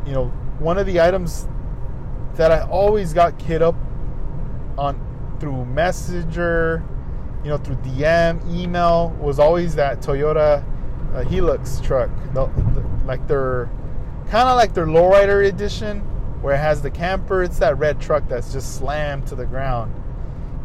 you 0.07 0.13
know, 0.13 0.27
one 0.59 0.79
of 0.79 0.87
the 0.87 1.01
items 1.01 1.47
that 2.35 2.51
I 2.51 2.63
always 2.63 3.13
got 3.13 3.39
kid 3.39 3.61
up 3.61 3.77
on 4.79 5.37
through 5.39 5.67
Messenger, 5.67 6.83
you 7.45 7.51
know, 7.51 7.59
through 7.59 7.77
DM, 7.77 8.43
email 8.55 9.11
was 9.21 9.39
always 9.39 9.75
that 9.75 10.01
Toyota 10.01 10.65
uh, 11.15 11.25
Hilux 11.25 11.83
truck. 11.83 12.11
The, 12.35 12.47
the, 12.75 12.85
like 13.05 13.27
their 13.27 13.71
kind 14.29 14.49
of 14.49 14.57
like 14.57 14.75
their 14.75 14.87
lowrider 14.87 15.47
edition 15.47 16.01
where 16.41 16.55
it 16.55 16.59
has 16.59 16.83
the 16.83 16.91
camper. 16.91 17.43
It's 17.43 17.59
that 17.59 17.79
red 17.79 18.01
truck 18.01 18.29
that's 18.29 18.53
just 18.53 18.77
slammed 18.77 19.27
to 19.29 19.35
the 19.35 19.47
ground. 19.47 19.95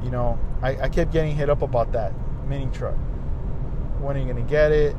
You 0.04 0.12
know, 0.12 0.40
I, 0.62 0.84
I 0.84 0.90
kept 0.90 1.12
getting 1.12 1.36
hit 1.36 1.50
up 1.50 1.62
about 1.62 1.92
that 1.94 2.14
mini 2.48 2.68
truck. 2.68 2.96
When 4.00 4.16
are 4.16 4.20
you 4.20 4.26
gonna 4.26 4.42
get 4.42 4.72
it? 4.72 4.96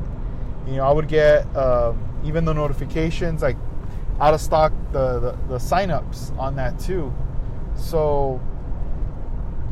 You 0.67 0.77
know, 0.77 0.85
I 0.85 0.93
would 0.93 1.09
get 1.09 1.45
um, 1.57 2.21
even 2.25 2.45
the 2.45 2.53
notifications 2.53 3.43
like 3.43 3.57
out 4.21 4.35
of 4.35 4.41
stock 4.41 4.73
the, 4.93 5.21
the 5.21 5.33
the 5.49 5.59
signups 5.59 6.37
on 6.39 6.57
that 6.57 6.79
too. 6.79 7.13
So 7.75 8.41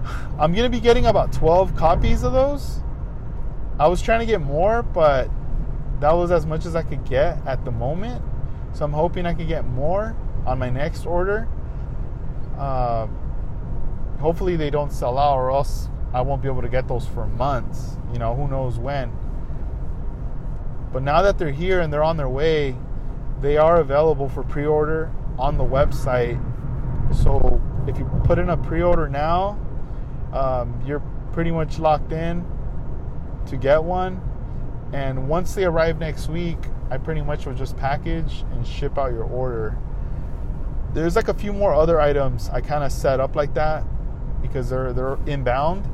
I'm 0.39 0.55
gonna 0.55 0.71
be 0.71 0.81
getting 0.81 1.07
about 1.07 1.33
12 1.33 1.77
copies 1.77 2.23
of 2.23 2.33
those. 2.33 2.81
I 3.79 3.89
was 3.89 4.01
trying 4.01 4.21
to 4.21 4.27
get 4.27 4.41
more, 4.41 4.83
but 4.83 5.29
that 6.01 6.13
was 6.13 6.31
as 6.31 6.45
much 6.45 6.67
as 6.67 6.77
I 6.77 6.83
could 6.83 7.05
get 7.05 7.39
at 7.47 7.65
the 7.65 7.71
moment. 7.71 8.23
So 8.73 8.85
I'm 8.85 8.93
hoping 8.93 9.25
I 9.25 9.35
could 9.35 9.49
get 9.49 9.65
more 9.65 10.15
on 10.47 10.59
my 10.59 10.69
next 10.69 11.07
order. 11.07 11.49
Uh, 12.59 13.07
hopefully 14.21 14.57
they 14.57 14.71
don't 14.71 14.93
sell 14.93 15.19
out, 15.19 15.37
or 15.37 15.51
else 15.51 15.89
I 16.13 16.21
won't 16.21 16.43
be 16.43 16.49
able 16.49 16.63
to 16.63 16.69
get 16.69 16.89
those 16.89 17.07
for 17.07 17.27
months. 17.27 17.97
You 18.13 18.19
know, 18.19 18.35
who 18.35 18.49
knows 18.49 18.79
when. 18.79 19.13
But 20.93 21.03
now 21.03 21.23
that 21.23 21.39
they're 21.39 21.51
here 21.51 21.81
and 21.81 21.93
they're 21.93 22.05
on 22.05 22.17
their 22.17 22.29
way, 22.29 22.77
they 23.41 23.57
are 23.57 23.81
available 23.81 24.29
for 24.29 24.43
pre-order 24.43 25.11
on 25.39 25.59
the 25.59 25.65
website. 25.65 26.41
So 27.15 27.61
if 27.87 27.99
you 27.99 28.05
put 28.25 28.39
in 28.39 28.51
a 28.51 28.57
pre-order 28.57 29.09
now, 29.09 29.59
um, 30.33 30.83
you're 30.87 31.03
pretty 31.33 31.51
much 31.51 31.79
locked 31.79 32.13
in 32.13 32.45
to 33.47 33.57
get 33.57 33.83
one 33.83 34.21
and 34.93 35.29
once 35.29 35.55
they 35.55 35.65
arrive 35.65 35.99
next 35.99 36.29
week, 36.29 36.59
I 36.91 36.99
pretty 36.99 37.23
much 37.23 37.47
will 37.47 37.55
just 37.55 37.77
package 37.77 38.45
and 38.53 38.67
ship 38.67 38.99
out 38.99 39.13
your 39.13 39.25
order. 39.25 39.77
There's 40.93 41.17
like 41.17 41.29
a 41.29 41.35
few 41.35 41.53
more 41.53 41.75
other 41.75 42.01
items 42.01 42.49
I 42.51 42.61
kind 42.61 42.85
of 42.85 42.93
set 42.93 43.21
up 43.21 43.37
like 43.37 43.53
that 43.55 43.85
because 44.41 44.71
they're 44.71 44.93
they're 44.93 45.19
inbound. 45.27 45.85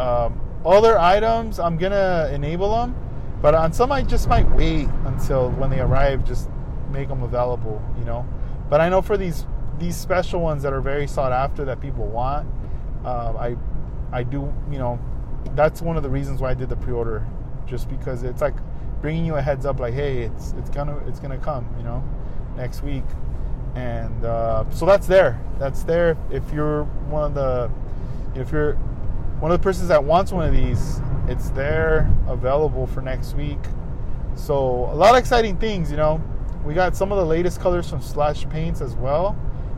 Um, 0.00 0.40
other 0.64 0.98
items 0.98 1.60
I'm 1.60 1.76
gonna 1.76 2.30
enable 2.32 2.74
them, 2.74 2.96
but 3.42 3.54
on 3.54 3.72
some 3.72 3.92
I 3.92 4.02
just 4.02 4.28
might 4.28 4.50
wait 4.52 4.88
until 5.04 5.50
when 5.52 5.70
they 5.70 5.80
arrive, 5.80 6.24
just 6.24 6.48
make 6.90 7.08
them 7.08 7.22
available, 7.22 7.82
you 7.98 8.04
know. 8.04 8.26
But 8.70 8.80
I 8.80 8.88
know 8.88 9.02
for 9.02 9.16
these 9.16 9.46
these 9.78 9.96
special 9.96 10.40
ones 10.40 10.62
that 10.62 10.72
are 10.72 10.80
very 10.80 11.06
sought 11.06 11.32
after 11.32 11.64
that 11.66 11.80
people 11.80 12.06
want, 12.06 12.48
uh, 13.04 13.34
I 13.38 13.56
I 14.10 14.22
do 14.22 14.52
you 14.70 14.78
know 14.78 14.98
that's 15.54 15.82
one 15.82 15.98
of 15.98 16.02
the 16.02 16.08
reasons 16.08 16.40
why 16.40 16.50
I 16.50 16.54
did 16.54 16.70
the 16.70 16.76
pre-order 16.76 17.24
just 17.66 17.88
because 17.88 18.22
it's 18.22 18.40
like 18.40 18.54
bringing 19.00 19.24
you 19.26 19.34
a 19.36 19.42
heads 19.42 19.66
up, 19.66 19.80
like, 19.80 19.94
hey, 19.94 20.22
it's 20.22 20.54
it's 20.58 20.70
gonna 20.70 20.96
it's 21.06 21.20
gonna 21.20 21.38
come, 21.38 21.66
you 21.76 21.84
know, 21.84 22.02
next 22.56 22.82
week, 22.82 23.04
and 23.74 24.24
uh, 24.24 24.64
so 24.70 24.86
that's 24.86 25.06
there. 25.06 25.40
That's 25.58 25.82
there. 25.82 26.16
If 26.30 26.42
you're 26.52 26.84
one 27.10 27.24
of 27.24 27.34
the, 27.34 27.70
if 28.40 28.50
you're 28.50 28.74
one 29.40 29.50
of 29.50 29.58
the 29.58 29.62
persons 29.62 29.88
that 29.88 30.02
wants 30.02 30.32
one 30.32 30.46
of 30.46 30.54
these, 30.54 31.00
it's 31.28 31.50
there, 31.50 32.10
available 32.28 32.86
for 32.86 33.02
next 33.02 33.34
week. 33.34 33.58
So 34.36 34.56
a 34.90 34.94
lot 34.94 35.14
of 35.14 35.18
exciting 35.18 35.56
things, 35.58 35.90
you 35.90 35.96
know. 35.96 36.22
We 36.64 36.72
got 36.72 36.96
some 36.96 37.12
of 37.12 37.18
the 37.18 37.26
latest 37.26 37.60
colors 37.60 37.88
from 37.88 38.00
Splash 38.00 38.48
Paints 38.48 38.80
as 38.80 38.94
well. 38.94 39.36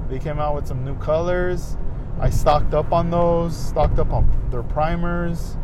They 0.09 0.21
came 0.21 0.39
out 0.39 0.55
with 0.55 0.69
some 0.69 0.85
new 0.85 0.97
colors. 0.99 1.77
I 2.21 2.31
stocked 2.31 2.75
up 2.75 2.93
on 2.93 3.11
those, 3.11 3.57
stocked 3.57 3.99
up 3.99 4.13
on 4.13 4.31
their 4.51 4.63
primers. 4.63 5.57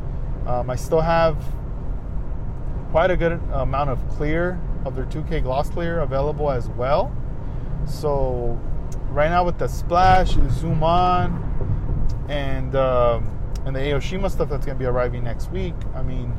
Um, 0.46 0.68
I 0.68 0.74
still 0.76 1.00
have 1.00 1.36
quite 2.92 3.10
a 3.10 3.16
good 3.16 3.32
amount 3.54 3.88
of 3.88 4.06
clear 4.10 4.60
of 4.84 4.94
their 4.94 5.06
2K 5.06 5.42
gloss 5.42 5.70
clear 5.70 6.00
available 6.00 6.50
as 6.50 6.68
well. 6.68 7.10
So 7.86 8.60
right 9.08 9.30
now 9.30 9.44
with 9.44 9.58
the 9.58 9.66
splash, 9.66 10.34
zoom 10.50 10.84
on, 10.84 11.48
and 12.28 12.76
um, 12.76 13.26
and 13.64 13.74
the 13.74 13.80
Aoshima 13.80 14.30
stuff 14.30 14.50
that's 14.50 14.66
gonna 14.66 14.78
be 14.78 14.84
arriving 14.84 15.24
next 15.24 15.50
week. 15.50 15.74
I 15.94 16.02
mean, 16.02 16.36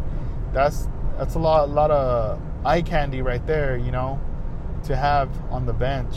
that's 0.53 0.87
that's 1.17 1.33
a 1.33 1.39
lot 1.39 1.67
a 1.67 1.71
lot 1.71 1.89
of 1.89 2.39
eye 2.63 2.83
candy 2.83 3.23
right 3.23 3.45
there, 3.47 3.75
you 3.75 3.91
know, 3.91 4.21
to 4.83 4.95
have 4.95 5.29
on 5.49 5.65
the 5.65 5.73
bench. 5.73 6.15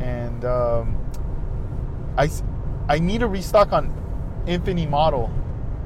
And 0.00 0.44
um, 0.44 0.98
I 2.18 2.28
I 2.88 2.98
need 2.98 3.22
a 3.22 3.28
restock 3.28 3.72
on 3.72 3.94
Infinity 4.48 4.88
model 4.88 5.30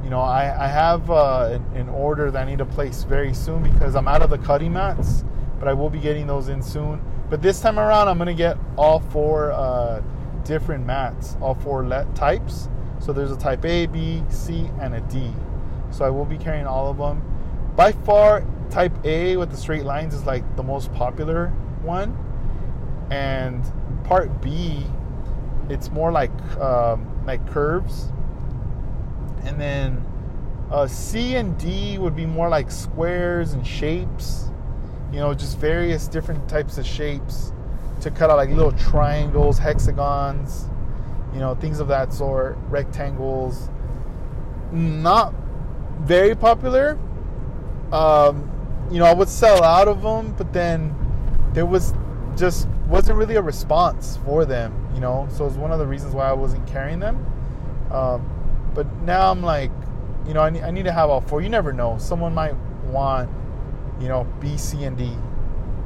you 0.03 0.11
know, 0.11 0.21
I, 0.21 0.65
I 0.65 0.69
have 0.69 1.11
uh, 1.11 1.59
an, 1.75 1.89
order 1.89 2.31
that 2.31 2.47
I 2.47 2.51
need 2.51 2.59
to 2.59 2.65
place 2.65 3.05
very 3.05 3.35
soon 3.35 3.63
because 3.63 3.95
I'm 3.95 4.09
out 4.09 4.23
of 4.23 4.31
the 4.31 4.39
cutting 4.39 4.73
mats, 4.73 5.25
but 5.59 5.69
I 5.69 5.75
will 5.75 5.91
be 5.91 5.99
getting 5.99 6.27
those 6.27 6.49
in 6.49 6.63
soon. 6.63 7.03
But 7.29 7.43
this 7.43 7.61
time 7.61 7.79
around, 7.79 8.09
I'm 8.09 8.17
going 8.17 8.29
to 8.29 8.35
get 8.35 8.57
all 8.77 9.01
four 9.01 9.53
uh, 9.53 10.03
different 10.45 10.87
mats, 10.87 11.37
all 11.41 11.55
four 11.55 11.85
let 11.85 12.15
types. 12.15 12.69
So 12.99 13.13
there's 13.13 13.31
a 13.31 13.37
type 13.37 13.65
A, 13.65 13.87
B, 13.87 14.23
C, 14.31 14.71
and 14.81 14.95
a 14.95 15.01
D. 15.03 15.33
So 15.91 16.05
I 16.05 16.11
will 16.11 16.25
be 16.25 16.39
carrying 16.39 16.67
all 16.67 16.91
of 16.91 16.97
them. 16.97 17.23
By 17.77 17.93
far, 17.93 18.45
type 18.71 18.93
A 19.05 19.37
with 19.37 19.51
the 19.51 19.57
straight 19.57 19.85
lines 19.85 20.15
is 20.15 20.25
like 20.25 20.45
the 20.57 20.63
most 20.63 20.93
popular 20.93 21.49
one. 21.83 22.17
And 23.11 23.65
part 24.05 24.41
B, 24.41 24.85
it's 25.69 25.91
more 25.91 26.11
like 26.11 26.33
um, 26.59 27.07
like 27.27 27.47
curves 27.51 28.11
and 29.45 29.61
then 29.61 30.05
uh, 30.71 30.87
C 30.87 31.37
and 31.37 31.59
D 31.59 31.99
would 31.99 32.15
be 32.15 32.27
more 32.27 32.49
like 32.49 32.71
squares 32.71 33.53
and 33.53 33.67
shapes, 33.67 34.51
you 35.13 35.19
know, 35.19 35.35
just 35.35 35.59
various 35.59 36.09
different 36.09 36.49
types 36.49 36.79
of 36.79 36.87
shapes 36.87 37.53
to 38.01 38.11
cut 38.11 38.31
out 38.31 38.37
like 38.37 38.51
little 38.51 38.73
triangles, 38.73 39.59
hexagons, 39.59 40.69
you 41.33 41.41
know, 41.41 41.55
things 41.55 41.81
of 41.81 41.89
that 41.89 42.13
sort, 42.13 42.57
rectangles. 42.69 43.69
Not 44.73 45.35
very 46.01 46.35
popular. 46.35 46.99
Um, 47.93 48.51
you 48.91 48.99
know, 48.99 49.05
I 49.05 49.15
would 49.15 49.29
sell 49.29 49.63
out 49.63 49.89
of 49.89 50.03
them, 50.03 50.35
but 50.37 50.53
then 50.53 50.95
there 51.53 51.67
was 51.67 51.93
just 52.37 52.69
wasn't 52.89 53.19
really 53.19 53.37
a 53.37 53.43
response 53.43 54.19
for 54.25 54.45
them, 54.45 54.73
you 54.95 55.01
know. 55.01 55.29
So 55.33 55.47
it's 55.47 55.57
one 55.57 55.73
of 55.73 55.79
the 55.79 55.87
reasons 55.87 56.15
why 56.15 56.29
I 56.29 56.33
wasn't 56.33 56.67
carrying 56.67 57.01
them. 57.01 57.25
Um, 57.91 58.40
but 58.75 58.87
now 59.03 59.31
I'm 59.31 59.43
like, 59.43 59.71
you 60.27 60.35
know, 60.35 60.41
I 60.41 60.51
need, 60.51 60.63
I 60.63 60.71
need 60.71 60.85
to 60.85 60.93
have 60.93 61.11
all 61.11 61.21
four. 61.21 61.43
You 61.43 61.49
never 61.49 61.73
know. 61.73 61.97
Someone 61.99 62.35
might 62.35 62.55
want, 62.85 63.31
you 64.01 64.09
know, 64.09 64.25
B, 64.41 64.57
C, 64.57 64.85
and 64.85 64.97
D. 64.97 65.13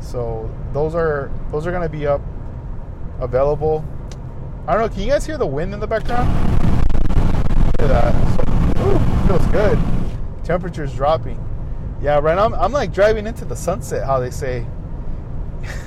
So 0.01 0.51
those 0.73 0.95
are 0.95 1.31
those 1.51 1.67
are 1.67 1.73
gonna 1.73 1.89
be 1.89 2.07
up 2.07 2.21
available. 3.21 3.85
I 4.67 4.73
don't 4.73 4.83
know. 4.83 4.89
Can 4.89 5.01
you 5.01 5.11
guys 5.11 5.25
hear 5.25 5.39
the 5.39 5.47
wind 5.47 5.73
in 5.73 5.81
the 5.81 5.87
background? 5.87 6.29
Hear 7.79 7.89
that? 7.89 8.13
So, 8.37 8.87
ooh, 8.87 9.27
feels 9.27 9.47
good. 9.49 9.79
Temperature's 10.43 10.95
dropping. 10.95 11.41
Yeah, 12.03 12.19
right 12.19 12.35
now 12.35 12.45
I'm, 12.45 12.55
I'm 12.55 12.73
like 12.73 12.93
driving 12.93 13.27
into 13.27 13.45
the 13.45 13.57
sunset. 13.57 14.05
How 14.05 14.19
they 14.21 14.31
say. 14.31 14.67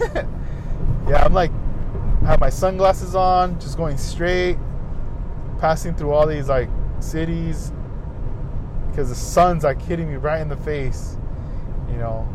yeah, 1.07 1.23
I'm 1.23 1.33
like 1.33 1.51
have 2.27 2.41
my 2.41 2.49
sunglasses 2.49 3.15
on, 3.15 3.57
just 3.57 3.77
going 3.77 3.97
straight, 3.97 4.57
passing 5.59 5.95
through 5.95 6.11
all 6.11 6.27
these 6.27 6.49
like 6.49 6.69
cities 6.99 7.71
because 8.89 9.09
the 9.09 9.15
sun's 9.15 9.63
like 9.63 9.81
hitting 9.81 10.09
me 10.09 10.15
right 10.15 10.41
in 10.41 10.49
the 10.49 10.57
face. 10.57 11.17
You 11.89 11.97
know, 11.97 12.27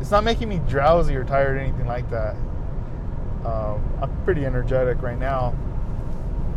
it's 0.00 0.10
not 0.10 0.24
making 0.24 0.48
me 0.48 0.60
drowsy 0.68 1.14
or 1.14 1.24
tired 1.24 1.56
or 1.56 1.60
anything 1.60 1.86
like 1.86 2.10
that. 2.10 2.36
Um, 3.44 3.82
I'm 4.02 4.24
pretty 4.24 4.44
energetic 4.44 5.02
right 5.02 5.18
now. 5.18 5.56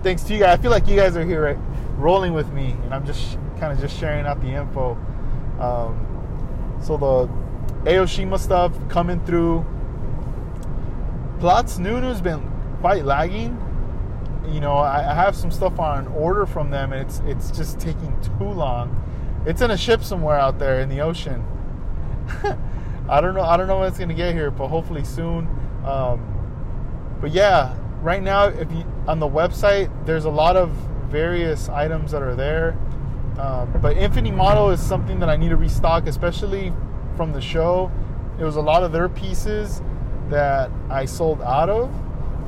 Thanks 0.04 0.24
to 0.24 0.34
you 0.34 0.40
guys. 0.40 0.58
I 0.58 0.62
feel 0.62 0.72
like 0.72 0.88
you 0.88 0.96
guys 0.96 1.18
are 1.18 1.26
here 1.26 1.44
right, 1.44 1.58
rolling 1.98 2.34
with 2.34 2.52
me, 2.54 2.72
and 2.84 2.94
I'm 2.94 3.06
just 3.06 3.38
kind 3.60 3.74
of 3.74 3.80
just 3.80 4.00
sharing 4.00 4.26
out 4.26 4.42
the 4.42 4.48
info. 4.48 4.94
Um, 5.60 6.80
so 6.82 6.98
the 6.98 7.90
Aoshima 7.90 8.40
stuff 8.40 8.74
coming 8.90 9.24
through. 9.26 9.66
Platz 11.40 11.78
NuNu's 11.78 12.22
been 12.22 12.50
quite 12.80 13.06
lagging. 13.06 13.58
You 14.48 14.60
know, 14.62 14.78
I, 14.78 15.14
have 15.14 15.36
some 15.36 15.52
stuff 15.52 15.80
on 15.80 16.08
order 16.08 16.46
from 16.46 16.72
them, 16.72 16.94
and 16.94 17.02
it's 17.02 17.22
it's 17.26 17.52
just 17.52 17.80
taking 17.80 18.16
too 18.22 18.46
long. 18.46 19.04
It's 19.46 19.62
in 19.62 19.72
a 19.72 19.78
ship 19.78 20.04
somewhere 20.04 20.38
out 20.38 20.58
there 20.60 20.80
in 20.80 20.90
the 20.90 21.02
ocean. 21.02 21.46
I 23.10 23.22
don't 23.22 23.34
know. 23.34 23.42
I 23.42 23.58
don't 23.58 23.68
know 23.68 23.80
when 23.80 23.88
it's 23.88 23.98
gonna 23.98 24.14
get 24.14 24.34
here, 24.34 24.52
but 24.52 24.68
hopefully 24.68 25.04
soon. 25.04 25.48
Um, 25.86 27.18
but 27.22 27.32
yeah, 27.32 27.78
right 28.02 28.22
now, 28.22 28.46
if 28.46 28.72
you 28.72 28.86
on 29.08 29.20
the 29.20 29.28
website, 29.28 29.90
there's 30.06 30.26
a 30.26 30.30
lot 30.30 30.56
of 30.56 30.70
various 31.10 31.70
items 31.70 32.12
that 32.12 32.22
are 32.22 32.36
there. 32.36 32.78
Um, 33.40 33.72
but 33.82 33.98
Infinity 33.98 34.36
Model 34.36 34.72
is 34.72 34.82
something 34.82 35.20
that 35.20 35.30
I 35.30 35.36
need 35.36 35.50
to 35.50 35.56
restock, 35.56 36.08
especially 36.08 36.74
from 37.16 37.32
the 37.32 37.42
show. 37.42 37.92
It 38.40 38.44
was 38.44 38.56
a 38.56 38.62
lot 38.62 38.84
of 38.84 38.92
their 38.92 39.10
pieces 39.10 39.82
that 40.30 40.70
I 40.90 41.06
sold 41.06 41.42
out 41.42 41.70
of 41.70 41.92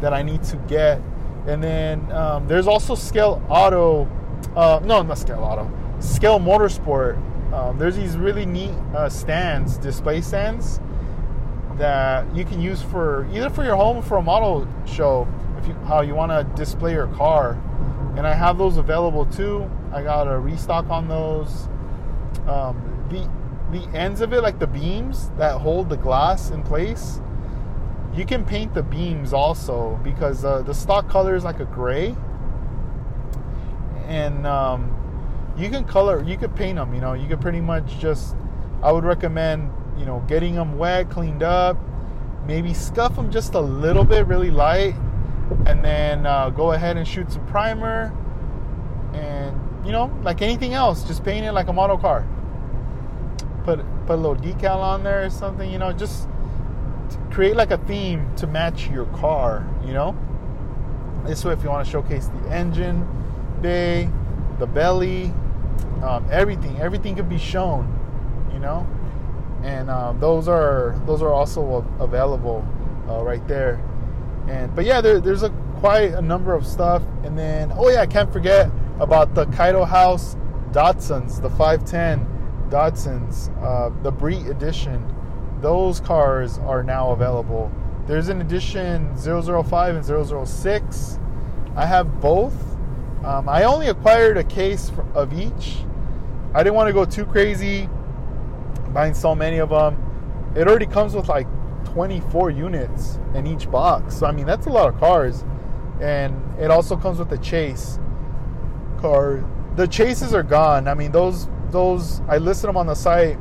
that 0.01 0.13
I 0.13 0.21
need 0.21 0.43
to 0.45 0.55
get. 0.67 1.01
And 1.49 1.63
then 1.63 2.11
um, 2.11 2.47
there's 2.47 2.67
also 2.67 2.93
Scale 2.93 3.43
Auto, 3.49 4.07
uh, 4.55 4.79
no, 4.83 5.01
not 5.01 5.17
Scale 5.17 5.39
Auto, 5.39 5.67
Scale 5.99 6.39
Motorsport. 6.39 7.17
Um, 7.51 7.79
there's 7.79 7.95
these 7.95 8.17
really 8.17 8.45
neat 8.45 8.75
uh, 8.95 9.09
stands, 9.09 9.79
display 9.79 10.21
stands 10.21 10.79
that 11.77 12.23
you 12.35 12.45
can 12.45 12.61
use 12.61 12.83
for 12.83 13.27
either 13.33 13.49
for 13.49 13.63
your 13.63 13.75
home 13.75 13.97
or 13.97 14.03
for 14.03 14.17
a 14.17 14.21
model 14.21 14.67
show 14.85 15.27
if 15.57 15.67
you 15.67 15.73
how 15.87 16.01
you 16.01 16.13
want 16.13 16.31
to 16.31 16.43
display 16.55 16.93
your 16.93 17.07
car. 17.07 17.59
And 18.15 18.27
i 18.27 18.33
have 18.33 18.59
those 18.59 18.77
available 18.77 19.25
too. 19.25 19.67
I 19.91 20.03
got 20.03 20.27
a 20.27 20.37
restock 20.37 20.87
on 20.91 21.07
those. 21.07 21.67
Um, 22.47 23.07
the 23.09 23.27
the 23.71 23.87
ends 23.97 24.21
of 24.21 24.33
it 24.33 24.41
like 24.41 24.59
the 24.59 24.67
beams 24.67 25.31
that 25.37 25.59
hold 25.59 25.89
the 25.89 25.97
glass 25.97 26.51
in 26.51 26.61
place 26.61 27.21
you 28.19 28.25
can 28.25 28.45
paint 28.45 28.73
the 28.73 28.83
beams 28.83 29.33
also 29.33 29.99
because 30.03 30.45
uh, 30.45 30.61
the 30.61 30.73
stock 30.73 31.09
color 31.09 31.35
is 31.35 31.43
like 31.43 31.59
a 31.59 31.65
gray 31.65 32.15
and 34.07 34.45
um, 34.45 34.95
you 35.57 35.69
can 35.69 35.83
color 35.85 36.23
you 36.23 36.37
could 36.37 36.55
paint 36.55 36.75
them 36.75 36.93
you 36.93 37.01
know 37.01 37.13
you 37.13 37.27
could 37.27 37.41
pretty 37.41 37.61
much 37.61 37.97
just 37.99 38.35
i 38.83 38.91
would 38.91 39.05
recommend 39.05 39.71
you 39.99 40.05
know, 40.05 40.23
getting 40.27 40.55
them 40.55 40.77
wet, 40.77 41.09
cleaned 41.09 41.43
up, 41.43 41.77
maybe 42.47 42.73
scuff 42.73 43.15
them 43.15 43.29
just 43.29 43.53
a 43.53 43.59
little 43.59 44.05
bit, 44.05 44.25
really 44.27 44.49
light, 44.49 44.95
and 45.65 45.83
then 45.83 46.25
uh, 46.25 46.49
go 46.49 46.71
ahead 46.71 46.95
and 46.95 47.05
shoot 47.05 47.29
some 47.31 47.45
primer, 47.47 48.15
and 49.13 49.85
you 49.85 49.91
know, 49.91 50.05
like 50.23 50.41
anything 50.41 50.73
else, 50.73 51.03
just 51.03 51.23
paint 51.23 51.45
it 51.45 51.51
like 51.51 51.67
a 51.67 51.73
model 51.73 51.97
car. 51.97 52.25
Put 53.65 53.79
put 54.07 54.13
a 54.13 54.15
little 54.15 54.37
decal 54.37 54.77
on 54.77 55.03
there 55.03 55.25
or 55.25 55.29
something, 55.29 55.69
you 55.69 55.77
know, 55.77 55.91
just 55.91 56.29
create 57.31 57.55
like 57.55 57.71
a 57.71 57.77
theme 57.77 58.33
to 58.37 58.47
match 58.47 58.87
your 58.87 59.05
car, 59.07 59.67
you 59.85 59.93
know. 59.93 60.17
This 61.25 61.43
way, 61.43 61.53
if 61.53 61.63
you 61.63 61.69
want 61.69 61.85
to 61.85 61.91
showcase 61.91 62.27
the 62.27 62.49
engine 62.49 63.07
bay, 63.61 64.09
the 64.57 64.67
belly, 64.67 65.33
um, 66.03 66.25
everything, 66.31 66.79
everything 66.79 67.15
could 67.15 67.29
be 67.29 67.37
shown, 67.37 67.87
you 68.53 68.59
know 68.59 68.87
and 69.63 69.89
um, 69.89 70.19
those 70.19 70.47
are 70.47 70.99
those 71.05 71.21
are 71.21 71.33
also 71.33 71.85
available 71.99 72.65
uh, 73.07 73.23
right 73.23 73.45
there. 73.47 73.83
And 74.47 74.73
but 74.75 74.85
yeah, 74.85 75.01
there, 75.01 75.19
there's 75.19 75.43
a 75.43 75.49
quite 75.79 76.13
a 76.13 76.21
number 76.21 76.53
of 76.53 76.65
stuff. 76.65 77.03
And 77.23 77.37
then 77.37 77.71
oh 77.75 77.89
yeah, 77.89 78.01
I 78.01 78.07
can't 78.07 78.31
forget 78.31 78.69
about 78.99 79.35
the 79.35 79.45
Kaido 79.47 79.85
House 79.85 80.35
Datsuns, 80.71 81.41
the 81.41 81.49
510 81.49 82.69
Datsuns, 82.69 83.49
uh, 83.63 83.89
the 84.03 84.11
Breed 84.11 84.47
edition. 84.47 85.03
Those 85.61 85.99
cars 85.99 86.57
are 86.59 86.83
now 86.83 87.11
available. 87.11 87.71
There's 88.07 88.29
an 88.29 88.41
edition 88.41 89.15
005 89.17 89.95
and 89.95 90.47
006. 90.47 91.19
I 91.75 91.85
have 91.85 92.21
both. 92.21 92.55
Um, 93.23 93.49
I 93.49 93.65
only 93.65 93.87
acquired 93.87 94.37
a 94.37 94.43
case 94.43 94.91
of 95.13 95.33
each. 95.33 95.79
I 96.53 96.63
didn't 96.63 96.75
want 96.75 96.87
to 96.87 96.93
go 96.93 97.05
too 97.05 97.25
crazy 97.25 97.89
buying 98.93 99.13
so 99.13 99.35
many 99.35 99.57
of 99.59 99.69
them. 99.69 100.53
It 100.55 100.67
already 100.67 100.85
comes 100.85 101.13
with 101.13 101.27
like 101.27 101.47
24 101.85 102.49
units 102.49 103.19
in 103.35 103.45
each 103.45 103.69
box. 103.69 104.17
So 104.17 104.25
I 104.25 104.31
mean 104.31 104.45
that's 104.45 104.67
a 104.67 104.69
lot 104.69 104.91
of 104.91 104.99
cars. 104.99 105.43
And 106.01 106.41
it 106.59 106.71
also 106.71 106.95
comes 106.95 107.19
with 107.19 107.29
the 107.29 107.37
chase 107.37 107.99
car. 108.99 109.43
The 109.75 109.87
chases 109.87 110.33
are 110.33 110.43
gone. 110.43 110.87
I 110.87 110.93
mean 110.93 111.11
those 111.11 111.47
those 111.69 112.21
I 112.27 112.37
listed 112.37 112.69
them 112.69 112.77
on 112.77 112.87
the 112.87 112.95
site. 112.95 113.37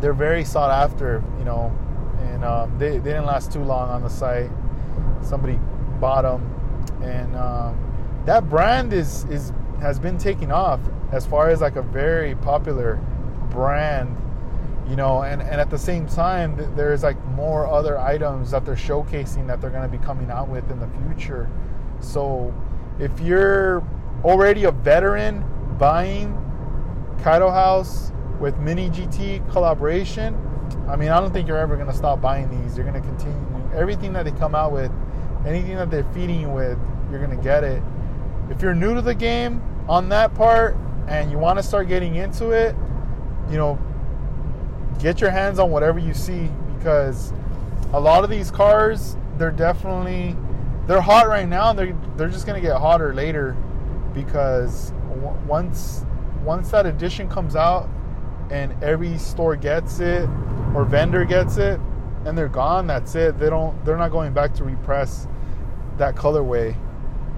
They're 0.00 0.12
very 0.12 0.44
sought 0.44 0.70
after, 0.70 1.22
you 1.38 1.44
know, 1.44 1.76
and 2.20 2.44
um, 2.44 2.78
they, 2.78 2.98
they 2.98 3.10
didn't 3.10 3.26
last 3.26 3.52
too 3.52 3.62
long 3.62 3.88
on 3.88 4.02
the 4.02 4.10
site. 4.10 4.50
Somebody 5.22 5.58
bought 6.00 6.22
them, 6.22 6.42
and 7.02 7.34
um, 7.36 8.22
that 8.26 8.48
brand 8.48 8.92
is 8.92 9.24
is 9.24 9.52
has 9.80 9.98
been 9.98 10.18
taking 10.18 10.52
off 10.52 10.80
as 11.12 11.26
far 11.26 11.48
as 11.48 11.60
like 11.60 11.76
a 11.76 11.82
very 11.82 12.34
popular 12.36 12.96
brand 13.50 14.16
you 14.88 14.96
know 14.96 15.22
and, 15.22 15.42
and 15.42 15.60
at 15.60 15.70
the 15.70 15.78
same 15.78 16.06
time 16.06 16.56
there's 16.76 17.02
like 17.02 17.22
more 17.26 17.66
other 17.66 17.98
items 17.98 18.50
that 18.50 18.64
they're 18.64 18.74
showcasing 18.74 19.46
that 19.46 19.60
they're 19.60 19.70
going 19.70 19.88
to 19.88 19.98
be 19.98 20.02
coming 20.04 20.30
out 20.30 20.48
with 20.48 20.68
in 20.70 20.78
the 20.78 20.88
future 21.06 21.48
so 22.00 22.54
if 22.98 23.18
you're 23.20 23.82
already 24.24 24.64
a 24.64 24.70
veteran 24.70 25.44
buying 25.78 26.32
Kaido 27.22 27.50
House 27.50 28.12
with 28.40 28.56
Mini 28.58 28.90
GT 28.90 29.50
collaboration, 29.50 30.36
I 30.88 30.96
mean, 30.96 31.08
I 31.08 31.20
don't 31.20 31.32
think 31.32 31.48
you're 31.48 31.58
ever 31.58 31.76
going 31.76 31.88
to 31.88 31.94
stop 31.94 32.20
buying 32.20 32.48
these. 32.50 32.76
You're 32.76 32.86
going 32.86 33.00
to 33.00 33.06
continue. 33.06 33.70
Everything 33.74 34.12
that 34.14 34.24
they 34.24 34.32
come 34.32 34.54
out 34.54 34.72
with, 34.72 34.90
anything 35.46 35.76
that 35.76 35.90
they're 35.90 36.04
feeding 36.12 36.40
you 36.40 36.48
with, 36.48 36.78
you're 37.10 37.24
going 37.24 37.36
to 37.36 37.42
get 37.42 37.64
it. 37.64 37.82
If 38.50 38.62
you're 38.62 38.74
new 38.74 38.94
to 38.94 39.02
the 39.02 39.14
game 39.14 39.62
on 39.88 40.08
that 40.10 40.34
part 40.34 40.76
and 41.08 41.30
you 41.30 41.38
want 41.38 41.58
to 41.58 41.62
start 41.62 41.88
getting 41.88 42.16
into 42.16 42.50
it, 42.50 42.74
you 43.50 43.56
know, 43.56 43.78
get 44.98 45.20
your 45.20 45.30
hands 45.30 45.58
on 45.58 45.70
whatever 45.70 45.98
you 45.98 46.14
see 46.14 46.50
because 46.76 47.32
a 47.92 48.00
lot 48.00 48.24
of 48.24 48.30
these 48.30 48.50
cars 48.50 49.16
they're 49.36 49.50
definitely 49.50 50.36
they're 50.86 51.00
hot 51.00 51.28
right 51.28 51.48
now 51.48 51.72
they're 51.72 51.96
they're 52.16 52.28
just 52.28 52.46
to 52.46 52.60
get 52.60 52.76
hotter 52.76 53.14
later 53.14 53.56
because 54.14 54.92
once 55.46 56.04
once 56.42 56.70
that 56.70 56.86
edition 56.86 57.28
comes 57.28 57.54
out 57.54 57.88
and 58.50 58.82
every 58.82 59.18
store 59.18 59.56
gets 59.56 60.00
it 60.00 60.28
or 60.74 60.84
vendor 60.84 61.24
gets 61.24 61.56
it 61.56 61.80
and 62.24 62.36
they're 62.36 62.48
gone 62.48 62.86
that's 62.86 63.14
it 63.14 63.38
they 63.38 63.50
don't 63.50 63.84
they're 63.84 63.96
not 63.96 64.10
going 64.10 64.32
back 64.32 64.54
to 64.54 64.64
repress 64.64 65.26
that 65.96 66.14
colorway 66.14 66.76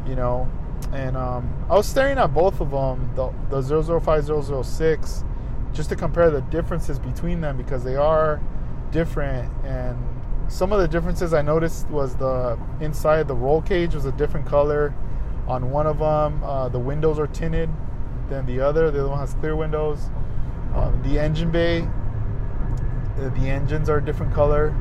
you 0.07 0.15
know 0.15 0.51
and 0.93 1.17
um, 1.17 1.53
i 1.71 1.75
was 1.75 1.87
staring 1.87 2.19
at 2.19 2.33
both 2.33 2.61
of 2.61 2.71
them 2.71 3.11
the, 3.15 3.33
the 3.51 4.01
005 4.01 4.65
006 4.65 5.25
just 5.73 5.89
to 5.89 5.97
compare 5.97 6.31
the 6.31 6.41
differences 6.43 6.99
between 6.99 7.41
them 7.41 7.57
because 7.57 7.85
they 7.85 7.97
are 7.97 8.41
different 8.91 9.51
and 9.65 9.97
some 10.49 10.73
of 10.73 10.81
the 10.81 10.89
differences 10.89 11.35
I 11.35 11.43
noticed 11.43 11.89
was 11.91 12.17
the 12.17 12.59
inside 12.81 13.29
the 13.29 13.35
roll 13.35 13.61
cage 13.61 13.95
was 13.95 14.07
a 14.07 14.13
different 14.13 14.47
color. 14.47 14.95
On 15.47 15.71
one 15.71 15.87
of 15.87 15.99
them, 15.99 16.43
uh, 16.43 16.69
the 16.71 16.79
windows 16.79 17.19
are 17.19 17.27
tinted 17.27 17.69
than 18.31 18.47
the 18.47 18.61
other. 18.61 18.91
The 18.91 19.01
other 19.01 19.09
one 19.11 19.19
has 19.19 19.35
clear 19.35 19.57
windows. 19.57 20.11
Um, 20.79 21.03
the 21.03 21.18
engine 21.18 21.51
bay, 21.51 21.81
uh, 23.18 23.29
the 23.31 23.49
engines 23.49 23.89
are 23.89 23.99
a 23.99 24.05
different 24.05 24.33
color, 24.33 24.74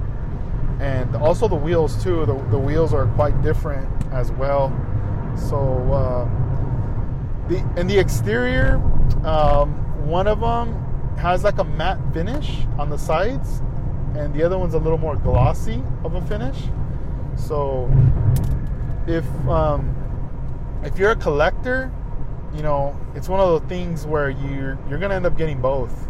and 0.80 1.16
also 1.16 1.48
the 1.48 1.56
wheels 1.56 2.04
too. 2.04 2.26
The, 2.26 2.36
the 2.52 2.60
wheels 2.60 2.94
are 2.94 3.08
quite 3.08 3.42
different 3.42 3.90
as 4.14 4.32
well. 4.32 4.70
So 5.36 5.58
uh, 5.92 7.48
the 7.48 7.58
in 7.80 7.88
the 7.88 7.98
exterior, 7.98 8.76
um, 9.26 9.74
one 10.08 10.28
of 10.28 10.40
them 10.40 10.84
has 11.18 11.44
like 11.44 11.58
a 11.58 11.64
matte 11.64 12.00
finish 12.14 12.66
on 12.78 12.90
the 12.90 12.98
sides, 12.98 13.62
and 14.16 14.34
the 14.34 14.44
other 14.44 14.58
one's 14.58 14.76
a 14.76 14.80
little 14.80 15.00
more 15.00 15.16
glossy 15.16 15.84
of 16.04 16.14
a 16.14 16.22
finish. 16.22 16.58
So 17.36 17.92
if 19.08 19.26
um, 19.48 19.96
if 20.84 21.00
you're 21.00 21.12
a 21.12 21.16
collector, 21.16 21.92
you 22.58 22.64
know 22.64 23.00
it's 23.16 23.30
one 23.30 23.40
of 23.40 23.62
the 23.62 23.68
things 23.70 24.06
where 24.06 24.32
you're 24.32 24.78
you're 24.90 24.98
gonna 24.98 25.16
end 25.16 25.28
up 25.28 25.38
getting 25.38 25.62
both 25.62 26.08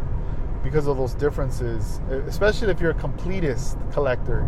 because 0.63 0.87
of 0.87 0.97
those 0.97 1.13
differences, 1.13 2.01
especially 2.27 2.69
if 2.69 2.81
you're 2.81 2.91
a 2.91 2.95
completist 2.95 3.79
collector. 3.93 4.47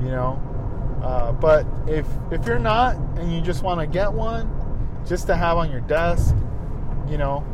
You 0.00 0.10
know, 0.10 1.00
uh, 1.02 1.32
but 1.32 1.66
if 1.86 2.06
if 2.30 2.46
you're 2.46 2.58
not 2.58 2.96
and 3.18 3.32
you 3.32 3.40
just 3.40 3.62
want 3.62 3.80
to 3.80 3.86
get 3.86 4.12
one, 4.12 4.50
just 5.06 5.26
to 5.26 5.36
have 5.36 5.56
on 5.56 5.70
your 5.70 5.80
desk, 5.82 6.34
you 7.08 7.18
know, 7.18 7.44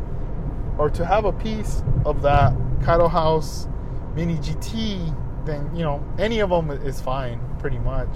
or 0.77 0.89
to 0.89 1.05
have 1.05 1.25
a 1.25 1.33
piece 1.33 1.83
of 2.05 2.21
that 2.21 2.53
Kaido 2.83 3.07
House 3.07 3.67
Mini 4.15 4.35
GT, 4.35 5.45
then 5.45 5.75
you 5.75 5.83
know 5.83 6.03
any 6.17 6.39
of 6.39 6.49
them 6.49 6.69
is 6.71 7.01
fine, 7.01 7.39
pretty 7.59 7.79
much. 7.79 8.15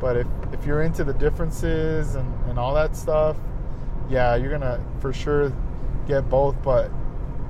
But 0.00 0.16
if 0.16 0.26
if 0.52 0.64
you're 0.66 0.82
into 0.82 1.04
the 1.04 1.14
differences 1.14 2.14
and, 2.14 2.48
and 2.48 2.58
all 2.58 2.74
that 2.74 2.94
stuff, 2.94 3.36
yeah, 4.08 4.36
you're 4.36 4.50
gonna 4.50 4.84
for 5.00 5.12
sure 5.12 5.52
get 6.06 6.28
both. 6.28 6.60
But 6.62 6.90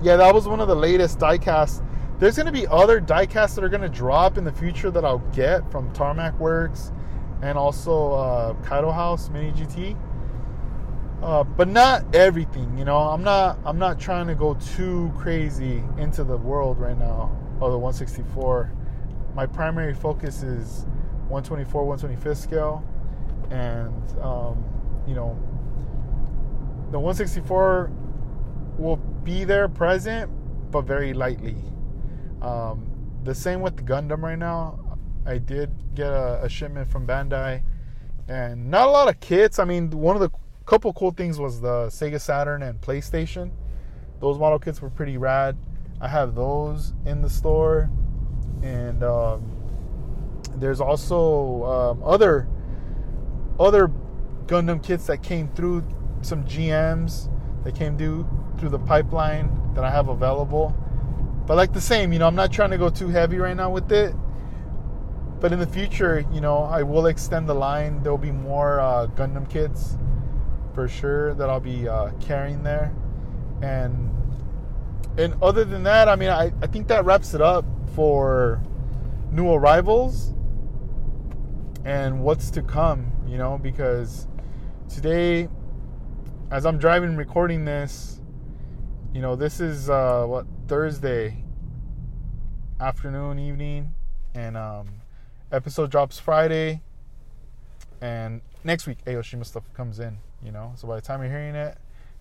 yeah, 0.03 0.17
that 0.17 0.35
was 0.35 0.47
one 0.47 0.61
of 0.61 0.69
the 0.69 0.77
latest 0.77 1.19
diecasts. 1.19 1.85
There's 2.19 2.37
gonna 2.37 2.53
be 2.53 2.67
other 2.69 3.01
diecasts 3.01 3.55
that 3.57 3.65
are 3.65 3.69
gonna 3.69 3.89
drop 3.89 4.39
in 4.39 4.45
the 4.45 4.53
future 4.53 4.91
that 4.91 5.05
I'll 5.05 5.19
get 5.33 5.71
from 5.71 5.93
Tarmac 5.93 6.39
Works 6.39 6.93
and 7.43 7.59
also 7.59 8.13
uh, 8.13 8.55
Kaido 8.63 8.91
House 8.91 9.29
Mini 9.29 9.53
GT. 9.53 9.97
Uh, 11.23 11.43
but 11.43 11.69
not 11.69 12.15
everything, 12.15 12.77
you 12.77 12.85
know. 12.85 12.99
I'm 12.99 13.23
not 13.23 13.59
I'm 13.65 13.79
not 13.79 13.99
trying 13.99 14.27
to 14.27 14.35
go 14.35 14.55
too 14.55 15.13
crazy 15.17 15.83
into 15.97 16.23
the 16.23 16.37
world 16.37 16.79
right 16.79 16.99
now 16.99 17.35
of 17.61 17.73
the 17.73 17.79
164. 17.79 18.71
My 19.35 19.47
primary 19.47 19.95
focus 19.95 20.43
is 20.43 20.87
124, 21.29 21.97
125th 21.97 22.37
scale, 22.37 22.85
and 23.51 24.21
um, 24.21 24.65
you 25.07 25.15
know, 25.15 25.39
the 26.95 27.01
164 27.01 27.91
will 28.79 28.99
be 29.25 29.43
there 29.43 29.69
present, 29.69 30.31
but 30.71 30.83
very 30.83 31.13
lightly. 31.13 31.57
Um, 32.41 32.87
the 33.25 33.35
same 33.35 33.63
with 33.63 33.77
the 33.77 33.83
Gundam 33.83 34.23
right 34.23 34.39
now. 34.39 34.79
I 35.27 35.39
did 35.39 35.73
get 35.97 36.07
a, 36.07 36.45
a 36.45 36.49
shipment 36.49 36.89
from 36.89 37.05
Bandai, 37.05 37.65
and 38.29 38.71
not 38.71 38.87
a 38.87 38.91
lot 38.93 39.09
of 39.09 39.19
kits. 39.19 39.59
I 39.59 39.65
mean, 39.65 39.91
one 39.91 40.15
of 40.15 40.23
the 40.23 40.31
couple 40.67 40.93
cool 40.93 41.11
things 41.11 41.37
was 41.37 41.61
the 41.61 41.89
Sega 41.89 42.21
Saturn 42.21 42.63
and 42.63 42.81
PlayStation. 42.81 43.51
Those 44.21 44.39
model 44.39 44.61
kits 44.61 44.81
were 44.81 44.89
pretty 44.89 45.17
rad. 45.17 45.57
I 46.01 46.07
have 46.07 46.37
those 46.37 46.95
in 47.07 47.23
the 47.23 47.31
store, 47.31 47.91
and 48.63 49.03
um, 49.03 49.51
there's 50.59 50.81
also 50.81 51.65
um, 51.65 52.03
other 52.05 52.47
other 53.59 53.91
Gundam 54.47 54.81
kits 54.81 55.07
that 55.07 55.25
came 55.25 55.49
through 55.57 55.83
some 56.25 56.45
GMs 56.45 57.29
that 57.65 57.75
came 57.75 57.97
through 57.97 58.27
through 58.59 58.69
the 58.71 58.79
pipeline 58.79 59.51
that 59.75 59.85
I 59.85 59.91
have 59.91 60.09
available. 60.09 60.75
But 61.47 61.57
like 61.57 61.73
the 61.73 61.81
same, 61.81 62.13
you 62.13 62.19
know, 62.19 62.27
I'm 62.27 62.35
not 62.35 62.53
trying 62.53 62.71
to 62.71 62.79
go 62.79 62.89
too 62.89 63.09
heavy 63.09 63.39
right 63.39 63.57
now 63.57 63.71
with 63.71 63.91
it. 63.93 64.15
But 65.41 65.53
in 65.53 65.59
the 65.59 65.67
future, 65.67 66.25
you 66.33 66.41
know, 66.41 66.59
I 66.59 66.83
will 66.83 67.07
extend 67.07 67.49
the 67.49 67.55
line. 67.55 68.03
There'll 68.03 68.17
be 68.17 68.33
more 68.33 68.81
uh, 68.81 69.09
Gundam 69.09 69.49
kits 69.51 69.99
for 70.75 70.89
sure 70.89 71.35
that 71.35 71.51
I'll 71.51 71.61
be 71.61 71.87
uh, 71.87 72.13
carrying 72.21 72.63
there. 72.63 72.95
And 73.63 74.11
and 75.17 75.35
other 75.43 75.65
than 75.65 75.85
that, 75.85 76.09
I 76.09 76.17
mean, 76.17 76.31
I, 76.31 76.53
I 76.61 76.67
think 76.67 76.89
that 76.89 77.05
wraps 77.05 77.35
it 77.35 77.41
up 77.41 77.65
for 77.95 78.61
new 79.31 79.51
arrivals 79.51 80.35
and 81.85 82.23
what's 82.23 82.51
to 82.53 82.63
come, 82.63 83.13
you 83.27 83.39
know, 83.39 83.59
because 83.59 84.27
today, 84.89 85.49
as 86.55 86.65
I'm 86.65 86.79
driving 86.79 87.17
recording 87.17 87.65
this, 87.65 88.21
you 89.13 89.21
know, 89.21 89.35
this 89.35 89.59
is 89.59 89.91
uh, 89.91 90.25
what 90.25 90.47
Thursday 90.69 91.43
afternoon, 92.79 93.41
evening, 93.41 93.93
and 94.37 94.57
um, 94.57 94.87
episode 95.51 95.91
drops 95.91 96.21
Friday, 96.21 96.81
and 98.01 98.41
next 98.63 98.87
week 98.87 99.05
Aoshima 99.05 99.45
stuff 99.45 99.65
comes 99.75 99.99
in, 99.99 100.17
you 100.45 100.53
know. 100.53 100.73
So 100.77 100.87
by 100.87 100.95
the 100.95 101.03
time 101.03 101.23
you're 101.23 101.31
hearing 101.33 101.57
it, 101.57 101.77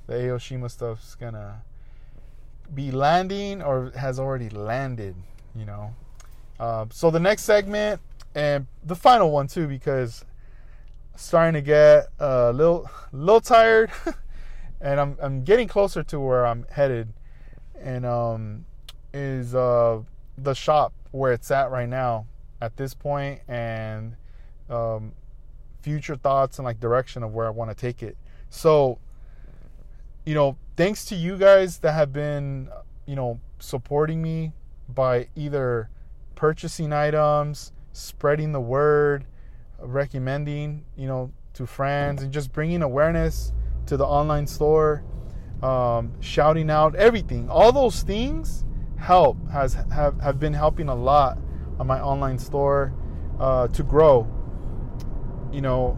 the 0.08 0.14
Aoshima 0.14 0.72
stuff's 0.72 1.14
gonna 1.14 1.62
be 2.74 2.90
landing 2.90 3.62
or 3.62 3.92
has 3.96 4.20
already 4.20 4.50
landed, 4.50 5.14
you 5.56 5.66
know. 5.66 5.94
Uh, 6.60 6.88
so 6.90 7.12
the 7.12 7.20
next 7.20 7.44
segment 7.44 8.02
and 8.34 8.66
the 8.84 8.96
final 8.96 9.30
one 9.30 9.46
too 9.46 9.68
because 9.68 10.26
starting 11.16 11.54
to 11.54 11.62
get 11.62 12.08
a 12.20 12.52
little 12.52 12.90
little 13.12 13.40
tired 13.40 13.92
and 14.84 15.00
I'm 15.00 15.18
I'm 15.22 15.44
getting 15.44 15.68
closer 15.68 16.04
to 16.04 16.20
where 16.20 16.46
I'm 16.46 16.66
headed 16.70 17.12
and 17.82 18.06
um 18.06 18.66
is 19.14 19.56
uh 19.56 20.02
the 20.38 20.54
shop 20.54 20.94
where 21.12 21.32
it's 21.34 21.50
at 21.50 21.72
right 21.72 21.90
now 21.90 22.28
at 22.62 22.78
this 22.78 22.94
point 22.94 23.42
and 23.48 24.16
um 24.70 25.14
future 25.82 26.16
thoughts 26.16 26.60
and 26.60 26.66
like 26.66 26.80
direction 26.80 27.24
of 27.24 27.34
where 27.34 27.48
I 27.48 27.50
want 27.50 27.72
to 27.72 27.76
take 27.76 28.04
it. 28.04 28.18
So 28.50 29.00
you 30.26 30.36
know, 30.36 30.58
thanks 30.78 31.06
to 31.06 31.16
you 31.16 31.38
guys 31.38 31.80
that 31.80 31.94
have 31.94 32.14
been 32.14 32.70
you 33.06 33.16
know 33.16 33.40
supporting 33.60 34.22
me 34.22 34.52
by 34.90 35.28
either 35.36 35.90
purchasing 36.36 36.92
items 36.92 37.72
spreading 37.94 38.52
the 38.52 38.60
word, 38.60 39.26
recommending, 39.80 40.84
you 40.98 41.08
know, 41.08 41.32
to 41.54 41.66
friends, 41.66 42.24
and 42.24 42.34
just 42.34 42.52
bringing 42.52 42.82
awareness 42.82 43.54
to 43.88 43.98
the 43.98 44.06
online 44.06 44.48
store, 44.48 45.04
um, 45.62 46.14
shouting 46.20 46.70
out 46.70 46.96
everything. 46.96 47.50
All 47.50 47.72
those 47.72 48.02
things 48.04 48.66
help 48.98 49.38
has 49.52 49.74
have, 49.92 50.20
have 50.22 50.40
been 50.40 50.54
helping 50.54 50.90
a 50.90 50.96
lot 50.96 51.38
on 51.80 51.88
my 51.88 52.00
online 52.02 52.40
store 52.40 52.94
uh, 53.40 53.68
to 53.70 53.84
grow. 53.84 54.28
You 55.52 55.62
know, 55.62 55.98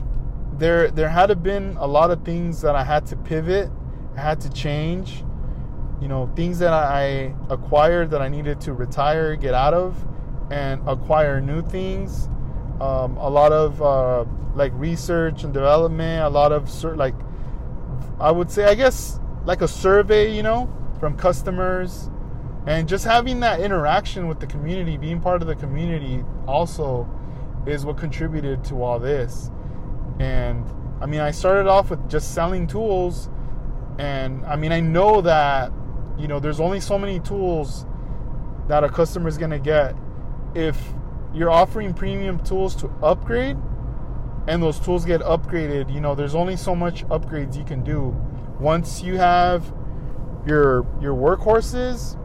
there 0.58 0.90
there 0.92 1.10
had 1.10 1.28
to 1.28 1.36
been 1.36 1.78
a 1.80 1.88
lot 1.88 2.12
of 2.12 2.24
things 2.24 2.62
that 2.62 2.76
I 2.76 2.84
had 2.84 3.06
to 3.08 3.16
pivot, 3.16 3.70
I 4.16 4.22
had 4.22 4.42
to 4.42 4.50
change. 4.50 5.24
You 6.02 6.10
know, 6.10 6.30
things 6.36 6.60
that 6.60 6.74
I 6.74 7.34
acquired 7.50 8.12
that 8.12 8.22
I 8.22 8.28
needed 8.28 8.60
to 8.62 8.74
retire, 8.74 9.36
get 9.36 9.54
out 9.54 9.74
of 9.74 10.06
and 10.52 10.88
acquire 10.88 11.40
new 11.40 11.62
things. 11.62 12.28
Um, 12.82 13.16
a 13.18 13.30
lot 13.30 13.54
of 13.54 13.82
uh, 13.82 14.26
like 14.56 14.72
research 14.76 15.44
and 15.44 15.54
development, 15.54 16.24
a 16.24 16.30
lot 16.30 16.52
of 16.52 16.84
like 16.96 17.16
I 18.20 18.32
would 18.32 18.50
say, 18.52 18.66
I 18.66 18.76
guess 18.76 19.20
like 19.46 19.62
a 19.62 19.68
survey, 19.68 20.36
you 20.36 20.43
know, 20.43 20.72
from 21.00 21.16
customers, 21.18 22.10
and 22.68 22.88
just 22.88 23.06
having 23.06 23.39
that 23.41 23.60
interaction 23.60 24.28
with 24.28 24.39
the 24.39 24.48
community, 24.48 24.98
being 24.98 25.22
part 25.22 25.41
of 25.41 25.48
the 25.48 25.56
community, 25.56 26.24
also 26.48 27.08
is 27.68 27.86
what 27.86 27.98
contributed 27.98 28.64
to 28.66 28.82
all 28.82 29.00
this. 29.00 29.52
And 30.20 30.66
I 31.02 31.06
mean, 31.06 31.20
I 31.20 31.32
started 31.32 31.68
off 31.68 31.89
with 31.89 32.10
just 32.10 32.34
selling 32.34 32.68
tools, 32.68 33.30
and 34.00 34.46
I 34.46 34.56
mean, 34.56 34.72
I 34.72 34.80
know 34.80 35.22
that 35.22 35.72
you 36.18 36.28
know 36.28 36.39
there's 36.39 36.60
only 36.60 36.80
so 36.80 36.98
many 36.98 37.20
tools 37.20 37.86
that 38.68 38.84
a 38.84 38.89
customer 38.89 39.28
is 39.28 39.38
gonna 39.38 39.60
get 39.60 39.96
if 40.56 40.78
you're 41.34 41.52
offering 41.52 41.93
premium 41.93 42.39
tools 42.43 42.76
to 42.78 42.88
upgrade 43.04 43.58
and 44.48 44.62
those 44.62 44.80
tools 44.80 45.06
get 45.06 45.22
upgraded, 45.22 45.93
you 45.93 46.00
know, 46.00 46.16
there's 46.16 46.36
only 46.36 46.56
so 46.56 46.76
much 46.76 47.06
upgrades 47.08 47.58
you 47.58 47.64
can 47.64 47.84
do. 47.84 48.16
Once 48.60 49.02
you 49.02 49.18
have 49.18 49.74
your 50.46 50.86
your 51.02 51.16
workhorses, 51.16 52.18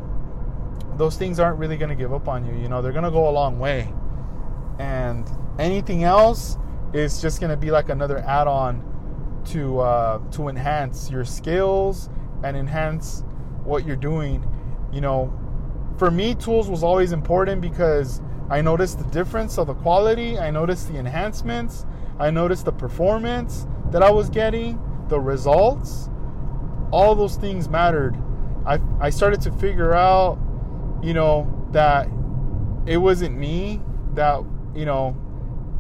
those 0.96 1.16
things 1.16 1.40
aren't 1.40 1.58
really 1.58 1.76
going 1.76 1.88
to 1.88 1.94
give 1.94 2.12
up 2.12 2.28
on 2.28 2.44
you. 2.44 2.60
You 2.60 2.68
know, 2.68 2.82
they're 2.82 2.92
going 2.92 3.04
to 3.04 3.10
go 3.10 3.28
a 3.28 3.32
long 3.32 3.58
way. 3.58 3.92
And 4.78 5.28
anything 5.58 6.04
else 6.04 6.58
is 6.92 7.20
just 7.22 7.40
going 7.40 7.50
to 7.50 7.56
be 7.56 7.70
like 7.70 7.88
another 7.88 8.18
add-on 8.18 8.84
to 9.46 9.80
uh, 9.80 10.18
to 10.32 10.48
enhance 10.48 11.10
your 11.10 11.24
skills 11.24 12.10
and 12.44 12.56
enhance 12.56 13.24
what 13.64 13.86
you're 13.86 13.96
doing. 13.96 14.46
You 14.92 15.00
know, 15.00 15.32
for 15.98 16.10
me, 16.10 16.34
tools 16.34 16.68
was 16.68 16.82
always 16.82 17.12
important 17.12 17.60
because 17.60 18.20
I 18.50 18.60
noticed 18.60 18.98
the 18.98 19.04
difference 19.04 19.58
of 19.58 19.68
the 19.68 19.74
quality, 19.74 20.38
I 20.38 20.50
noticed 20.50 20.88
the 20.92 20.98
enhancements, 20.98 21.86
I 22.20 22.30
noticed 22.30 22.66
the 22.66 22.72
performance 22.72 23.66
that 23.90 24.02
I 24.02 24.10
was 24.10 24.28
getting, 24.28 24.78
the 25.08 25.18
results, 25.18 26.10
all 26.92 27.14
those 27.14 27.36
things 27.36 27.68
mattered. 27.68 28.16
I, 28.66 28.78
I 29.00 29.10
started 29.10 29.40
to 29.42 29.52
figure 29.52 29.94
out, 29.94 30.38
you 31.02 31.14
know, 31.14 31.66
that 31.72 32.08
it 32.86 32.98
wasn't 32.98 33.38
me 33.38 33.80
that, 34.14 34.44
you 34.74 34.84
know, 34.84 35.16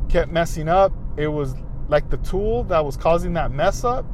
kept 0.08 0.32
messing 0.32 0.68
up. 0.68 0.92
It 1.16 1.28
was 1.28 1.54
like 1.88 2.08
the 2.08 2.16
tool 2.18 2.64
that 2.64 2.84
was 2.84 2.96
causing 2.96 3.34
that 3.34 3.50
mess 3.50 3.84
up. 3.84 4.06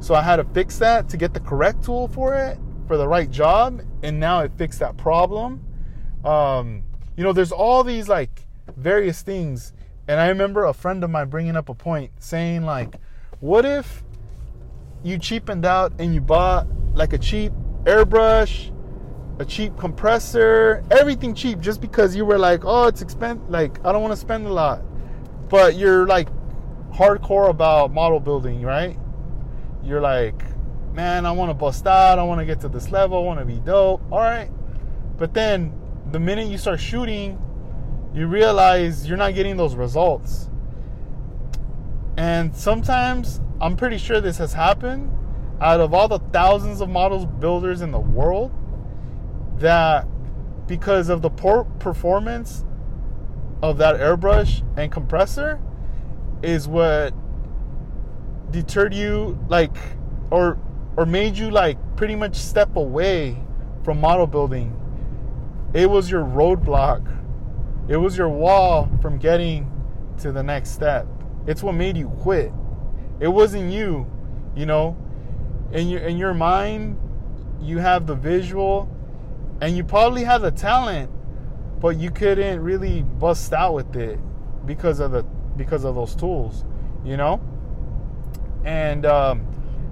So 0.00 0.14
I 0.14 0.22
had 0.22 0.36
to 0.36 0.44
fix 0.44 0.78
that 0.78 1.08
to 1.08 1.16
get 1.16 1.34
the 1.34 1.40
correct 1.40 1.82
tool 1.82 2.06
for 2.08 2.34
it, 2.34 2.58
for 2.86 2.96
the 2.96 3.08
right 3.08 3.30
job. 3.30 3.82
And 4.02 4.20
now 4.20 4.40
it 4.40 4.52
fixed 4.56 4.78
that 4.78 4.96
problem. 4.96 5.64
Um, 6.24 6.84
you 7.16 7.24
know, 7.24 7.32
there's 7.32 7.52
all 7.52 7.82
these 7.82 8.08
like 8.08 8.46
various 8.76 9.22
things. 9.22 9.72
And 10.08 10.18
I 10.18 10.28
remember 10.28 10.64
a 10.64 10.72
friend 10.72 11.04
of 11.04 11.10
mine 11.10 11.28
bringing 11.28 11.54
up 11.54 11.68
a 11.68 11.74
point 11.74 12.10
saying, 12.18 12.64
like, 12.64 12.94
what 13.40 13.66
if 13.66 14.02
you 15.04 15.18
cheapened 15.18 15.66
out 15.66 15.92
and 15.98 16.14
you 16.14 16.20
bought 16.22 16.66
like 16.94 17.12
a 17.12 17.18
cheap 17.18 17.52
airbrush, 17.84 18.74
a 19.38 19.44
cheap 19.44 19.76
compressor, 19.76 20.82
everything 20.90 21.34
cheap 21.34 21.60
just 21.60 21.82
because 21.82 22.16
you 22.16 22.24
were 22.24 22.38
like, 22.38 22.64
oh, 22.64 22.86
it's 22.86 23.02
expensive. 23.02 23.48
Like, 23.50 23.84
I 23.84 23.92
don't 23.92 24.00
want 24.00 24.12
to 24.12 24.20
spend 24.20 24.46
a 24.46 24.52
lot. 24.52 24.82
But 25.50 25.76
you're 25.76 26.06
like 26.06 26.28
hardcore 26.90 27.50
about 27.50 27.92
model 27.92 28.18
building, 28.18 28.62
right? 28.62 28.98
You're 29.84 30.00
like, 30.00 30.42
man, 30.94 31.26
I 31.26 31.32
want 31.32 31.50
to 31.50 31.54
bust 31.54 31.86
out. 31.86 32.18
I 32.18 32.22
want 32.22 32.40
to 32.40 32.46
get 32.46 32.60
to 32.60 32.68
this 32.68 32.90
level. 32.90 33.18
I 33.18 33.22
want 33.22 33.40
to 33.40 33.46
be 33.46 33.60
dope. 33.60 34.02
All 34.10 34.20
right. 34.20 34.50
But 35.18 35.34
then 35.34 35.72
the 36.10 36.18
minute 36.18 36.48
you 36.48 36.56
start 36.56 36.80
shooting, 36.80 37.38
you 38.14 38.26
realize 38.26 39.08
you're 39.08 39.18
not 39.18 39.34
getting 39.34 39.56
those 39.56 39.74
results. 39.74 40.48
And 42.16 42.54
sometimes, 42.56 43.40
I'm 43.60 43.76
pretty 43.76 43.98
sure 43.98 44.20
this 44.20 44.38
has 44.38 44.52
happened 44.52 45.12
out 45.60 45.80
of 45.80 45.92
all 45.92 46.08
the 46.08 46.18
thousands 46.32 46.80
of 46.80 46.88
models 46.88 47.26
builders 47.26 47.80
in 47.80 47.90
the 47.90 48.00
world, 48.00 48.52
that 49.58 50.06
because 50.66 51.08
of 51.08 51.22
the 51.22 51.30
poor 51.30 51.64
performance 51.64 52.64
of 53.62 53.78
that 53.78 53.96
airbrush 53.96 54.62
and 54.76 54.92
compressor 54.92 55.60
is 56.42 56.68
what 56.68 57.12
deterred 58.50 58.94
you 58.94 59.38
like 59.48 59.76
or 60.30 60.58
or 60.96 61.04
made 61.04 61.36
you 61.36 61.50
like 61.50 61.76
pretty 61.96 62.14
much 62.14 62.36
step 62.36 62.76
away 62.76 63.36
from 63.82 64.00
model 64.00 64.26
building 64.26 64.74
it 65.74 65.90
was 65.90 66.10
your 66.10 66.22
roadblock 66.22 67.17
it 67.88 67.96
was 67.96 68.16
your 68.16 68.28
wall 68.28 68.90
from 69.00 69.18
getting 69.18 69.70
to 70.18 70.32
the 70.32 70.42
next 70.42 70.70
step. 70.70 71.06
It's 71.46 71.62
what 71.62 71.74
made 71.74 71.96
you 71.96 72.08
quit. 72.20 72.52
It 73.20 73.28
wasn't 73.28 73.72
you 73.72 74.06
you 74.54 74.66
know? 74.66 74.96
In 75.72 75.88
your 75.88 76.00
in 76.00 76.16
your 76.16 76.34
mind 76.34 76.98
you 77.60 77.78
have 77.78 78.06
the 78.06 78.14
visual 78.14 78.88
and 79.60 79.76
you 79.76 79.84
probably 79.84 80.24
have 80.24 80.42
the 80.42 80.50
talent 80.50 81.10
but 81.80 81.96
you 81.96 82.10
couldn't 82.10 82.60
really 82.60 83.02
bust 83.02 83.52
out 83.52 83.74
with 83.74 83.94
it 83.96 84.18
because 84.66 85.00
of 85.00 85.12
the 85.12 85.22
because 85.56 85.84
of 85.84 85.94
those 85.94 86.14
tools, 86.14 86.64
you 87.04 87.16
know. 87.16 87.40
And 88.64 89.06
um, 89.06 89.46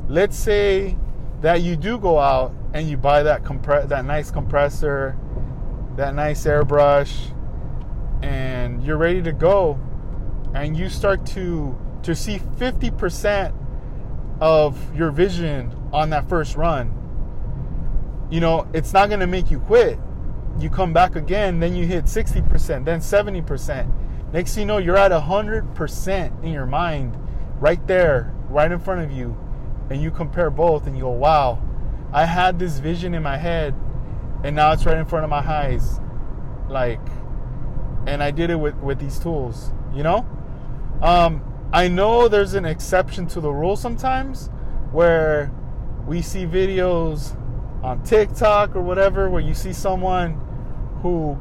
let's 0.08 0.36
say 0.36 0.96
that 1.42 1.62
you 1.62 1.76
do 1.76 1.98
go 1.98 2.18
out 2.18 2.52
and 2.72 2.88
you 2.88 2.96
buy 2.96 3.22
that 3.22 3.44
compress 3.44 3.88
that 3.88 4.04
nice 4.04 4.30
compressor, 4.30 5.16
that 5.96 6.14
nice 6.14 6.44
airbrush, 6.44 7.32
and 8.22 8.82
you're 8.84 8.96
ready 8.96 9.22
to 9.22 9.32
go, 9.32 9.78
and 10.54 10.76
you 10.76 10.88
start 10.88 11.24
to 11.26 11.76
to 12.02 12.14
see 12.14 12.38
50% 12.38 13.52
of 14.40 14.96
your 14.96 15.10
vision 15.10 15.74
on 15.92 16.10
that 16.10 16.28
first 16.28 16.54
run. 16.54 16.92
You 18.30 18.38
know, 18.40 18.68
it's 18.72 18.92
not 18.92 19.08
going 19.08 19.20
to 19.20 19.26
make 19.26 19.50
you 19.50 19.58
quit 19.58 19.98
you 20.58 20.70
come 20.70 20.92
back 20.92 21.16
again, 21.16 21.60
then 21.60 21.74
you 21.74 21.86
hit 21.86 22.04
60%, 22.04 22.84
then 22.84 23.00
70%. 23.00 24.32
Next 24.32 24.54
thing 24.54 24.62
you 24.62 24.66
know, 24.66 24.78
you're 24.78 24.96
at 24.96 25.12
100% 25.12 26.44
in 26.44 26.52
your 26.52 26.66
mind, 26.66 27.16
right 27.60 27.84
there, 27.86 28.34
right 28.48 28.70
in 28.70 28.78
front 28.78 29.02
of 29.02 29.12
you. 29.12 29.36
And 29.90 30.02
you 30.02 30.10
compare 30.10 30.50
both 30.50 30.86
and 30.86 30.96
you 30.96 31.04
go, 31.04 31.10
wow, 31.10 31.62
I 32.12 32.24
had 32.24 32.58
this 32.58 32.78
vision 32.78 33.14
in 33.14 33.22
my 33.22 33.36
head 33.36 33.74
and 34.42 34.56
now 34.56 34.72
it's 34.72 34.84
right 34.84 34.96
in 34.96 35.04
front 35.04 35.24
of 35.24 35.30
my 35.30 35.46
eyes. 35.46 36.00
Like, 36.68 37.00
and 38.06 38.22
I 38.22 38.30
did 38.30 38.50
it 38.50 38.56
with, 38.56 38.76
with 38.76 38.98
these 38.98 39.18
tools, 39.18 39.70
you 39.94 40.02
know? 40.02 40.26
Um, 41.02 41.42
I 41.72 41.88
know 41.88 42.28
there's 42.28 42.54
an 42.54 42.64
exception 42.64 43.26
to 43.28 43.40
the 43.40 43.50
rule 43.50 43.76
sometimes 43.76 44.48
where 44.92 45.52
we 46.06 46.22
see 46.22 46.46
videos 46.46 47.36
on 47.82 48.02
TikTok 48.04 48.76
or 48.76 48.80
whatever 48.80 49.28
where 49.28 49.42
you 49.42 49.54
see 49.54 49.72
someone 49.72 50.40
who, 51.02 51.36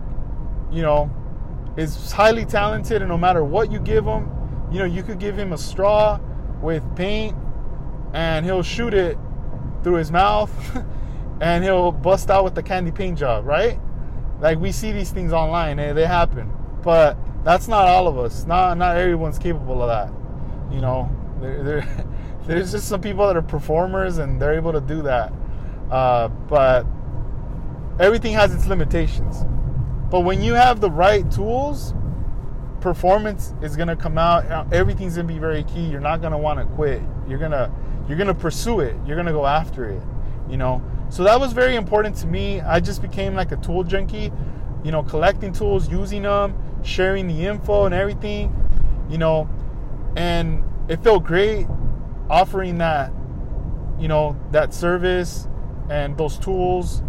you 0.72 0.82
know, 0.82 1.11
is 1.78 2.11
highly 2.11 2.45
talented, 2.45 3.01
and 3.01 3.09
no 3.09 3.18
matter 3.18 3.43
what 3.43 3.72
you 3.72 3.80
give 3.80 4.05
him, 4.05 4.30
you 4.72 4.80
know, 4.80 4.86
you 4.86 5.03
could 5.03 5.20
give 5.20 5.38
him 5.38 5.53
a 5.53 5.57
straw 5.57 6.20
with 6.61 6.84
paint, 6.95 7.36
and 8.13 8.45
he'll 8.45 8.63
shoot 8.63 8.93
it 8.93 9.18
through 9.84 9.95
his 9.95 10.11
mouth, 10.11 10.51
and 11.41 11.63
he'll 11.63 11.91
bust 11.91 12.30
out 12.32 12.43
with 12.43 12.55
the 12.55 12.63
candy 12.63 12.91
paint 12.91 13.18
job, 13.18 13.45
right? 13.45 13.80
Like 14.39 14.59
we 14.59 14.71
see 14.71 14.91
these 14.91 15.11
things 15.11 15.31
online, 15.31 15.79
and 15.79 15.97
they 15.97 16.05
happen, 16.05 16.51
but 16.83 17.17
that's 17.43 17.67
not 17.67 17.88
all 17.88 18.07
of 18.07 18.17
us. 18.17 18.45
Not 18.45 18.77
not 18.77 18.97
everyone's 18.97 19.39
capable 19.39 19.81
of 19.81 19.88
that. 19.88 20.73
You 20.73 20.81
know, 20.81 21.09
there, 21.39 21.63
there 21.63 22.05
there's 22.47 22.71
just 22.71 22.88
some 22.88 23.01
people 23.01 23.25
that 23.27 23.38
are 23.38 23.41
performers, 23.41 24.17
and 24.17 24.41
they're 24.41 24.53
able 24.53 24.73
to 24.73 24.81
do 24.81 25.01
that. 25.03 25.31
Uh, 25.89 26.27
but 26.27 26.86
everything 27.99 28.33
has 28.33 28.53
its 28.53 28.65
limitations. 28.65 29.43
But 30.09 30.21
when 30.21 30.41
you 30.41 30.53
have 30.53 30.81
the 30.81 30.91
right 30.91 31.29
tools, 31.31 31.93
performance 32.81 33.53
is 33.61 33.75
gonna 33.75 33.95
come 33.95 34.17
out. 34.17 34.71
Everything's 34.73 35.15
gonna 35.15 35.27
be 35.27 35.39
very 35.39 35.63
key. 35.63 35.86
You're 35.86 36.01
not 36.01 36.21
gonna 36.21 36.38
want 36.38 36.59
to 36.59 36.65
quit. 36.75 37.01
You're 37.27 37.39
gonna 37.39 37.71
you're 38.07 38.17
gonna 38.17 38.36
pursue 38.36 38.81
it. 38.81 38.95
You're 39.05 39.15
gonna 39.15 39.31
go 39.31 39.45
after 39.45 39.89
it. 39.89 40.01
You 40.49 40.57
know. 40.57 40.81
So 41.09 41.23
that 41.23 41.39
was 41.39 41.53
very 41.53 41.75
important 41.75 42.15
to 42.17 42.27
me. 42.27 42.61
I 42.61 42.79
just 42.79 43.01
became 43.01 43.35
like 43.35 43.51
a 43.51 43.57
tool 43.57 43.83
junkie. 43.83 44.31
You 44.83 44.91
know, 44.91 45.03
collecting 45.03 45.53
tools, 45.53 45.89
using 45.89 46.23
them, 46.23 46.55
sharing 46.83 47.27
the 47.27 47.45
info 47.45 47.85
and 47.85 47.95
everything. 47.95 48.53
You 49.09 49.17
know, 49.17 49.49
and 50.15 50.63
it 50.87 51.03
felt 51.03 51.23
great 51.23 51.67
offering 52.29 52.77
that. 52.79 53.11
You 53.99 54.07
know, 54.07 54.37
that 54.51 54.73
service 54.73 55.47
and 55.89 56.17
those 56.17 56.37
tools 56.37 57.01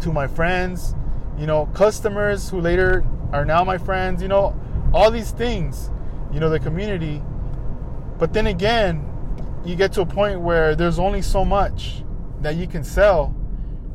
to 0.00 0.12
my 0.12 0.26
friends, 0.26 0.94
you 1.38 1.46
know, 1.46 1.66
customers 1.66 2.48
who 2.48 2.60
later 2.60 3.04
are 3.32 3.44
now 3.44 3.64
my 3.64 3.78
friends, 3.78 4.22
you 4.22 4.28
know, 4.28 4.58
all 4.92 5.10
these 5.10 5.30
things, 5.30 5.90
you 6.32 6.40
know, 6.40 6.48
the 6.48 6.58
community. 6.58 7.22
But 8.18 8.32
then 8.32 8.46
again, 8.46 9.06
you 9.64 9.76
get 9.76 9.92
to 9.92 10.00
a 10.00 10.06
point 10.06 10.40
where 10.40 10.74
there's 10.74 10.98
only 10.98 11.22
so 11.22 11.44
much 11.44 12.02
that 12.40 12.56
you 12.56 12.66
can 12.66 12.84
sell. 12.84 13.34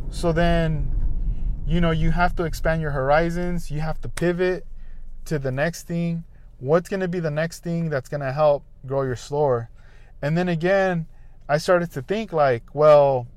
So 0.10 0.32
then, 0.32 0.92
you 1.66 1.82
know, 1.82 1.92
you 1.92 2.12
have 2.12 2.36
to 2.36 2.44
expand 2.44 2.82
your 2.82 2.92
horizons, 2.92 3.72
you 3.72 3.80
have 3.80 4.00
to 4.02 4.10
pivot 4.10 4.66
to 5.26 5.40
the 5.40 5.52
next 5.52 5.84
thing. 5.88 6.24
What's 6.60 6.90
going 6.90 7.02
to 7.02 7.08
be 7.08 7.20
the 7.20 7.32
next 7.32 7.64
thing 7.64 7.90
that's 7.90 8.08
going 8.08 8.22
to 8.22 8.32
help 8.32 8.64
grow 8.86 9.02
your 9.02 9.16
store? 9.16 9.70
And 10.22 10.38
then 10.38 10.48
again, 10.48 11.08
I 11.50 11.58
started 11.58 11.92
to 11.92 12.02
think 12.02 12.32
like, 12.32 12.64
well, 12.74 13.28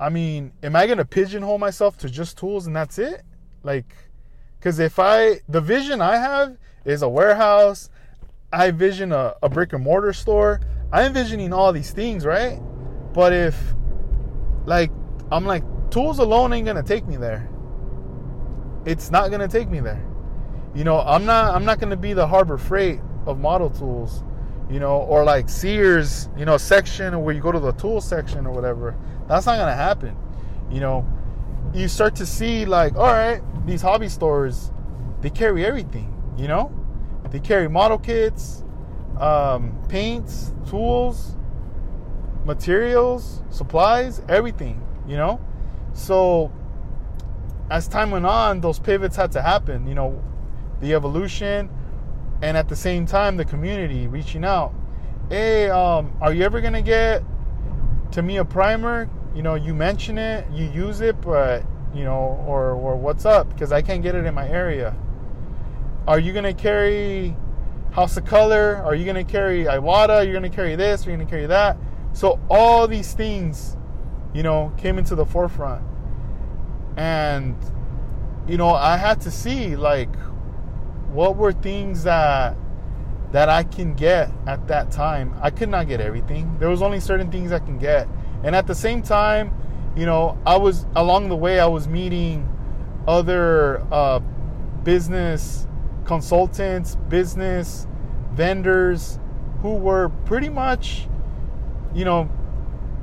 I 0.00 0.08
mean, 0.08 0.52
am 0.62 0.74
I 0.74 0.86
going 0.86 0.98
to 0.98 1.04
pigeonhole 1.04 1.58
myself 1.58 1.96
to 1.98 2.08
just 2.08 2.38
tools 2.38 2.66
and 2.66 2.74
that's 2.74 2.98
it? 2.98 3.22
Like, 3.62 3.94
because 4.58 4.78
if 4.78 4.98
I, 4.98 5.40
the 5.48 5.60
vision 5.60 6.00
I 6.00 6.16
have 6.16 6.56
is 6.84 7.02
a 7.02 7.08
warehouse, 7.08 7.90
I 8.52 8.70
vision 8.70 9.12
a, 9.12 9.34
a 9.42 9.48
brick 9.48 9.72
and 9.72 9.82
mortar 9.82 10.12
store. 10.12 10.60
I'm 10.92 11.06
envisioning 11.06 11.52
all 11.52 11.72
these 11.72 11.90
things, 11.90 12.24
right? 12.24 12.60
But 13.12 13.32
if, 13.32 13.74
like, 14.66 14.90
I'm 15.30 15.44
like, 15.44 15.64
tools 15.90 16.18
alone 16.18 16.52
ain't 16.52 16.66
to 16.76 16.82
take 16.82 17.06
me 17.06 17.16
there. 17.16 17.48
It's 18.84 19.10
not 19.10 19.28
to 19.40 19.48
take 19.48 19.68
me 19.68 19.80
there. 19.80 20.04
You 20.74 20.84
know, 20.84 21.00
I'm 21.00 21.24
not, 21.24 21.54
I'm 21.54 21.64
not 21.64 21.78
to 21.90 21.96
be 21.96 22.12
the 22.12 22.26
Harbor 22.26 22.58
Freight 22.58 23.00
of 23.26 23.38
model 23.38 23.70
tools 23.70 24.22
you 24.70 24.80
know, 24.80 24.98
or 25.02 25.24
like 25.24 25.48
Sears, 25.48 26.28
you 26.36 26.44
know, 26.44 26.56
section 26.56 27.22
where 27.22 27.34
you 27.34 27.40
go 27.40 27.52
to 27.52 27.60
the 27.60 27.72
tool 27.72 28.00
section 28.00 28.46
or 28.46 28.52
whatever. 28.52 28.96
That's 29.28 29.46
not 29.46 29.58
gonna 29.58 29.74
happen. 29.74 30.16
You 30.70 30.80
know, 30.80 31.06
you 31.74 31.88
start 31.88 32.14
to 32.16 32.26
see 32.26 32.64
like, 32.64 32.94
all 32.96 33.12
right, 33.12 33.42
these 33.66 33.82
hobby 33.82 34.08
stores, 34.08 34.72
they 35.20 35.30
carry 35.30 35.64
everything. 35.64 36.10
You 36.36 36.48
know, 36.48 36.72
they 37.30 37.40
carry 37.40 37.68
model 37.68 37.98
kits, 37.98 38.64
um, 39.20 39.78
paints, 39.88 40.52
tools, 40.68 41.36
materials, 42.44 43.42
supplies, 43.50 44.22
everything. 44.28 44.80
You 45.06 45.16
know, 45.16 45.40
so 45.92 46.52
as 47.70 47.88
time 47.88 48.10
went 48.10 48.26
on, 48.26 48.60
those 48.60 48.78
pivots 48.78 49.16
had 49.16 49.32
to 49.32 49.42
happen. 49.42 49.86
You 49.86 49.94
know, 49.94 50.22
the 50.80 50.94
evolution 50.94 51.70
and 52.42 52.56
at 52.56 52.68
the 52.68 52.76
same 52.76 53.06
time 53.06 53.36
the 53.36 53.44
community 53.44 54.06
reaching 54.08 54.44
out 54.44 54.74
hey, 55.30 55.70
um, 55.70 56.16
are 56.20 56.32
you 56.32 56.42
ever 56.42 56.60
gonna 56.60 56.82
get 56.82 57.22
Tamiya 58.10 58.44
primer? 58.44 59.08
You 59.34 59.42
know, 59.42 59.54
you 59.54 59.74
mention 59.74 60.18
it, 60.18 60.46
you 60.52 60.66
use 60.66 61.00
it, 61.00 61.20
but 61.20 61.64
you 61.94 62.04
know, 62.04 62.44
or 62.46 62.72
or 62.72 62.96
what's 62.96 63.24
up? 63.24 63.48
Because 63.50 63.72
I 63.72 63.82
can't 63.82 64.02
get 64.02 64.14
it 64.14 64.24
in 64.24 64.34
my 64.34 64.48
area. 64.48 64.96
Are 66.06 66.18
you 66.18 66.32
gonna 66.32 66.54
carry 66.54 67.36
House 67.92 68.16
of 68.16 68.24
Color? 68.24 68.82
Are 68.84 68.94
you 68.94 69.04
gonna 69.06 69.24
carry 69.24 69.64
Iwata? 69.64 70.24
You're 70.24 70.34
gonna 70.34 70.50
carry 70.50 70.76
this? 70.76 71.06
You're 71.06 71.16
gonna 71.16 71.28
carry 71.28 71.46
that? 71.46 71.76
So 72.14 72.40
all 72.48 72.88
these 72.88 73.12
things, 73.12 73.76
you 74.32 74.42
know, 74.42 74.72
came 74.78 74.98
into 74.98 75.14
the 75.14 75.26
forefront, 75.26 75.84
and 76.96 77.56
you 78.48 78.56
know, 78.56 78.70
I 78.70 78.96
had 78.96 79.20
to 79.22 79.30
see 79.30 79.76
like 79.76 80.14
what 81.12 81.36
were 81.36 81.52
things 81.52 82.04
that 82.04 82.56
that 83.32 83.48
I 83.48 83.64
can 83.64 83.94
get 83.94 84.30
at 84.46 84.68
that 84.68 84.92
time. 84.92 85.34
I 85.42 85.50
could 85.50 85.68
not 85.68 85.88
get 85.88 86.00
everything. 86.00 86.56
There 86.60 86.68
was 86.68 86.82
only 86.82 87.00
certain 87.00 87.32
things 87.32 87.50
I 87.50 87.58
can 87.58 87.78
get. 87.78 88.06
And 88.44 88.54
at 88.54 88.68
the 88.68 88.76
same 88.76 89.02
time, 89.02 89.52
you 89.96 90.06
know, 90.06 90.38
I 90.46 90.56
was 90.56 90.86
along 90.94 91.30
the 91.30 91.36
way 91.36 91.58
I 91.58 91.66
was 91.66 91.88
meeting 91.88 92.48
other 93.08 93.84
uh, 93.90 94.20
business 94.84 95.66
consultants, 96.04 96.94
business 97.08 97.88
vendors 98.32 99.18
who 99.62 99.74
were 99.74 100.10
pretty 100.26 100.48
much, 100.48 101.08
you 101.94 102.04
know, 102.04 102.28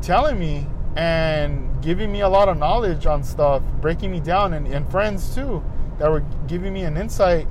telling 0.02 0.38
me 0.38 0.68
and 0.96 1.82
giving 1.82 2.12
me 2.12 2.22
a 2.22 2.30
lot 2.30 2.50
of 2.50 2.58
knowledge 2.58 3.06
on 3.06 3.24
stuff, 3.24 3.64
breaking 3.80 4.12
me 4.12 4.20
down, 4.20 4.54
and, 4.54 4.68
and 4.68 4.90
friends 4.92 5.34
too 5.34 5.64
that 5.98 6.10
were 6.10 6.26
giving 6.48 6.74
me 6.74 6.84
an 6.84 6.98
insight 6.98 7.48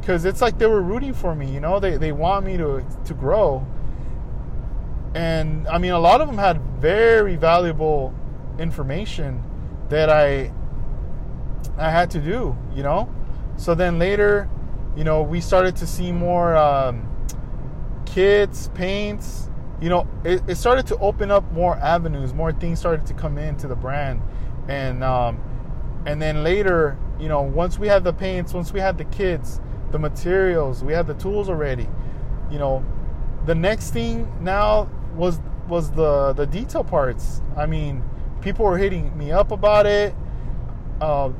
because 0.00 0.24
it's 0.24 0.40
like 0.40 0.58
they 0.58 0.66
were 0.66 0.82
rooting 0.82 1.12
for 1.12 1.34
me. 1.34 1.52
You 1.52 1.60
know, 1.60 1.78
they 1.78 1.96
they 1.96 2.12
want 2.12 2.46
me 2.46 2.56
to 2.56 2.84
to 3.04 3.14
grow. 3.14 3.66
And 5.14 5.68
I 5.68 5.78
mean, 5.78 5.92
a 5.92 5.98
lot 5.98 6.20
of 6.20 6.28
them 6.28 6.38
had 6.38 6.60
very 6.80 7.36
valuable 7.36 8.14
information 8.58 9.42
that 9.88 10.08
I 10.08 10.52
I 11.76 11.90
had 11.90 12.10
to 12.12 12.20
do. 12.20 12.56
You 12.74 12.82
know, 12.82 13.14
so 13.56 13.74
then 13.74 13.98
later, 13.98 14.48
you 14.96 15.04
know, 15.04 15.22
we 15.22 15.40
started 15.40 15.76
to 15.76 15.86
see 15.86 16.12
more 16.12 16.56
um, 16.56 17.06
kits, 18.06 18.70
paints. 18.74 19.49
You 19.80 19.88
know, 19.88 20.06
it, 20.24 20.42
it, 20.46 20.56
started 20.56 20.86
to 20.88 20.98
open 20.98 21.30
up 21.30 21.50
more 21.52 21.76
avenues, 21.76 22.34
more 22.34 22.52
things 22.52 22.78
started 22.78 23.06
to 23.06 23.14
come 23.14 23.38
into 23.38 23.66
the 23.66 23.74
brand, 23.74 24.20
and 24.68 25.02
um, 25.02 25.40
and 26.06 26.20
then 26.20 26.44
later, 26.44 26.98
you 27.18 27.28
know, 27.28 27.40
once 27.40 27.78
we 27.78 27.88
had 27.88 28.04
the 28.04 28.12
paints, 28.12 28.52
once 28.52 28.72
we 28.72 28.80
had 28.80 28.98
the 28.98 29.06
kits, 29.06 29.60
the 29.90 29.98
materials, 29.98 30.84
we 30.84 30.92
had 30.92 31.06
the 31.06 31.14
tools 31.14 31.48
already. 31.48 31.88
You 32.50 32.58
know, 32.58 32.84
the 33.46 33.54
next 33.54 33.90
thing 33.92 34.30
now 34.40 34.90
was 35.14 35.40
was 35.68 35.90
the 35.92 36.32
the 36.34 36.46
detail 36.46 36.84
parts. 36.84 37.40
I 37.56 37.66
mean, 37.66 38.02
people 38.40 38.64
were 38.64 38.78
hitting 38.78 39.16
me 39.16 39.32
up 39.32 39.50
about 39.50 39.86
it. 39.86 40.14
Uh, 41.00 41.30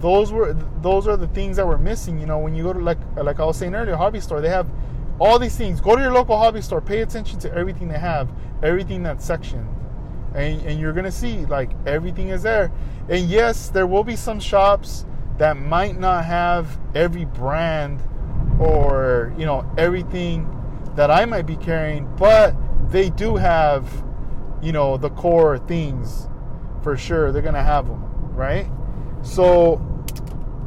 those 0.00 0.32
were 0.32 0.52
those 0.82 1.08
are 1.08 1.16
the 1.16 1.28
things 1.28 1.56
that 1.56 1.66
were 1.66 1.78
missing. 1.78 2.18
You 2.18 2.26
know, 2.26 2.38
when 2.38 2.54
you 2.54 2.62
go 2.62 2.72
to 2.72 2.80
like 2.80 2.98
like 3.16 3.40
I 3.40 3.44
was 3.44 3.56
saying 3.56 3.74
earlier, 3.74 3.96
hobby 3.96 4.20
store, 4.20 4.40
they 4.40 4.50
have 4.50 4.68
all 5.18 5.38
these 5.38 5.56
things. 5.56 5.80
Go 5.80 5.96
to 5.96 6.02
your 6.02 6.12
local 6.12 6.36
hobby 6.36 6.60
store. 6.60 6.80
Pay 6.80 7.02
attention 7.02 7.38
to 7.40 7.54
everything 7.54 7.88
they 7.88 7.98
have, 7.98 8.30
everything 8.62 9.02
that's 9.02 9.24
sectioned, 9.24 9.68
and, 10.34 10.60
and 10.62 10.80
you're 10.80 10.92
gonna 10.92 11.12
see 11.12 11.46
like 11.46 11.70
everything 11.86 12.28
is 12.28 12.42
there. 12.42 12.70
And 13.08 13.28
yes, 13.28 13.68
there 13.68 13.86
will 13.86 14.04
be 14.04 14.16
some 14.16 14.40
shops 14.40 15.06
that 15.38 15.56
might 15.56 15.98
not 15.98 16.24
have 16.24 16.78
every 16.94 17.24
brand 17.24 18.00
or 18.58 19.34
you 19.38 19.44
know 19.44 19.70
everything 19.76 20.50
that 20.94 21.10
I 21.10 21.24
might 21.24 21.46
be 21.46 21.56
carrying, 21.56 22.06
but 22.16 22.54
they 22.90 23.10
do 23.10 23.36
have 23.36 24.04
you 24.62 24.72
know 24.72 24.96
the 24.96 25.10
core 25.10 25.58
things 25.58 26.28
for 26.82 26.96
sure. 26.96 27.32
They're 27.32 27.42
gonna 27.42 27.62
have 27.62 27.86
them, 27.86 28.02
right? 28.34 28.70
So 29.22 29.76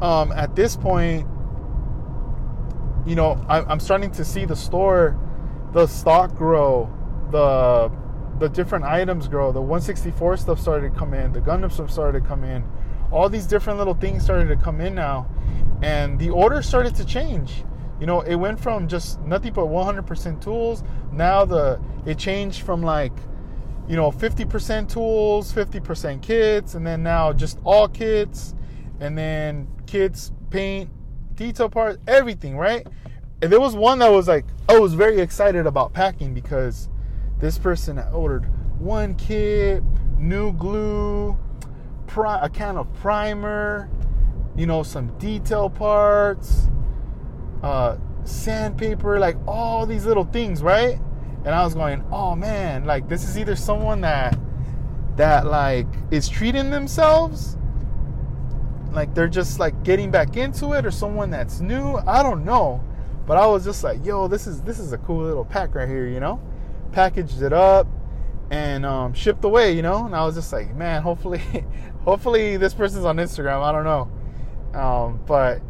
um, 0.01 0.31
at 0.31 0.55
this 0.55 0.75
point, 0.75 1.27
you 3.09 3.15
know, 3.15 3.43
I, 3.49 3.61
I'm 3.61 3.79
starting 3.79 4.11
to 4.11 4.23
see 4.23 4.45
the 4.45 4.55
store, 4.55 5.19
the 5.73 5.87
stock 5.87 6.35
grow, 6.35 6.89
the 7.31 7.91
the 8.39 8.47
different 8.47 8.85
items 8.85 9.27
grow. 9.27 9.51
The 9.51 9.59
164 9.59 10.37
stuff 10.37 10.61
started 10.61 10.93
to 10.93 10.97
come 10.97 11.13
in. 11.13 11.33
The 11.33 11.41
Gundam 11.41 11.69
stuff 11.69 11.91
started 11.91 12.21
to 12.21 12.25
come 12.25 12.45
in 12.45 12.63
all 13.11 13.29
these 13.29 13.45
different 13.45 13.79
little 13.79 13.93
things 13.93 14.23
started 14.23 14.47
to 14.47 14.55
come 14.55 14.81
in 14.81 14.93
now 14.93 15.27
and 15.81 16.19
the 16.19 16.29
order 16.29 16.61
started 16.61 16.93
to 16.95 17.05
change 17.05 17.63
you 17.99 18.05
know 18.05 18.21
it 18.21 18.35
went 18.35 18.59
from 18.59 18.87
just 18.87 19.19
nothing 19.21 19.53
but 19.53 19.65
100% 19.65 20.41
tools 20.41 20.83
now 21.11 21.43
the 21.45 21.79
it 22.05 22.17
changed 22.17 22.61
from 22.61 22.81
like 22.81 23.13
you 23.87 23.95
know 23.95 24.11
50% 24.11 24.91
tools 24.91 25.51
50% 25.51 26.21
kits 26.21 26.75
and 26.75 26.85
then 26.85 27.01
now 27.01 27.33
just 27.33 27.59
all 27.63 27.87
kits 27.87 28.53
and 28.99 29.17
then 29.17 29.67
kits 29.87 30.31
paint 30.49 30.89
detail 31.39 31.69
parts 31.69 31.97
everything 32.07 32.57
right 32.57 32.85
and 33.41 33.51
there 33.51 33.59
was 33.59 33.75
one 33.75 33.99
that 33.99 34.11
was 34.11 34.27
like 34.27 34.45
i 34.67 34.77
was 34.77 34.93
very 34.93 35.19
excited 35.19 35.65
about 35.65 35.93
packing 35.93 36.33
because 36.33 36.89
this 37.39 37.57
person 37.57 37.97
ordered 38.13 38.45
one 38.79 39.15
kit 39.15 39.81
new 40.19 40.53
glue 40.53 41.37
pri- 42.09 42.39
a 42.41 42.49
can 42.49 42.75
of 42.75 42.91
primer, 42.95 43.89
you 44.55 44.65
know, 44.65 44.83
some 44.83 45.17
detail 45.19 45.69
parts, 45.69 46.67
uh, 47.63 47.97
sandpaper, 48.25 49.19
like 49.19 49.37
all 49.47 49.85
these 49.85 50.05
little 50.05 50.25
things, 50.25 50.61
right? 50.61 50.99
And 51.45 51.55
I 51.55 51.63
was 51.63 51.73
going, 51.73 52.03
oh 52.11 52.35
man, 52.35 52.85
like 52.85 53.07
this 53.07 53.23
is 53.23 53.37
either 53.37 53.55
someone 53.55 54.01
that 54.01 54.37
that 55.15 55.45
like 55.45 55.87
is 56.11 56.27
treating 56.27 56.69
themselves 56.69 57.57
like 58.91 59.13
they're 59.13 59.27
just 59.27 59.59
like 59.59 59.83
getting 59.83 60.09
back 60.11 60.37
into 60.37 60.73
it 60.73 60.85
or 60.85 60.91
someone 60.91 61.29
that's 61.29 61.59
new 61.59 61.95
i 62.07 62.23
don't 62.23 62.43
know 62.43 62.83
but 63.27 63.37
i 63.37 63.45
was 63.45 63.63
just 63.63 63.83
like 63.83 64.03
yo 64.05 64.27
this 64.27 64.47
is 64.47 64.61
this 64.63 64.79
is 64.79 64.93
a 64.93 64.97
cool 64.99 65.23
little 65.23 65.45
pack 65.45 65.75
right 65.75 65.87
here 65.87 66.07
you 66.07 66.19
know 66.19 66.41
packaged 66.91 67.41
it 67.41 67.53
up 67.53 67.87
and 68.51 68.85
um, 68.85 69.13
shipped 69.13 69.43
away, 69.43 69.73
you 69.73 69.81
know. 69.81 70.05
And 70.05 70.15
I 70.15 70.25
was 70.25 70.35
just 70.35 70.51
like, 70.51 70.75
man, 70.75 71.01
hopefully, 71.01 71.41
hopefully 72.03 72.57
this 72.57 72.73
person's 72.73 73.05
on 73.05 73.17
Instagram. 73.17 73.61
I 73.61 73.71
don't 73.71 73.83
know, 73.83 74.79
um, 74.79 75.19
but 75.25 75.61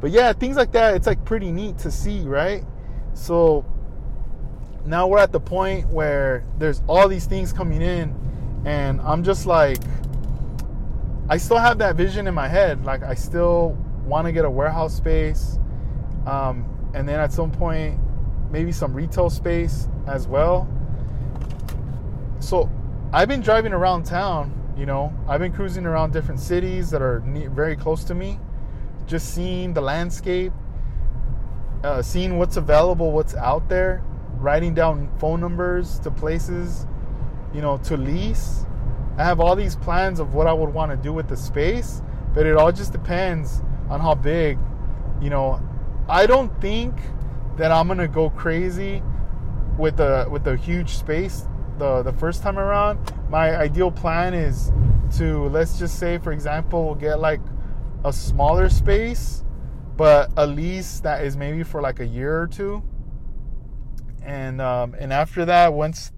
but 0.00 0.10
yeah, 0.10 0.32
things 0.32 0.56
like 0.56 0.72
that. 0.72 0.94
It's 0.94 1.06
like 1.06 1.24
pretty 1.24 1.52
neat 1.52 1.78
to 1.78 1.90
see, 1.90 2.22
right? 2.22 2.64
So 3.14 3.64
now 4.84 5.06
we're 5.06 5.18
at 5.18 5.32
the 5.32 5.40
point 5.40 5.88
where 5.88 6.44
there's 6.58 6.82
all 6.86 7.08
these 7.08 7.26
things 7.26 7.52
coming 7.52 7.82
in, 7.82 8.14
and 8.64 9.00
I'm 9.00 9.22
just 9.22 9.46
like, 9.46 9.78
I 11.28 11.36
still 11.36 11.58
have 11.58 11.78
that 11.78 11.96
vision 11.96 12.26
in 12.26 12.34
my 12.34 12.48
head. 12.48 12.84
Like 12.84 13.02
I 13.02 13.14
still 13.14 13.76
want 14.04 14.26
to 14.26 14.32
get 14.32 14.44
a 14.44 14.50
warehouse 14.50 14.94
space, 14.94 15.58
um, 16.26 16.64
and 16.94 17.08
then 17.08 17.18
at 17.20 17.32
some 17.32 17.50
point, 17.50 17.98
maybe 18.50 18.72
some 18.72 18.94
retail 18.94 19.28
space 19.30 19.88
as 20.06 20.28
well 20.28 20.68
so 22.40 22.70
I've 23.12 23.28
been 23.28 23.40
driving 23.40 23.72
around 23.72 24.04
town, 24.04 24.52
you 24.76 24.86
know, 24.86 25.12
I've 25.26 25.40
been 25.40 25.52
cruising 25.52 25.86
around 25.86 26.12
different 26.12 26.40
cities 26.40 26.90
that 26.90 27.02
are 27.02 27.20
very 27.54 27.76
close 27.76 28.04
to 28.04 28.14
me, 28.14 28.38
just 29.06 29.34
seeing 29.34 29.72
the 29.72 29.80
landscape, 29.80 30.52
uh, 31.82 32.02
seeing 32.02 32.38
what's 32.38 32.56
available, 32.56 33.10
what's 33.12 33.34
out 33.34 33.68
there, 33.68 34.02
writing 34.38 34.74
down 34.74 35.10
phone 35.18 35.40
numbers 35.40 35.98
to 36.00 36.10
places, 36.10 36.86
you 37.54 37.62
know, 37.62 37.78
to 37.78 37.96
lease. 37.96 38.64
I 39.16 39.24
have 39.24 39.40
all 39.40 39.56
these 39.56 39.76
plans 39.76 40.20
of 40.20 40.34
what 40.34 40.46
I 40.46 40.52
would 40.52 40.72
want 40.72 40.90
to 40.90 40.96
do 40.96 41.12
with 41.12 41.28
the 41.28 41.36
space, 41.36 42.02
but 42.34 42.46
it 42.46 42.56
all 42.56 42.72
just 42.72 42.92
depends 42.92 43.62
on 43.88 44.00
how 44.00 44.14
big, 44.14 44.58
you 45.20 45.30
know. 45.30 45.60
I 46.08 46.26
don't 46.26 46.60
think 46.60 46.94
that 47.56 47.72
I'm 47.72 47.88
gonna 47.88 48.08
go 48.08 48.30
crazy 48.30 49.02
with 49.78 50.00
a 50.00 50.28
with 50.30 50.46
a 50.46 50.56
huge 50.56 50.90
space 50.90 51.46
the 51.78 52.02
the 52.02 52.12
first 52.12 52.42
time 52.42 52.58
around, 52.58 52.98
my 53.28 53.56
ideal 53.56 53.90
plan 53.90 54.34
is 54.34 54.72
to 55.16 55.48
let's 55.48 55.78
just 55.78 55.98
say, 55.98 56.18
for 56.18 56.32
example, 56.32 56.84
we'll 56.84 56.94
get 56.94 57.20
like 57.20 57.40
a 58.04 58.12
smaller 58.12 58.68
space, 58.68 59.44
but 59.96 60.30
a 60.36 60.46
lease 60.46 61.00
that 61.00 61.24
is 61.24 61.36
maybe 61.36 61.62
for 61.62 61.80
like 61.80 62.00
a 62.00 62.06
year 62.06 62.40
or 62.40 62.46
two, 62.46 62.82
and 64.22 64.60
um, 64.60 64.94
and 64.98 65.12
after 65.12 65.44
that, 65.44 65.72
once 65.72 66.12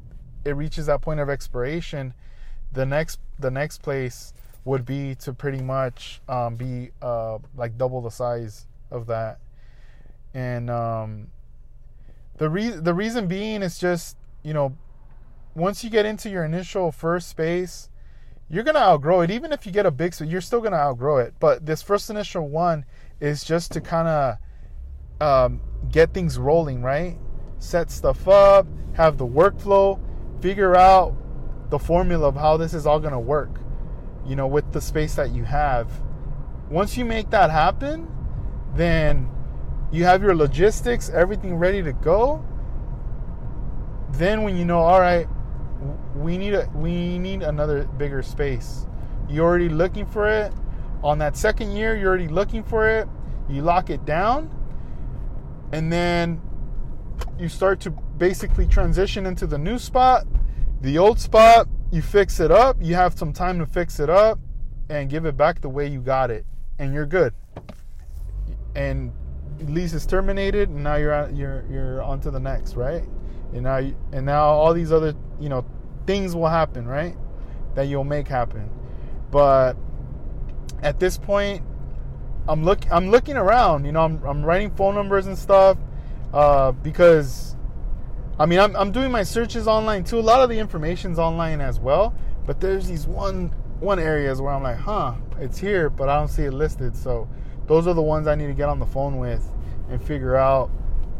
it 0.44 0.52
reaches 0.52 0.86
that 0.86 1.00
point 1.00 1.20
of 1.20 1.28
expiration, 1.28 2.14
the 2.72 2.86
next 2.86 3.20
the 3.38 3.50
next 3.50 3.82
place 3.82 4.32
would 4.64 4.84
be 4.84 5.14
to 5.14 5.32
pretty 5.32 5.62
much 5.62 6.20
um, 6.28 6.56
be 6.56 6.90
uh, 7.00 7.38
like 7.56 7.78
double 7.78 8.00
the 8.00 8.10
size 8.10 8.66
of 8.90 9.06
that, 9.06 9.38
and 10.34 10.70
um, 10.70 11.28
the 12.36 12.48
re- 12.48 12.70
the 12.70 12.94
reason 12.94 13.26
being 13.26 13.62
is 13.62 13.78
just 13.78 14.16
you 14.42 14.52
know 14.52 14.76
once 15.54 15.82
you 15.82 15.90
get 15.90 16.06
into 16.06 16.28
your 16.28 16.44
initial 16.44 16.92
first 16.92 17.28
space, 17.28 17.88
you're 18.48 18.64
gonna 18.64 18.78
outgrow 18.78 19.22
it. 19.22 19.30
Even 19.30 19.52
if 19.52 19.66
you 19.66 19.72
get 19.72 19.86
a 19.86 19.90
big 19.90 20.14
space, 20.14 20.28
you're 20.28 20.40
still 20.40 20.60
gonna 20.60 20.76
outgrow 20.76 21.18
it. 21.18 21.34
But 21.40 21.66
this 21.66 21.82
first 21.82 22.10
initial 22.10 22.48
one 22.48 22.84
is 23.20 23.42
just 23.44 23.72
to 23.72 23.80
kind 23.80 24.08
of 24.08 24.36
um, 25.20 25.60
get 25.90 26.14
things 26.14 26.38
rolling, 26.38 26.82
right? 26.82 27.18
set 27.58 27.90
stuff 27.90 28.28
up, 28.28 28.66
have 28.94 29.18
the 29.18 29.26
workflow, 29.26 30.00
figure 30.40 30.76
out 30.76 31.14
the 31.70 31.78
formula 31.78 32.28
of 32.28 32.34
how 32.34 32.56
this 32.56 32.74
is 32.74 32.86
all 32.86 33.00
going 33.00 33.12
to 33.12 33.18
work, 33.18 33.60
you 34.26 34.36
know, 34.36 34.46
with 34.46 34.72
the 34.72 34.80
space 34.80 35.14
that 35.16 35.30
you 35.30 35.44
have. 35.44 35.90
Once 36.70 36.96
you 36.96 37.04
make 37.04 37.30
that 37.30 37.50
happen, 37.50 38.10
then 38.74 39.28
you 39.90 40.04
have 40.04 40.22
your 40.22 40.34
logistics, 40.34 41.08
everything 41.10 41.56
ready 41.56 41.82
to 41.82 41.92
go. 41.92 42.44
Then 44.12 44.42
when 44.42 44.56
you 44.56 44.64
know, 44.64 44.78
all 44.78 45.00
right, 45.00 45.26
we 46.14 46.38
need 46.38 46.54
a 46.54 46.68
we 46.74 47.18
need 47.18 47.42
another 47.42 47.84
bigger 47.84 48.22
space. 48.22 48.86
You're 49.28 49.46
already 49.46 49.68
looking 49.68 50.06
for 50.06 50.28
it. 50.28 50.52
On 51.02 51.18
that 51.18 51.36
second 51.36 51.72
year, 51.72 51.96
you're 51.96 52.08
already 52.08 52.28
looking 52.28 52.62
for 52.62 52.88
it. 52.88 53.08
You 53.48 53.62
lock 53.62 53.88
it 53.88 54.04
down, 54.04 54.50
and 55.72 55.92
then 55.92 56.40
you 57.38 57.48
start 57.48 57.80
to 57.80 57.90
basically 57.90 58.66
transition 58.66 59.26
into 59.26 59.46
the 59.46 59.58
new 59.58 59.78
spot. 59.78 60.26
The 60.80 60.96
old 60.98 61.18
spot, 61.18 61.68
you 61.90 62.02
fix 62.02 62.38
it 62.38 62.50
up. 62.50 62.76
You 62.80 62.94
have 62.94 63.18
some 63.18 63.32
time 63.32 63.58
to 63.58 63.66
fix 63.66 63.98
it 63.98 64.08
up 64.08 64.38
and 64.88 65.10
give 65.10 65.26
it 65.26 65.36
back 65.36 65.60
the 65.60 65.68
way 65.68 65.86
you 65.86 66.00
got 66.00 66.30
it, 66.30 66.46
and 66.78 66.94
you're 66.94 67.06
good. 67.06 67.34
And 68.74 69.12
lease 69.60 69.92
is 69.92 70.06
terminated, 70.06 70.68
and 70.68 70.84
now 70.84 70.94
you're 70.94 71.30
you're 71.30 71.64
you're 71.70 72.02
on 72.02 72.20
to 72.20 72.30
the 72.30 72.38
next, 72.38 72.74
right? 72.74 73.02
And 73.52 73.62
now 73.62 73.78
and 74.12 74.26
now 74.26 74.46
all 74.46 74.72
these 74.72 74.92
other 74.92 75.14
you 75.40 75.48
know 75.48 75.64
things 76.06 76.34
will 76.34 76.48
happen, 76.48 76.86
right? 76.86 77.16
That 77.74 77.88
you'll 77.88 78.04
make 78.04 78.28
happen. 78.28 78.70
But 79.30 79.76
at 80.82 81.00
this 81.00 81.18
point, 81.18 81.62
I'm 82.48 82.64
look 82.64 82.80
I'm 82.90 83.10
looking 83.10 83.36
around. 83.36 83.84
You 83.84 83.92
know, 83.92 84.02
I'm 84.02 84.22
I'm 84.24 84.44
writing 84.44 84.70
phone 84.70 84.94
numbers 84.94 85.26
and 85.26 85.36
stuff 85.36 85.76
uh, 86.32 86.72
because 86.72 87.56
I 88.40 88.46
mean 88.46 88.60
I'm 88.60 88.76
I'm 88.76 88.92
doing 88.92 89.10
my 89.10 89.22
searches 89.24 89.66
online 89.66 90.04
too. 90.04 90.18
A 90.18 90.20
lot 90.20 90.40
of 90.40 90.48
the 90.48 90.58
information's 90.58 91.18
online 91.18 91.60
as 91.60 91.80
well. 91.80 92.14
But 92.46 92.60
there's 92.60 92.86
these 92.88 93.06
one 93.06 93.52
one 93.80 93.98
areas 93.98 94.40
where 94.40 94.52
I'm 94.52 94.62
like, 94.62 94.78
huh, 94.78 95.14
it's 95.38 95.58
here, 95.58 95.90
but 95.90 96.08
I 96.08 96.18
don't 96.18 96.28
see 96.28 96.44
it 96.44 96.52
listed. 96.52 96.96
So 96.96 97.28
those 97.66 97.86
are 97.86 97.94
the 97.94 98.02
ones 98.02 98.26
I 98.26 98.34
need 98.34 98.46
to 98.46 98.54
get 98.54 98.68
on 98.68 98.78
the 98.78 98.86
phone 98.86 99.18
with 99.18 99.46
and 99.90 100.02
figure 100.02 100.36
out 100.36 100.70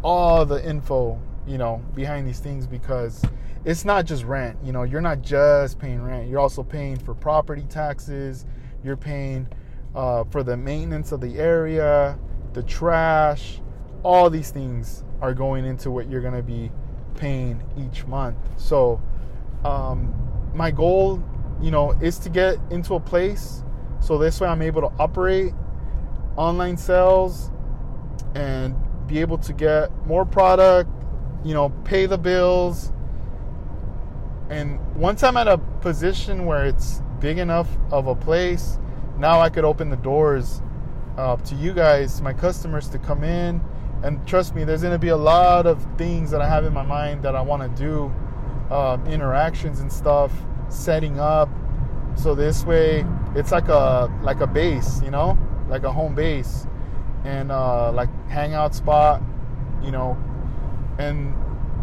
all 0.02 0.46
the 0.46 0.64
info, 0.66 1.20
you 1.46 1.58
know, 1.58 1.82
behind 1.94 2.26
these 2.26 2.40
things 2.40 2.66
because 2.66 3.22
it's 3.64 3.84
not 3.84 4.06
just 4.06 4.24
rent. 4.24 4.58
You 4.64 4.72
know, 4.72 4.84
you're 4.84 5.00
not 5.00 5.22
just 5.22 5.78
paying 5.78 6.02
rent. 6.02 6.28
You're 6.28 6.40
also 6.40 6.62
paying 6.62 6.96
for 6.96 7.14
property 7.14 7.66
taxes. 7.68 8.46
You're 8.82 8.96
paying 8.96 9.48
uh, 9.94 10.24
for 10.24 10.42
the 10.42 10.56
maintenance 10.56 11.12
of 11.12 11.20
the 11.20 11.38
area, 11.38 12.18
the 12.52 12.62
trash. 12.62 13.60
All 14.02 14.30
these 14.30 14.50
things 14.50 15.04
are 15.20 15.34
going 15.34 15.64
into 15.64 15.90
what 15.90 16.08
you're 16.08 16.22
going 16.22 16.34
to 16.34 16.42
be 16.42 16.70
paying 17.18 17.62
each 17.76 18.06
month. 18.06 18.36
So, 18.56 19.00
um, 19.64 20.14
my 20.54 20.70
goal, 20.70 21.22
you 21.60 21.70
know, 21.70 21.92
is 22.00 22.18
to 22.20 22.30
get 22.30 22.58
into 22.70 22.94
a 22.94 23.00
place 23.00 23.62
so 24.00 24.16
this 24.16 24.40
way 24.40 24.48
I'm 24.48 24.62
able 24.62 24.82
to 24.82 24.92
operate 24.98 25.52
online 26.36 26.76
sales 26.76 27.50
and 28.34 28.74
be 29.06 29.18
able 29.20 29.38
to 29.38 29.52
get 29.52 29.90
more 30.06 30.24
product, 30.24 30.90
you 31.44 31.54
know, 31.54 31.70
pay 31.84 32.06
the 32.06 32.18
bills. 32.18 32.92
And 34.50 34.78
once 34.96 35.22
I'm 35.22 35.36
at 35.36 35.48
a 35.48 35.58
position 35.58 36.46
where 36.46 36.66
it's 36.66 37.02
big 37.20 37.38
enough 37.38 37.68
of 37.90 38.06
a 38.06 38.14
place, 38.14 38.78
now 39.18 39.40
I 39.40 39.50
could 39.50 39.64
open 39.64 39.90
the 39.90 39.96
doors 39.96 40.62
uh, 41.16 41.36
to 41.36 41.54
you 41.56 41.72
guys, 41.72 42.22
my 42.22 42.32
customers, 42.32 42.88
to 42.90 42.98
come 42.98 43.24
in. 43.24 43.60
And 44.02 44.24
trust 44.26 44.54
me, 44.54 44.64
there's 44.64 44.82
going 44.82 44.92
to 44.92 44.98
be 44.98 45.08
a 45.08 45.16
lot 45.16 45.66
of 45.66 45.84
things 45.96 46.30
that 46.30 46.40
I 46.40 46.48
have 46.48 46.64
in 46.64 46.72
my 46.72 46.84
mind 46.84 47.22
that 47.24 47.34
I 47.34 47.40
want 47.40 47.62
to 47.62 47.82
do, 47.82 48.12
uh, 48.70 48.98
interactions 49.08 49.80
and 49.80 49.92
stuff, 49.92 50.32
setting 50.68 51.18
up. 51.18 51.48
So 52.14 52.34
this 52.34 52.64
way, 52.64 53.04
it's 53.34 53.52
like 53.52 53.68
a 53.68 54.12
like 54.22 54.40
a 54.40 54.46
base, 54.46 55.02
you 55.02 55.10
know, 55.10 55.38
like 55.68 55.82
a 55.82 55.92
home 55.92 56.14
base 56.14 56.66
and 57.24 57.50
uh, 57.50 57.92
like 57.92 58.08
hangout 58.28 58.74
spot, 58.74 59.22
you 59.82 59.90
know, 59.90 60.16
and 60.98 61.34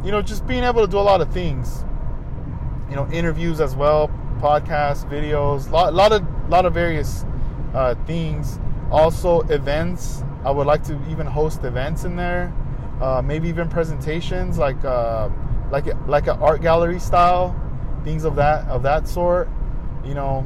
you 0.03 0.11
know 0.11 0.21
just 0.21 0.45
being 0.47 0.63
able 0.63 0.85
to 0.85 0.91
do 0.91 0.97
a 0.97 0.99
lot 0.99 1.21
of 1.21 1.31
things, 1.33 1.85
you 2.89 2.95
know, 2.95 3.09
interviews 3.11 3.59
as 3.59 3.75
well, 3.75 4.09
podcasts, 4.39 5.09
videos, 5.09 5.69
lot 5.69 5.93
lot 5.93 6.11
of 6.11 6.23
lot 6.49 6.65
of 6.65 6.73
various 6.73 7.25
uh, 7.73 7.95
things. 8.05 8.59
Also 8.91 9.41
events. 9.43 10.23
I 10.45 10.51
would 10.51 10.67
like 10.67 10.83
to 10.85 10.99
even 11.09 11.25
host 11.25 11.63
events 11.63 12.03
in 12.03 12.15
there, 12.15 12.53
uh, 13.01 13.21
maybe 13.25 13.49
even 13.49 13.67
presentations 13.67 14.57
like 14.57 14.83
uh, 14.85 15.29
like 15.71 15.85
like 16.07 16.27
an 16.27 16.37
art 16.39 16.61
gallery 16.61 16.99
style, 16.99 17.59
things 18.03 18.23
of 18.23 18.35
that 18.35 18.67
of 18.67 18.83
that 18.83 19.07
sort. 19.07 19.49
You 20.05 20.13
know, 20.13 20.45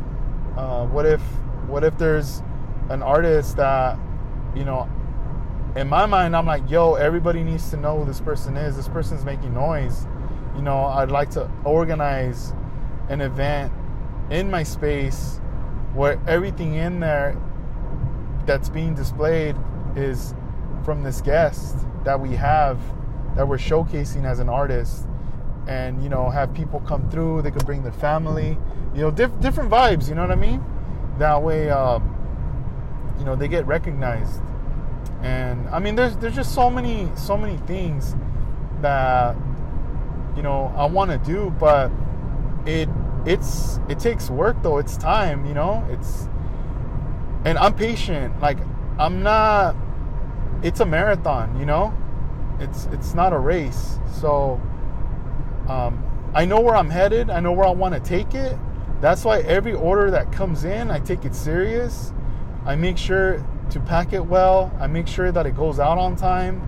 uh, 0.58 0.86
what 0.86 1.06
if 1.06 1.22
what 1.68 1.84
if 1.84 1.98
there's 1.98 2.42
an 2.90 3.04
artist 3.04 3.58
that 3.58 4.00
you 4.56 4.66
know 4.66 4.90
in 5.76 5.88
my 5.88 6.06
mind 6.06 6.36
i'm 6.36 6.48
like 6.48 6.68
yo 6.70 6.96
everybody 6.96 7.44
needs 7.44 7.70
to 7.70 7.78
know 7.78 8.00
who 8.00 8.06
this 8.06 8.20
person 8.20 8.58
is 8.58 8.76
this 8.76 8.88
person's 8.88 9.24
making 9.24 9.54
noise 9.54 10.08
you 10.56 10.62
know 10.64 10.86
i'd 10.86 11.12
like 11.12 11.30
to 11.30 11.50
organize 11.64 12.54
an 13.10 13.22
event 13.22 13.72
in 14.32 14.50
my 14.50 14.64
space 14.64 15.40
where 15.94 16.20
everything 16.28 16.74
in 16.74 17.00
there 17.00 17.40
that's 18.46 18.70
being 18.70 18.96
displayed 18.96 19.56
is 19.96 20.34
from 20.84 21.04
this 21.04 21.22
guest 21.22 21.78
that 22.04 22.20
we 22.20 22.36
have 22.36 22.80
that 23.36 23.48
we're 23.48 23.58
showcasing 23.58 24.26
as 24.26 24.40
an 24.40 24.50
artist. 24.50 25.06
And 25.68 26.02
you 26.02 26.10
know 26.10 26.30
have 26.30 26.54
people 26.54 26.80
come 26.80 27.10
through 27.12 27.44
they 27.44 27.52
could 27.52 27.66
bring 27.66 27.84
their 27.84 27.92
family 27.92 28.58
you 28.96 29.02
know 29.02 29.12
diff- 29.12 29.40
different 29.40 29.70
vibes 29.70 30.10
you 30.10 30.16
know 30.16 30.22
what 30.22 30.32
i 30.32 30.36
mean? 30.36 30.64
That 31.20 31.44
way 31.44 31.70
um, 31.70 32.16
you 33.20 33.26
know 33.26 33.36
they 33.36 33.48
get 33.48 33.68
recognized. 33.68 34.42
And 35.22 35.70
i 35.70 35.80
mean 35.80 35.96
there's 35.96 36.16
there's 36.18 36.36
just 36.36 36.56
so 36.56 36.70
many 36.70 37.10
so 37.16 37.38
many 37.38 37.58
things 37.68 38.16
that 38.82 39.36
you 40.36 40.42
know 40.42 40.74
i 40.78 40.86
want 40.86 41.12
to 41.12 41.18
do 41.18 41.54
but 41.60 41.92
it 42.66 42.88
it's 43.26 43.80
it 43.90 44.00
takes 44.00 44.30
work 44.30 44.56
though. 44.64 44.78
It's 44.78 44.98
time 44.98 45.46
you 45.46 45.54
know? 45.54 45.86
It's 45.90 46.28
and 47.46 47.58
i'm 47.58 47.76
patient. 47.76 48.40
Like 48.42 48.58
i'm 49.00 49.24
not 49.24 49.76
it's 50.62 50.82
a 50.82 50.86
marathon 50.86 51.58
you 51.60 51.66
know 51.66 51.94
it's 52.60 52.86
it's 52.92 53.14
not 53.16 53.34
a 53.34 53.40
race 53.40 53.98
so 54.20 54.62
um, 55.68 56.04
i 56.36 56.46
know 56.46 56.60
where 56.60 56.76
i'm 56.76 56.90
headed 56.90 57.30
i 57.30 57.40
know 57.40 57.52
where 57.52 57.66
i 57.66 57.72
want 57.72 57.94
to 57.94 58.00
take 58.00 58.36
it 58.36 58.58
that's 59.02 59.24
why 59.24 59.40
every 59.42 59.74
order 59.74 60.12
that 60.12 60.32
comes 60.32 60.66
in 60.66 60.92
i 60.92 61.00
take 61.00 61.26
it 61.26 61.34
serious 61.34 62.14
I 62.66 62.76
make 62.76 62.98
sure 62.98 63.44
to 63.72 63.80
pack 63.80 64.14
it 64.14 64.24
well. 64.24 64.72
I 64.80 64.88
make 64.88 65.08
sure 65.08 65.32
that 65.32 65.46
it 65.46 65.56
goes 65.56 65.80
out 65.80 65.98
on 65.98 66.16
time. 66.16 66.62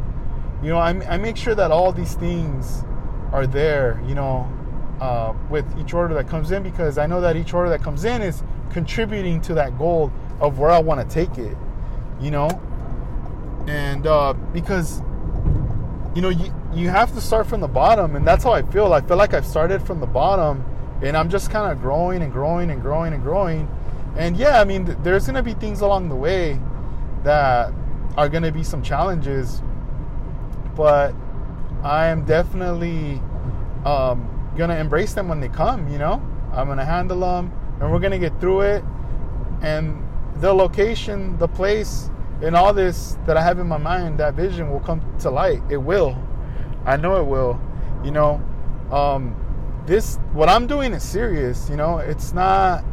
You 0.64 0.70
know, 0.70 0.78
I, 0.78 0.90
I 1.08 1.18
make 1.18 1.38
sure 1.38 1.56
that 1.56 1.72
all 1.72 1.92
these 1.92 2.14
things 2.16 2.84
are 3.32 3.48
there, 3.48 4.02
you 4.08 4.16
know, 4.16 4.52
uh, 5.00 5.34
with 5.50 5.66
each 5.80 5.94
order 5.94 6.14
that 6.14 6.28
comes 6.28 6.52
in 6.52 6.64
because 6.64 6.98
I 6.98 7.08
know 7.08 7.22
that 7.22 7.36
each 7.36 7.54
order 7.54 7.70
that 7.70 7.82
comes 7.82 8.06
in 8.06 8.22
is 8.22 8.44
contributing 8.72 9.42
to 9.42 9.54
that 9.56 9.78
goal 9.78 10.12
of 10.40 10.60
where 10.60 10.72
I 10.72 10.80
want 10.80 11.08
to 11.08 11.14
take 11.14 11.38
it, 11.38 11.58
you 12.22 12.32
know? 12.32 12.50
And 13.68 14.08
uh, 14.08 14.34
because, 14.54 15.02
you 16.16 16.22
know, 16.22 16.30
you, 16.30 16.54
you 16.74 16.90
have 16.90 17.14
to 17.14 17.22
start 17.22 17.48
from 17.48 17.62
the 17.62 17.68
bottom, 17.68 18.16
and 18.16 18.26
that's 18.26 18.44
how 18.44 18.52
I 18.52 18.62
feel. 18.62 18.94
I 18.94 19.02
feel 19.02 19.18
like 19.18 19.34
I've 19.34 19.46
started 19.46 19.82
from 19.82 20.00
the 20.00 20.08
bottom, 20.08 20.64
and 21.02 21.18
I'm 21.18 21.30
just 21.30 21.52
kind 21.52 21.72
of 21.72 21.82
growing 21.82 22.22
and 22.22 22.32
growing 22.32 22.72
and 22.72 22.82
growing 22.82 23.14
and 23.14 23.24
growing 23.24 23.68
and 24.16 24.36
yeah, 24.36 24.60
I 24.60 24.66
mean, 24.66 24.96
there's 25.04 25.26
to 25.36 25.44
be 25.44 25.54
things 25.54 25.82
along 25.82 26.10
the 26.10 26.16
way 26.16 26.60
that 27.24 27.74
are 28.18 28.28
to 28.44 28.52
be 28.52 28.64
some 28.64 28.84
challenges, 28.84 29.62
but 30.76 31.14
I 31.82 32.08
am 32.08 32.26
definitely 32.26 33.22
um, 33.86 34.54
to 34.70 34.78
embrace 34.78 35.14
them 35.14 35.30
when 35.30 35.40
they 35.40 35.48
come, 35.48 35.88
you 35.90 35.98
know? 35.98 36.22
I'm 36.52 36.68
to 36.80 36.86
handle 36.86 37.22
them 37.22 37.54
and 37.80 37.92
we're 37.92 38.00
to 38.12 38.20
get 38.20 38.40
through 38.42 38.62
it. 38.62 38.84
And 39.62 40.06
the 40.36 40.54
location, 40.54 41.38
the 41.38 41.48
place, 41.48 42.10
and 42.42 42.56
all 42.56 42.74
this 42.74 43.18
that 43.26 43.38
I 43.38 43.44
have 43.44 43.60
in 43.60 43.68
my 43.68 43.78
mind, 43.78 44.20
that 44.20 44.34
vision 44.34 44.72
will 44.72 44.80
come 44.80 45.02
to 45.20 45.30
light. 45.30 45.62
It 45.70 45.78
will. 45.78 46.18
I 46.86 46.98
know 46.98 47.22
it 47.22 47.26
will. 47.26 47.60
You 48.04 48.12
know, 48.12 48.42
um, 48.92 49.36
this, 49.86 50.18
what 50.34 50.50
I'm 50.50 50.68
doing 50.68 50.94
is 50.94 51.04
serious, 51.04 51.70
you 51.70 51.76
know? 51.76 52.00
It's 52.00 52.34
not 52.34 52.84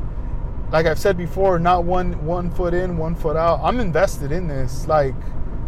like 0.70 0.86
I've 0.86 0.98
said 0.98 1.16
before, 1.16 1.59
not 1.59 1.85
one 1.85 2.24
one 2.24 2.51
foot 2.51 2.74
in, 2.74 2.98
one 2.98 3.15
foot 3.15 3.36
out. 3.36 3.60
I'm 3.62 3.81
invested 3.81 4.32
in 4.32 4.48
this, 4.48 4.86
like 4.86 5.15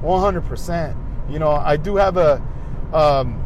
100%. 0.03 1.31
You 1.31 1.39
know, 1.39 1.51
I 1.51 1.77
do 1.77 1.97
have 1.97 2.17
a 2.17 2.43
um, 2.93 3.37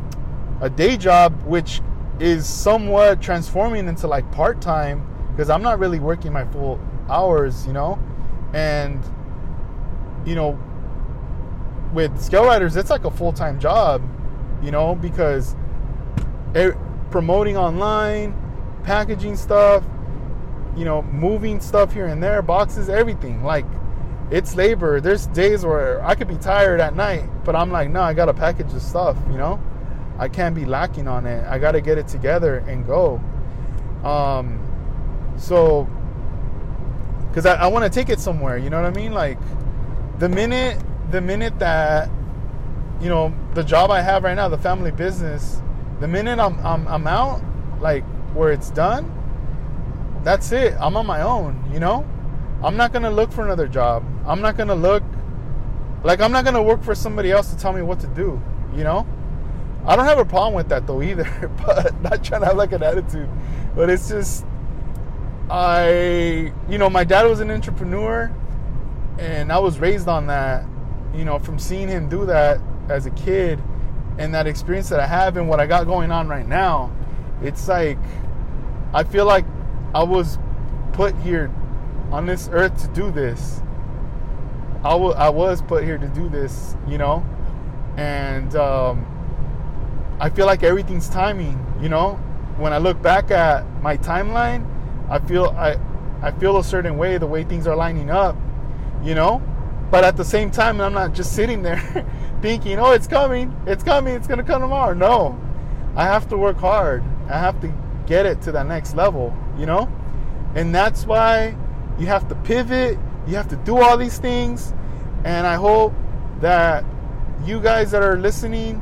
a 0.60 0.70
day 0.70 0.96
job 0.96 1.42
which 1.44 1.80
is 2.18 2.46
somewhat 2.46 3.20
transforming 3.20 3.86
into 3.88 4.06
like 4.06 4.30
part 4.32 4.60
time 4.60 5.06
because 5.30 5.50
I'm 5.50 5.62
not 5.62 5.78
really 5.78 6.00
working 6.00 6.32
my 6.32 6.44
full 6.46 6.80
hours. 7.08 7.66
You 7.66 7.72
know, 7.72 7.98
and 8.54 9.04
you 10.24 10.34
know, 10.34 10.58
with 11.92 12.18
scale 12.20 12.44
riders, 12.46 12.76
it's 12.76 12.90
like 12.90 13.04
a 13.04 13.10
full 13.10 13.32
time 13.32 13.60
job. 13.60 14.02
you 14.62 14.70
know, 14.70 14.94
because 14.94 15.54
it, 16.54 16.74
promoting 17.10 17.56
online, 17.56 18.34
packaging 18.82 19.36
stuff, 19.36 19.84
you 20.76 20.84
know, 20.84 21.02
moving 21.02 21.60
stuff 21.60 21.92
here 21.92 22.06
and 22.06 22.22
there, 22.22 22.40
boxes, 22.42 22.88
everything. 22.88 23.44
Like, 23.44 23.66
it's 24.30 24.56
labor. 24.56 25.00
There's 25.00 25.26
days 25.28 25.64
where 25.64 26.02
I 26.04 26.14
could 26.14 26.28
be 26.28 26.36
tired 26.36 26.80
at 26.80 26.96
night, 26.96 27.28
but 27.44 27.54
I'm 27.54 27.70
like, 27.70 27.90
no, 27.90 28.00
I 28.00 28.14
got 28.14 28.26
to 28.26 28.34
package 28.34 28.72
the 28.72 28.80
stuff, 28.80 29.16
you 29.30 29.36
know? 29.36 29.60
I 30.18 30.28
can't 30.28 30.54
be 30.54 30.64
lacking 30.64 31.08
on 31.08 31.26
it. 31.26 31.44
I 31.46 31.58
got 31.58 31.72
to 31.72 31.80
get 31.80 31.98
it 31.98 32.08
together 32.08 32.58
and 32.66 32.86
go. 32.86 33.20
Um, 34.02 34.60
so, 35.36 35.88
because 37.34 37.46
I, 37.46 37.54
I 37.54 37.66
want 37.66 37.82
to 37.84 37.90
take 37.90 38.10
it 38.10 38.20
somewhere, 38.20 38.58
you 38.58 38.70
know 38.70 38.80
what 38.80 38.86
I 38.86 38.94
mean? 38.94 39.12
Like, 39.12 39.38
the 40.20 40.28
minute, 40.28 40.80
the 41.10 41.20
minute 41.20 41.58
that, 41.58 42.08
you 43.00 43.08
know, 43.08 43.34
the 43.54 43.64
job 43.64 43.90
I 43.90 44.02
have 44.02 44.22
right 44.22 44.36
now, 44.36 44.48
the 44.48 44.56
family 44.56 44.92
business, 44.92 45.60
the 45.98 46.06
minute 46.06 46.38
I'm, 46.38 46.56
I'm, 46.64 46.86
I'm 46.86 47.08
out, 47.08 47.42
like, 47.80 48.04
where 48.34 48.52
it's 48.52 48.70
done, 48.70 49.10
that's 50.22 50.52
it. 50.52 50.76
I'm 50.78 50.96
on 50.96 51.06
my 51.06 51.22
own, 51.22 51.68
you 51.72 51.80
know? 51.80 52.08
I'm 52.62 52.76
not 52.76 52.92
gonna 52.92 53.10
look 53.10 53.32
for 53.32 53.44
another 53.44 53.66
job. 53.66 54.04
I'm 54.24 54.40
not 54.40 54.56
gonna 54.56 54.76
look 54.76 55.02
like 56.04 56.20
I'm 56.20 56.30
not 56.30 56.44
gonna 56.44 56.62
work 56.62 56.84
for 56.84 56.94
somebody 56.94 57.32
else 57.32 57.52
to 57.52 57.58
tell 57.58 57.72
me 57.72 57.82
what 57.82 57.98
to 57.98 58.06
do, 58.06 58.40
you 58.76 58.84
know? 58.84 59.08
I 59.84 59.96
don't 59.96 60.04
have 60.06 60.20
a 60.20 60.24
problem 60.24 60.54
with 60.54 60.68
that 60.68 60.86
though 60.86 61.02
either, 61.02 61.50
but 61.66 62.00
not 62.00 62.22
trying 62.22 62.42
to 62.42 62.46
have 62.46 62.56
like 62.56 62.70
an 62.70 62.84
attitude. 62.84 63.28
But 63.74 63.90
it's 63.90 64.08
just 64.08 64.46
I 65.54 66.52
you 66.68 66.78
know, 66.78 66.90
my 66.90 67.04
dad 67.04 67.26
was 67.26 67.38
an 67.38 67.48
entrepreneur 67.48 68.28
and 69.20 69.52
I 69.52 69.58
was 69.60 69.78
raised 69.78 70.08
on 70.08 70.26
that, 70.26 70.64
you 71.14 71.24
know, 71.24 71.38
from 71.38 71.60
seeing 71.60 71.86
him 71.86 72.08
do 72.08 72.26
that 72.26 72.60
as 72.88 73.06
a 73.06 73.12
kid 73.12 73.62
and 74.18 74.34
that 74.34 74.48
experience 74.48 74.88
that 74.88 74.98
I 74.98 75.06
have 75.06 75.36
and 75.36 75.48
what 75.48 75.60
I 75.60 75.66
got 75.68 75.86
going 75.86 76.10
on 76.10 76.26
right 76.26 76.48
now. 76.48 76.90
It's 77.40 77.68
like 77.68 78.00
I 78.92 79.04
feel 79.04 79.26
like 79.26 79.44
I 79.94 80.02
was 80.02 80.40
put 80.92 81.14
here 81.18 81.52
on 82.10 82.26
this 82.26 82.48
earth 82.50 82.82
to 82.82 82.88
do 82.88 83.12
this. 83.12 83.60
I, 84.82 84.90
w- 84.90 85.14
I 85.14 85.28
was 85.28 85.62
put 85.62 85.84
here 85.84 85.98
to 85.98 86.08
do 86.08 86.28
this, 86.28 86.74
you 86.88 86.98
know? 86.98 87.24
And 87.96 88.56
um, 88.56 89.06
I 90.18 90.30
feel 90.30 90.46
like 90.46 90.64
everything's 90.64 91.08
timing, 91.08 91.64
you 91.80 91.88
know? 91.88 92.14
When 92.56 92.72
I 92.72 92.78
look 92.78 93.00
back 93.00 93.30
at 93.30 93.64
my 93.82 93.96
timeline, 93.96 94.73
I 95.08 95.18
feel 95.18 95.46
I, 95.56 95.78
I 96.22 96.32
feel 96.32 96.56
a 96.58 96.64
certain 96.64 96.96
way, 96.96 97.18
the 97.18 97.26
way 97.26 97.44
things 97.44 97.66
are 97.66 97.76
lining 97.76 98.10
up, 98.10 98.36
you 99.02 99.14
know? 99.14 99.42
But 99.90 100.04
at 100.04 100.16
the 100.16 100.24
same 100.24 100.50
time, 100.50 100.80
I'm 100.80 100.94
not 100.94 101.12
just 101.12 101.34
sitting 101.34 101.62
there 101.62 102.06
thinking, 102.42 102.78
oh, 102.78 102.92
it's 102.92 103.06
coming, 103.06 103.54
it's 103.66 103.84
coming, 103.84 104.14
it's 104.14 104.26
gonna 104.26 104.42
come 104.42 104.62
tomorrow. 104.62 104.94
No, 104.94 105.38
I 105.96 106.04
have 106.04 106.28
to 106.30 106.36
work 106.36 106.56
hard. 106.56 107.04
I 107.28 107.38
have 107.38 107.60
to 107.60 107.72
get 108.06 108.26
it 108.26 108.42
to 108.42 108.52
that 108.52 108.66
next 108.66 108.94
level, 108.94 109.36
you 109.58 109.66
know? 109.66 109.90
And 110.54 110.74
that's 110.74 111.06
why 111.06 111.56
you 111.98 112.06
have 112.06 112.28
to 112.28 112.34
pivot, 112.36 112.98
you 113.26 113.36
have 113.36 113.48
to 113.48 113.56
do 113.56 113.78
all 113.78 113.96
these 113.96 114.18
things. 114.18 114.72
And 115.24 115.46
I 115.46 115.54
hope 115.54 115.92
that 116.40 116.84
you 117.44 117.60
guys 117.60 117.90
that 117.92 118.02
are 118.02 118.16
listening, 118.16 118.76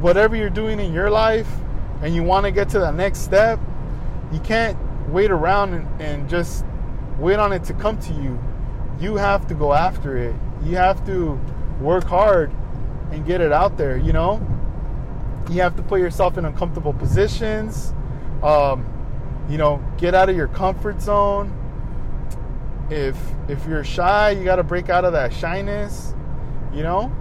whatever 0.00 0.36
you're 0.36 0.50
doing 0.50 0.80
in 0.80 0.92
your 0.92 1.10
life, 1.10 1.48
and 2.02 2.14
you 2.14 2.22
want 2.22 2.44
to 2.44 2.50
get 2.50 2.68
to 2.70 2.78
that 2.80 2.94
next 2.94 3.20
step, 3.20 3.58
you 4.34 4.40
can't 4.40 4.76
wait 5.08 5.30
around 5.30 5.74
and, 5.74 6.02
and 6.02 6.28
just 6.28 6.64
wait 7.18 7.38
on 7.38 7.52
it 7.52 7.62
to 7.64 7.74
come 7.74 7.98
to 8.00 8.12
you. 8.14 8.38
You 9.00 9.14
have 9.14 9.46
to 9.46 9.54
go 9.54 9.72
after 9.72 10.16
it. 10.16 10.34
You 10.64 10.76
have 10.76 11.06
to 11.06 11.40
work 11.80 12.04
hard 12.04 12.52
and 13.12 13.24
get 13.24 13.40
it 13.40 13.52
out 13.52 13.78
there, 13.78 13.96
you 13.96 14.12
know? 14.12 14.44
You 15.50 15.60
have 15.60 15.76
to 15.76 15.82
put 15.82 16.00
yourself 16.00 16.36
in 16.36 16.44
uncomfortable 16.44 16.92
positions. 16.92 17.94
Um, 18.42 18.84
you 19.48 19.56
know, 19.58 19.82
get 19.98 20.14
out 20.14 20.28
of 20.28 20.36
your 20.36 20.48
comfort 20.48 21.00
zone. 21.00 21.52
If 22.90 23.16
if 23.48 23.64
you're 23.66 23.84
shy, 23.84 24.30
you 24.30 24.44
got 24.44 24.56
to 24.56 24.62
break 24.62 24.88
out 24.88 25.04
of 25.04 25.12
that 25.12 25.32
shyness. 25.32 26.14
You 26.72 26.82
know, 26.82 27.12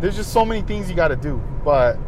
there's 0.00 0.16
just 0.16 0.32
so 0.32 0.44
many 0.44 0.62
things 0.62 0.88
you 0.88 0.96
got 0.96 1.08
to 1.08 1.16
do. 1.16 1.42
But 1.64 1.98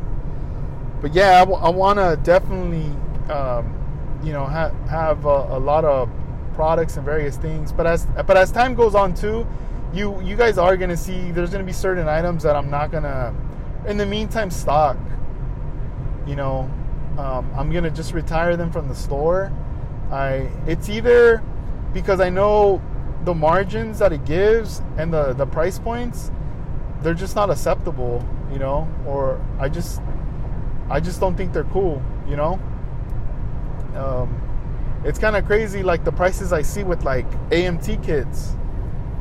but 1.01 1.15
yeah, 1.15 1.37
I, 1.37 1.41
w- 1.41 1.59
I 1.59 1.71
want 1.71 1.99
to 1.99 2.19
definitely 2.23 2.91
um, 3.33 3.80
you 4.23 4.33
know 4.33 4.45
ha- 4.45 4.73
have 4.89 5.25
a, 5.25 5.29
a 5.29 5.59
lot 5.59 5.85
of 5.85 6.11
products 6.55 6.97
and 6.97 7.05
various 7.05 7.37
things. 7.37 7.73
But 7.73 7.87
as 7.87 8.07
but 8.27 8.37
as 8.37 8.53
time 8.53 8.75
goes 8.75 8.95
on 8.95 9.15
too, 9.15 9.47
you 9.93 10.21
you 10.23 10.37
guys 10.37 10.59
are 10.59 10.77
gonna 10.77 10.97
see 10.97 11.33
there's 11.33 11.51
gonna 11.51 11.65
be 11.65 11.73
certain 11.73 12.09
items 12.09 12.43
that 12.43 12.57
I'm 12.57 12.71
not 12.71 12.91
gonna 12.91 13.35
in 13.87 13.97
the 13.97 14.07
meantime 14.07 14.51
stock 14.51 14.97
you 16.27 16.37
know, 16.37 16.71
um, 17.19 17.51
I'm 17.57 17.73
gonna 17.73 17.91
just 17.91 18.13
retire 18.13 18.57
them 18.57 18.71
from 18.71 18.89
the 18.89 18.95
store. 18.95 19.53
I 20.11 20.49
it's 20.67 20.89
either 20.89 21.43
because 21.93 22.21
I 22.21 22.31
know 22.31 22.81
the 23.25 23.35
margins 23.35 23.99
that 23.99 24.13
it 24.13 24.25
gives 24.25 24.81
and 24.97 25.13
the 25.13 25.33
the 25.33 25.47
price 25.47 25.79
points, 25.79 26.31
they're 27.03 27.15
just 27.15 27.35
not 27.35 27.51
acceptable, 27.51 28.25
you 28.53 28.59
know, 28.59 28.89
or 29.07 29.45
I 29.59 29.69
just 29.69 30.01
I 30.89 31.01
just 31.01 31.21
don't 31.21 31.37
think 31.37 31.53
they're 31.53 31.65
cool, 31.65 32.03
you 32.29 32.37
know. 32.37 32.61
Um, 33.97 34.41
it's 35.05 35.19
kind 35.19 35.37
of 35.37 35.47
crazy, 35.47 35.83
like 35.83 36.05
the 36.05 36.13
prices 36.13 36.53
I 36.53 36.63
see 36.63 36.85
with 36.85 37.05
like 37.05 37.31
AMT 37.51 38.05
kits, 38.05 38.55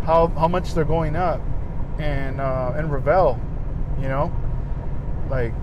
how 0.04 0.28
how 0.28 0.48
much 0.48 0.74
they're 0.74 0.84
going 0.84 1.16
up, 1.16 1.42
and 2.00 2.42
uh, 2.42 2.74
and 2.76 2.92
Revell, 2.92 3.40
you 4.00 4.08
know, 4.08 4.34
like 5.30 5.54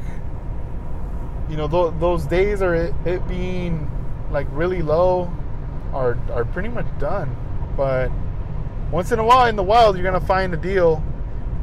you 1.48 1.56
know, 1.56 1.68
th- 1.68 2.00
those 2.00 2.26
days 2.26 2.62
are 2.62 2.74
it, 2.74 2.94
it, 3.04 3.26
being 3.28 3.90
like 4.30 4.46
really 4.50 4.82
low 4.82 5.30
are 5.92 6.18
are 6.32 6.44
pretty 6.44 6.68
much 6.68 6.86
done. 6.98 7.34
But 7.76 8.10
once 8.90 9.12
in 9.12 9.18
a 9.18 9.24
while 9.24 9.46
in 9.46 9.56
the 9.56 9.62
wild, 9.62 9.96
you're 9.96 10.04
gonna 10.04 10.24
find 10.24 10.54
a 10.54 10.56
deal, 10.56 11.04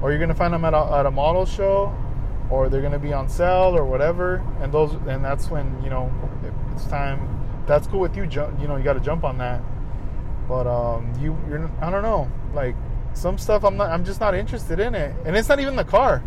or 0.02 0.12
you're 0.12 0.20
gonna 0.20 0.36
find 0.36 0.54
them 0.54 0.64
at 0.66 0.74
a, 0.74 0.98
at 0.98 1.06
a 1.06 1.12
model 1.12 1.46
show, 1.46 1.96
or 2.50 2.70
they're 2.70 2.82
gonna 2.82 3.00
be 3.00 3.14
on 3.14 3.28
sale 3.28 3.76
or 3.76 3.86
whatever. 3.86 4.46
And 4.62 4.72
those 4.72 4.94
and 5.08 5.26
that's 5.26 5.50
when 5.50 5.82
you 5.84 5.90
know 5.90 6.12
it's 6.74 6.86
time. 6.86 7.30
That's 7.68 7.88
cool 7.88 8.00
with 8.00 8.16
you. 8.16 8.26
Jump, 8.26 8.60
you 8.60 8.68
know, 8.68 8.76
you 8.76 8.84
got 8.84 8.94
to 8.94 9.00
jump 9.00 9.24
on 9.24 9.38
that. 9.38 9.62
But 10.48 10.68
um, 10.68 11.14
you 11.20 11.38
you're 11.48 11.72
I 11.82 11.90
don't 11.90 12.04
know 12.04 12.30
like 12.54 12.76
some 13.14 13.38
stuff 13.38 13.64
I'm 13.64 13.78
not 13.78 13.90
I'm 13.90 14.04
just 14.04 14.20
not 14.20 14.36
interested 14.36 14.80
in 14.80 14.96
it, 14.96 15.16
and 15.26 15.36
it's 15.36 15.48
not 15.50 15.60
even 15.60 15.76
the 15.76 15.86
car. 15.86 16.24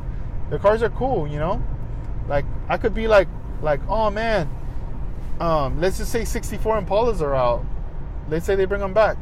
The 0.51 0.59
cars 0.59 0.83
are 0.83 0.91
cool, 0.91 1.27
you 1.27 1.39
know. 1.39 1.63
Like 2.29 2.45
I 2.69 2.79
could 2.79 2.95
be 2.95 3.09
like 3.09 3.29
like, 3.61 3.81
oh 3.89 4.11
man, 4.11 4.49
um, 5.41 5.81
let's 5.81 5.99
just 5.99 6.13
say 6.13 6.25
64 6.25 6.81
Impalas 6.83 7.21
are 7.21 7.35
out. 7.35 7.65
Let's 8.29 8.47
say 8.47 8.55
they 8.55 8.65
bring 8.65 8.81
them 8.81 8.95
back, 8.95 9.17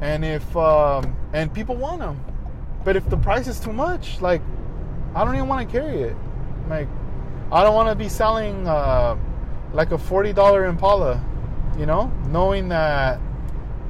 and 0.00 0.24
if 0.24 0.56
um, 0.56 1.16
and 1.32 1.52
people 1.52 1.74
want 1.76 2.00
them, 2.00 2.22
but 2.84 2.96
if 2.96 3.08
the 3.08 3.16
price 3.16 3.46
is 3.46 3.60
too 3.60 3.72
much, 3.72 4.20
like, 4.20 4.42
I 5.14 5.24
don't 5.24 5.34
even 5.34 5.48
want 5.48 5.68
to 5.68 5.72
carry 5.80 6.02
it. 6.02 6.16
Like, 6.68 6.88
I 7.50 7.62
don't 7.62 7.74
want 7.74 7.88
to 7.88 7.94
be 7.94 8.08
selling 8.08 8.66
uh, 8.66 9.16
like 9.72 9.92
a 9.92 9.98
forty 9.98 10.32
dollar 10.32 10.66
Impala, 10.66 11.24
you 11.78 11.86
know, 11.86 12.12
knowing 12.28 12.68
that 12.68 13.20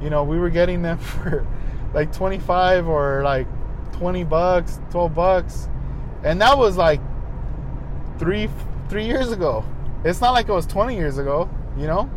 you 0.00 0.10
know 0.10 0.24
we 0.24 0.38
were 0.38 0.50
getting 0.50 0.82
them 0.82 0.98
for 1.12 1.46
like 1.94 2.12
25 2.12 2.88
or 2.88 3.22
like 3.22 3.46
20 3.92 4.24
bucks, 4.24 4.80
12 4.90 5.14
bucks, 5.14 5.68
and 6.24 6.40
that 6.40 6.56
was 6.56 6.76
like 6.76 7.00
three 8.18 8.48
three 8.88 9.06
years 9.06 9.32
ago. 9.32 9.64
It's 10.04 10.20
not 10.20 10.32
like 10.32 10.48
it 10.48 10.52
was 10.52 10.66
20 10.66 10.96
years 10.96 11.18
ago, 11.18 11.48
you 11.76 11.86
know? 11.86 12.10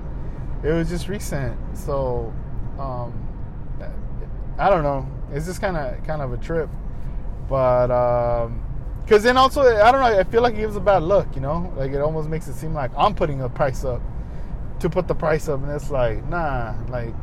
It 0.63 0.71
was 0.71 0.89
just 0.89 1.07
recent. 1.07 1.57
So, 1.77 2.33
um, 2.79 3.13
I 4.57 4.69
don't 4.69 4.83
know. 4.83 5.07
It's 5.31 5.45
just 5.45 5.61
kind 5.61 5.77
of 5.77 6.03
kind 6.03 6.21
of 6.21 6.33
a 6.33 6.37
trip. 6.37 6.69
But, 7.47 7.91
um, 7.91 8.64
because 9.05 9.21
then 9.21 9.37
also, 9.37 9.61
I 9.61 9.91
don't 9.91 10.01
know, 10.01 10.19
I 10.19 10.23
feel 10.23 10.41
like 10.41 10.55
it 10.55 10.61
gives 10.61 10.75
a 10.75 10.79
bad 10.79 11.03
look, 11.03 11.27
you 11.35 11.41
know? 11.41 11.71
Like 11.77 11.91
it 11.91 12.01
almost 12.01 12.27
makes 12.27 12.47
it 12.47 12.55
seem 12.55 12.73
like 12.73 12.89
I'm 12.97 13.13
putting 13.13 13.39
a 13.41 13.47
price 13.47 13.85
up 13.85 14.01
to 14.79 14.89
put 14.89 15.07
the 15.07 15.13
price 15.13 15.47
up. 15.47 15.61
And 15.61 15.71
it's 15.71 15.91
like, 15.91 16.27
nah, 16.27 16.73
like, 16.89 17.13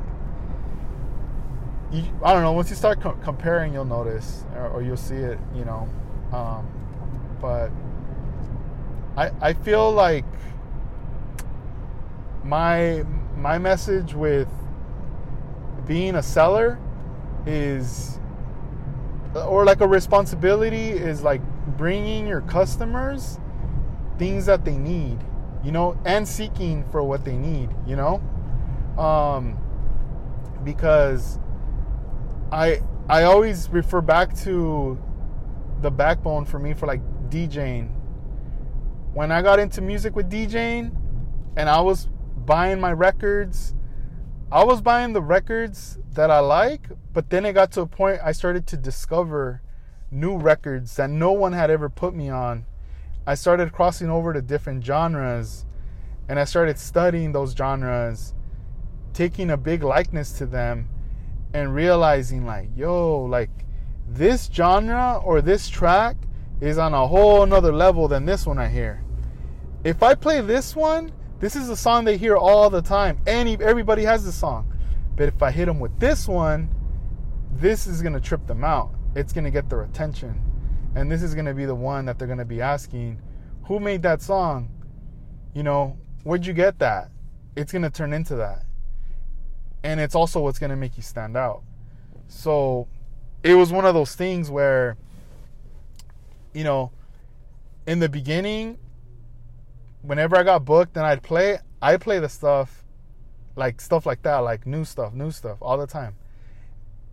you, 1.90 2.04
I 2.22 2.32
don't 2.32 2.42
know. 2.42 2.52
Once 2.52 2.70
you 2.70 2.76
start 2.76 3.00
co- 3.00 3.18
comparing, 3.24 3.72
you'll 3.72 3.84
notice 3.84 4.44
or, 4.54 4.68
or, 4.68 4.82
you'll 4.82 4.96
see 4.96 5.16
it, 5.16 5.40
you 5.56 5.64
know? 5.64 5.88
Um, 6.32 6.68
but 7.40 7.72
I, 9.16 9.32
I 9.40 9.52
feel 9.52 9.90
like 9.90 10.24
my 12.44 13.04
my 13.36 13.58
message 13.58 14.14
with 14.14 14.48
being 15.88 16.14
a 16.14 16.22
seller 16.22 16.78
is 17.44 18.20
or 19.34 19.64
like 19.64 19.80
a 19.80 19.86
responsibility 19.86 20.90
is 20.90 21.22
like 21.22 21.40
bringing 21.66 22.26
your 22.26 22.40
customers 22.42 23.38
things 24.18 24.46
that 24.46 24.64
they 24.64 24.76
need 24.76 25.18
you 25.64 25.72
know 25.72 25.98
and 26.04 26.26
seeking 26.26 26.84
for 26.90 27.02
what 27.02 27.24
they 27.24 27.36
need 27.36 27.68
you 27.86 27.96
know? 27.96 28.20
Um 28.98 29.58
because 30.64 31.38
i 32.52 32.80
i 33.08 33.24
always 33.24 33.68
refer 33.70 34.00
back 34.00 34.36
to 34.36 34.98
the 35.80 35.90
backbone 35.90 36.44
for 36.44 36.58
me 36.58 36.74
for 36.74 36.86
like 36.86 37.00
djing. 37.28 37.90
When 39.14 39.30
I 39.30 39.42
got 39.42 39.58
into 39.58 39.80
music 39.80 40.16
with 40.16 40.30
DJing 40.30 40.96
and 41.56 41.68
I 41.68 41.80
was 41.80 42.08
buying 42.36 42.80
my 42.80 42.92
records, 42.92 43.74
I 44.50 44.64
was 44.64 44.80
buying 44.80 45.12
the 45.12 45.22
records 45.22 45.98
that 46.14 46.30
I 46.30 46.38
like, 46.38 46.88
but 47.12 47.30
then 47.30 47.44
it 47.44 47.52
got 47.52 47.72
to 47.72 47.82
a 47.82 47.86
point 47.86 48.20
I 48.22 48.32
started 48.32 48.66
to 48.68 48.76
discover 48.76 49.60
new 50.12 50.36
records 50.36 50.96
that 50.96 51.10
no 51.10 51.32
one 51.32 51.52
had 51.52 51.70
ever 51.70 51.88
put 51.88 52.14
me 52.14 52.28
on. 52.28 52.66
I 53.26 53.34
started 53.34 53.72
crossing 53.72 54.10
over 54.10 54.32
to 54.32 54.42
different 54.42 54.84
genres 54.84 55.64
and 56.28 56.38
I 56.38 56.44
started 56.44 56.78
studying 56.78 57.32
those 57.32 57.54
genres, 57.54 58.34
taking 59.12 59.50
a 59.50 59.56
big 59.56 59.82
likeness 59.82 60.32
to 60.34 60.46
them 60.46 60.88
and 61.54 61.74
realizing 61.74 62.44
like, 62.44 62.68
yo, 62.76 63.22
like 63.22 63.50
this 64.08 64.50
genre 64.52 65.20
or 65.24 65.40
this 65.40 65.68
track 65.68 66.16
is 66.60 66.78
on 66.78 66.94
a 66.94 67.06
whole 67.06 67.44
nother 67.46 67.72
level 67.72 68.06
than 68.08 68.24
this 68.24 68.46
one 68.46 68.58
I 68.58 68.68
hear. 68.68 69.02
If 69.84 70.02
I 70.02 70.14
play 70.14 70.40
this 70.40 70.76
one, 70.76 71.12
this 71.40 71.56
is 71.56 71.68
a 71.68 71.76
song 71.76 72.04
they 72.04 72.16
hear 72.16 72.36
all 72.36 72.70
the 72.70 72.82
time. 72.82 73.18
Any 73.26 73.54
everybody 73.60 74.04
has 74.04 74.24
this 74.24 74.36
song. 74.36 74.72
But 75.16 75.28
if 75.28 75.42
I 75.42 75.50
hit 75.50 75.66
them 75.66 75.80
with 75.80 75.98
this 75.98 76.28
one, 76.28 76.70
this 77.50 77.86
is 77.86 78.00
gonna 78.00 78.20
trip 78.20 78.46
them 78.46 78.62
out. 78.62 78.94
It's 79.14 79.32
gonna 79.32 79.50
get 79.50 79.68
their 79.68 79.82
attention. 79.82 80.40
And 80.94 81.10
this 81.10 81.22
is 81.22 81.34
gonna 81.34 81.54
be 81.54 81.64
the 81.64 81.74
one 81.74 82.06
that 82.06 82.18
they're 82.18 82.28
gonna 82.28 82.44
be 82.44 82.60
asking, 82.60 83.20
who 83.64 83.80
made 83.80 84.02
that 84.02 84.22
song? 84.22 84.70
You 85.54 85.62
know, 85.62 85.98
where'd 86.24 86.46
you 86.46 86.52
get 86.52 86.78
that? 86.78 87.10
It's 87.56 87.72
gonna 87.72 87.90
turn 87.90 88.12
into 88.12 88.36
that. 88.36 88.64
And 89.82 90.00
it's 90.00 90.14
also 90.14 90.40
what's 90.40 90.58
gonna 90.58 90.76
make 90.76 90.96
you 90.96 91.02
stand 91.02 91.36
out. 91.36 91.62
So 92.28 92.88
it 93.42 93.54
was 93.54 93.72
one 93.72 93.84
of 93.84 93.94
those 93.94 94.14
things 94.14 94.50
where 94.50 94.96
you 96.52 96.64
know, 96.64 96.92
in 97.86 97.98
the 97.98 98.08
beginning, 98.08 98.78
whenever 100.02 100.36
I 100.36 100.42
got 100.42 100.64
booked 100.64 100.96
and 100.96 101.06
I'd 101.06 101.22
play, 101.22 101.58
I 101.80 101.96
play 101.96 102.18
the 102.18 102.28
stuff, 102.28 102.84
like 103.56 103.80
stuff 103.80 104.06
like 104.06 104.22
that, 104.22 104.38
like 104.38 104.66
new 104.66 104.84
stuff, 104.84 105.14
new 105.14 105.30
stuff 105.30 105.58
all 105.60 105.78
the 105.78 105.86
time. 105.86 106.14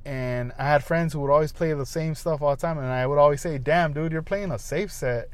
And 0.05 0.53
I 0.57 0.63
had 0.63 0.83
friends 0.83 1.13
who 1.13 1.19
would 1.19 1.31
always 1.31 1.51
play 1.51 1.73
the 1.73 1.85
same 1.85 2.15
stuff 2.15 2.41
all 2.41 2.55
the 2.55 2.61
time, 2.61 2.77
and 2.77 2.87
I 2.87 3.05
would 3.05 3.17
always 3.17 3.41
say, 3.41 3.57
"Damn, 3.57 3.93
dude, 3.93 4.11
you're 4.11 4.21
playing 4.21 4.51
a 4.51 4.59
safe 4.59 4.91
set." 4.91 5.29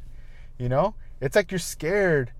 You 0.57 0.69
know, 0.69 0.95
it's 1.21 1.35
like 1.35 1.51
you're 1.51 1.59
scared 1.59 2.31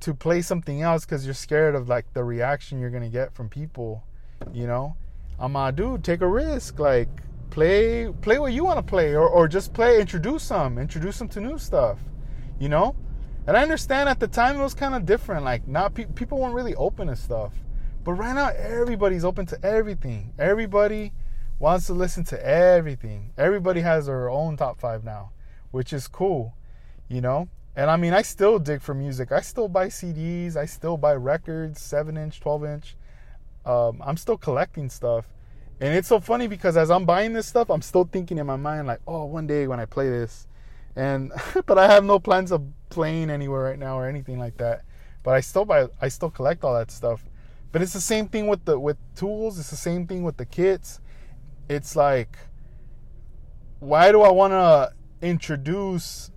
to 0.00 0.14
play 0.14 0.42
something 0.42 0.82
else 0.82 1.04
because 1.04 1.24
you're 1.24 1.34
scared 1.34 1.74
of 1.74 1.88
like 1.88 2.12
the 2.12 2.24
reaction 2.24 2.78
you're 2.78 2.90
gonna 2.90 3.08
get 3.08 3.34
from 3.34 3.48
people. 3.48 4.04
You 4.52 4.66
know, 4.66 4.96
I'm 5.38 5.56
a 5.56 5.72
dude, 5.72 6.04
take 6.04 6.20
a 6.20 6.28
risk, 6.28 6.78
like 6.78 7.08
play 7.52 8.10
play 8.22 8.38
what 8.38 8.54
you 8.54 8.64
want 8.64 8.78
to 8.78 8.82
play 8.82 9.14
or, 9.14 9.28
or 9.28 9.46
just 9.46 9.74
play 9.74 10.00
introduce 10.00 10.48
them 10.48 10.78
introduce 10.78 11.18
them 11.18 11.28
to 11.28 11.38
new 11.38 11.58
stuff 11.58 11.98
you 12.58 12.66
know 12.66 12.96
and 13.46 13.58
i 13.58 13.62
understand 13.62 14.08
at 14.08 14.18
the 14.18 14.26
time 14.26 14.58
it 14.58 14.62
was 14.62 14.72
kind 14.72 14.94
of 14.94 15.04
different 15.04 15.44
like 15.44 15.68
not 15.68 15.92
pe- 15.92 16.06
people 16.14 16.38
weren't 16.38 16.54
really 16.54 16.74
open 16.76 17.08
to 17.08 17.14
stuff 17.14 17.52
but 18.04 18.14
right 18.14 18.34
now 18.34 18.48
everybody's 18.56 19.22
open 19.22 19.44
to 19.44 19.62
everything 19.62 20.32
everybody 20.38 21.12
wants 21.62 21.86
to 21.86 21.94
listen 21.94 22.24
to 22.24 22.46
everything 22.46 23.32
everybody 23.38 23.80
has 23.80 24.06
their 24.06 24.28
own 24.28 24.56
top 24.56 24.80
five 24.80 25.04
now 25.04 25.30
which 25.70 25.92
is 25.92 26.08
cool 26.08 26.54
you 27.08 27.20
know 27.20 27.48
and 27.76 27.90
i 27.90 27.96
mean 27.96 28.12
i 28.12 28.20
still 28.20 28.58
dig 28.58 28.82
for 28.82 28.94
music 28.94 29.32
i 29.32 29.40
still 29.40 29.68
buy 29.68 29.86
cds 29.86 30.56
i 30.56 30.66
still 30.66 30.96
buy 30.96 31.14
records 31.14 31.80
7 31.80 32.16
inch 32.16 32.40
12 32.40 32.64
inch 32.64 32.96
um, 33.64 34.02
i'm 34.04 34.16
still 34.16 34.36
collecting 34.36 34.90
stuff 34.90 35.26
and 35.82 35.96
it's 35.96 36.06
so 36.06 36.20
funny 36.20 36.46
because 36.46 36.76
as 36.76 36.92
I'm 36.92 37.04
buying 37.04 37.32
this 37.32 37.48
stuff, 37.48 37.68
I'm 37.68 37.82
still 37.82 38.04
thinking 38.04 38.38
in 38.38 38.46
my 38.46 38.54
mind 38.54 38.86
like, 38.86 39.00
oh, 39.04 39.24
one 39.24 39.48
day 39.48 39.66
when 39.66 39.80
I 39.80 39.84
play 39.84 40.08
this, 40.08 40.46
and 40.94 41.32
but 41.66 41.76
I 41.76 41.90
have 41.90 42.04
no 42.04 42.20
plans 42.20 42.52
of 42.52 42.62
playing 42.88 43.30
anywhere 43.30 43.64
right 43.64 43.78
now 43.78 43.98
or 43.98 44.06
anything 44.06 44.38
like 44.38 44.58
that. 44.58 44.82
But 45.24 45.34
I 45.34 45.40
still 45.40 45.64
buy, 45.64 45.88
I 46.00 46.06
still 46.06 46.30
collect 46.30 46.62
all 46.62 46.74
that 46.74 46.92
stuff. 46.92 47.24
But 47.72 47.82
it's 47.82 47.94
the 47.94 48.00
same 48.00 48.28
thing 48.28 48.46
with 48.46 48.64
the 48.64 48.78
with 48.78 48.96
tools. 49.16 49.58
It's 49.58 49.70
the 49.70 49.76
same 49.76 50.06
thing 50.06 50.22
with 50.22 50.36
the 50.36 50.46
kits. 50.46 51.00
It's 51.68 51.96
like, 51.96 52.38
why 53.78 54.12
do 54.12 54.22
I 54.22 54.30
want 54.30 54.52
to 54.52 54.92
introduce 55.26 56.30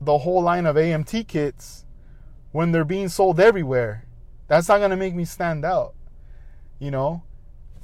the 0.00 0.18
whole 0.18 0.42
line 0.42 0.66
of 0.66 0.76
AMT 0.76 1.28
kits 1.28 1.84
when 2.52 2.72
they're 2.72 2.84
being 2.84 3.08
sold 3.08 3.40
everywhere? 3.40 4.06
That's 4.48 4.68
not 4.68 4.80
gonna 4.80 4.96
make 4.96 5.14
me 5.14 5.24
stand 5.24 5.64
out, 5.64 5.94
you 6.78 6.90
know 6.90 7.22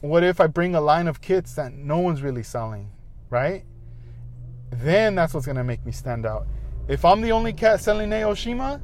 what 0.00 0.22
if 0.22 0.40
I 0.40 0.46
bring 0.46 0.74
a 0.74 0.80
line 0.80 1.08
of 1.08 1.20
kits 1.20 1.54
that 1.54 1.72
no 1.72 1.98
one's 1.98 2.22
really 2.22 2.42
selling, 2.42 2.90
right? 3.30 3.64
Then 4.70 5.14
that's 5.14 5.34
what's 5.34 5.46
gonna 5.46 5.64
make 5.64 5.84
me 5.84 5.92
stand 5.92 6.24
out. 6.24 6.46
If 6.86 7.04
I'm 7.04 7.20
the 7.20 7.32
only 7.32 7.52
cat 7.52 7.80
selling 7.80 8.10
Aoshima 8.10 8.80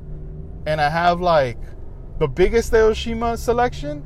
and 0.67 0.81
I 0.81 0.89
have 0.89 1.21
like 1.21 1.59
the 2.19 2.27
biggest 2.27 2.73
Aoshima 2.73 3.39
selection, 3.39 4.05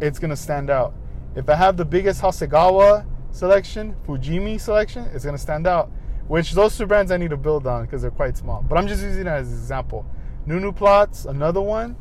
it's 0.00 0.18
gonna 0.18 0.36
stand 0.36 0.70
out. 0.70 0.94
If 1.34 1.48
I 1.50 1.56
have 1.56 1.76
the 1.76 1.84
biggest 1.84 2.22
Hasegawa 2.22 3.04
selection, 3.36 3.94
Fujimi 4.06 4.60
selection, 4.60 5.04
it's 5.12 5.24
gonna 5.24 5.38
stand 5.38 5.66
out. 5.66 5.90
Which 6.28 6.52
those 6.52 6.76
two 6.76 6.86
brands 6.86 7.12
I 7.12 7.18
need 7.18 7.30
to 7.30 7.36
build 7.36 7.66
on 7.66 7.84
because 7.84 8.02
they're 8.02 8.10
quite 8.10 8.36
small. 8.36 8.64
But 8.68 8.78
I'm 8.78 8.88
just 8.88 9.02
using 9.02 9.22
it 9.22 9.28
as 9.28 9.48
an 9.48 9.54
example. 9.54 10.04
NuNu 10.48 10.74
Platz, 10.74 11.24
another 11.24 11.60
one. 11.60 11.96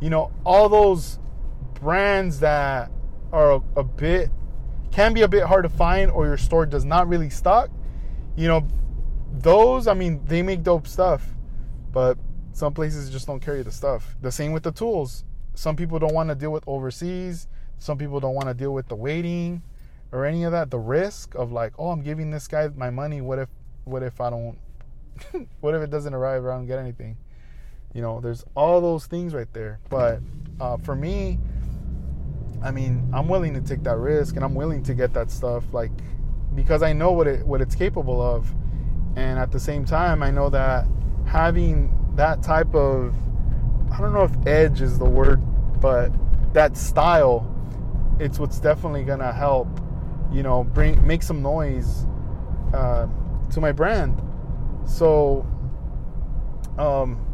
You 0.00 0.08
know, 0.08 0.32
all 0.44 0.68
those 0.68 1.18
brands 1.74 2.40
that 2.40 2.90
are 3.32 3.62
a 3.76 3.84
bit 3.84 4.30
can 4.90 5.12
be 5.12 5.22
a 5.22 5.28
bit 5.28 5.44
hard 5.44 5.64
to 5.64 5.68
find 5.68 6.10
or 6.10 6.26
your 6.26 6.38
store 6.38 6.64
does 6.64 6.84
not 6.84 7.06
really 7.06 7.28
stock, 7.28 7.68
you 8.34 8.48
know, 8.48 8.66
those, 9.32 9.86
I 9.86 9.94
mean, 9.94 10.24
they 10.24 10.42
make 10.42 10.62
dope 10.62 10.86
stuff, 10.86 11.34
but 11.92 12.16
some 12.52 12.72
places 12.72 13.10
just 13.10 13.26
don't 13.26 13.40
carry 13.40 13.62
the 13.62 13.72
stuff. 13.72 14.16
The 14.22 14.32
same 14.32 14.52
with 14.52 14.62
the 14.62 14.72
tools. 14.72 15.24
Some 15.54 15.76
people 15.76 15.98
don't 15.98 16.14
want 16.14 16.30
to 16.30 16.34
deal 16.34 16.50
with 16.50 16.64
overseas. 16.66 17.46
Some 17.78 17.98
people 17.98 18.20
don't 18.20 18.34
want 18.34 18.48
to 18.48 18.54
deal 18.54 18.72
with 18.72 18.88
the 18.88 18.94
waiting 18.94 19.62
or 20.12 20.24
any 20.24 20.44
of 20.44 20.52
that. 20.52 20.70
The 20.70 20.78
risk 20.78 21.34
of 21.34 21.52
like, 21.52 21.74
oh, 21.78 21.90
I'm 21.90 22.02
giving 22.02 22.30
this 22.30 22.48
guy 22.48 22.68
my 22.76 22.90
money. 22.90 23.20
What 23.20 23.38
if, 23.38 23.48
what 23.84 24.02
if 24.02 24.20
I 24.20 24.30
don't, 24.30 24.58
what 25.60 25.74
if 25.74 25.82
it 25.82 25.90
doesn't 25.90 26.14
arrive 26.14 26.44
or 26.44 26.52
I 26.52 26.56
don't 26.56 26.66
get 26.66 26.78
anything? 26.78 27.16
You 27.94 28.02
know, 28.02 28.20
there's 28.20 28.44
all 28.54 28.80
those 28.80 29.06
things 29.06 29.34
right 29.34 29.50
there. 29.52 29.80
But 29.88 30.20
uh, 30.60 30.76
for 30.78 30.94
me, 30.94 31.38
I 32.62 32.70
mean, 32.70 33.08
I'm 33.14 33.28
willing 33.28 33.54
to 33.54 33.60
take 33.60 33.82
that 33.84 33.96
risk 33.96 34.36
and 34.36 34.44
I'm 34.44 34.54
willing 34.54 34.82
to 34.84 34.94
get 34.94 35.12
that 35.14 35.30
stuff 35.30 35.64
like 35.72 35.92
because 36.54 36.82
I 36.82 36.92
know 36.92 37.12
what 37.12 37.26
it 37.26 37.46
what 37.46 37.60
it's 37.60 37.74
capable 37.74 38.20
of. 38.20 38.52
And 39.16 39.38
at 39.38 39.50
the 39.50 39.60
same 39.60 39.84
time, 39.84 40.22
I 40.22 40.30
know 40.30 40.50
that 40.50 40.86
having 41.26 41.96
that 42.16 42.42
type 42.42 42.74
of 42.74 43.14
I 43.92 43.98
don't 43.98 44.12
know 44.12 44.24
if 44.24 44.46
edge 44.46 44.80
is 44.80 44.98
the 44.98 45.04
word, 45.04 45.40
but 45.80 46.12
that 46.52 46.76
style, 46.76 47.50
it's 48.18 48.38
what's 48.38 48.58
definitely 48.58 49.04
gonna 49.04 49.32
help, 49.32 49.68
you 50.32 50.42
know, 50.42 50.64
bring 50.64 51.04
make 51.06 51.22
some 51.22 51.42
noise 51.42 52.06
uh, 52.74 53.06
to 53.52 53.60
my 53.60 53.72
brand. 53.72 54.20
So, 54.86 55.46
um, 56.78 57.26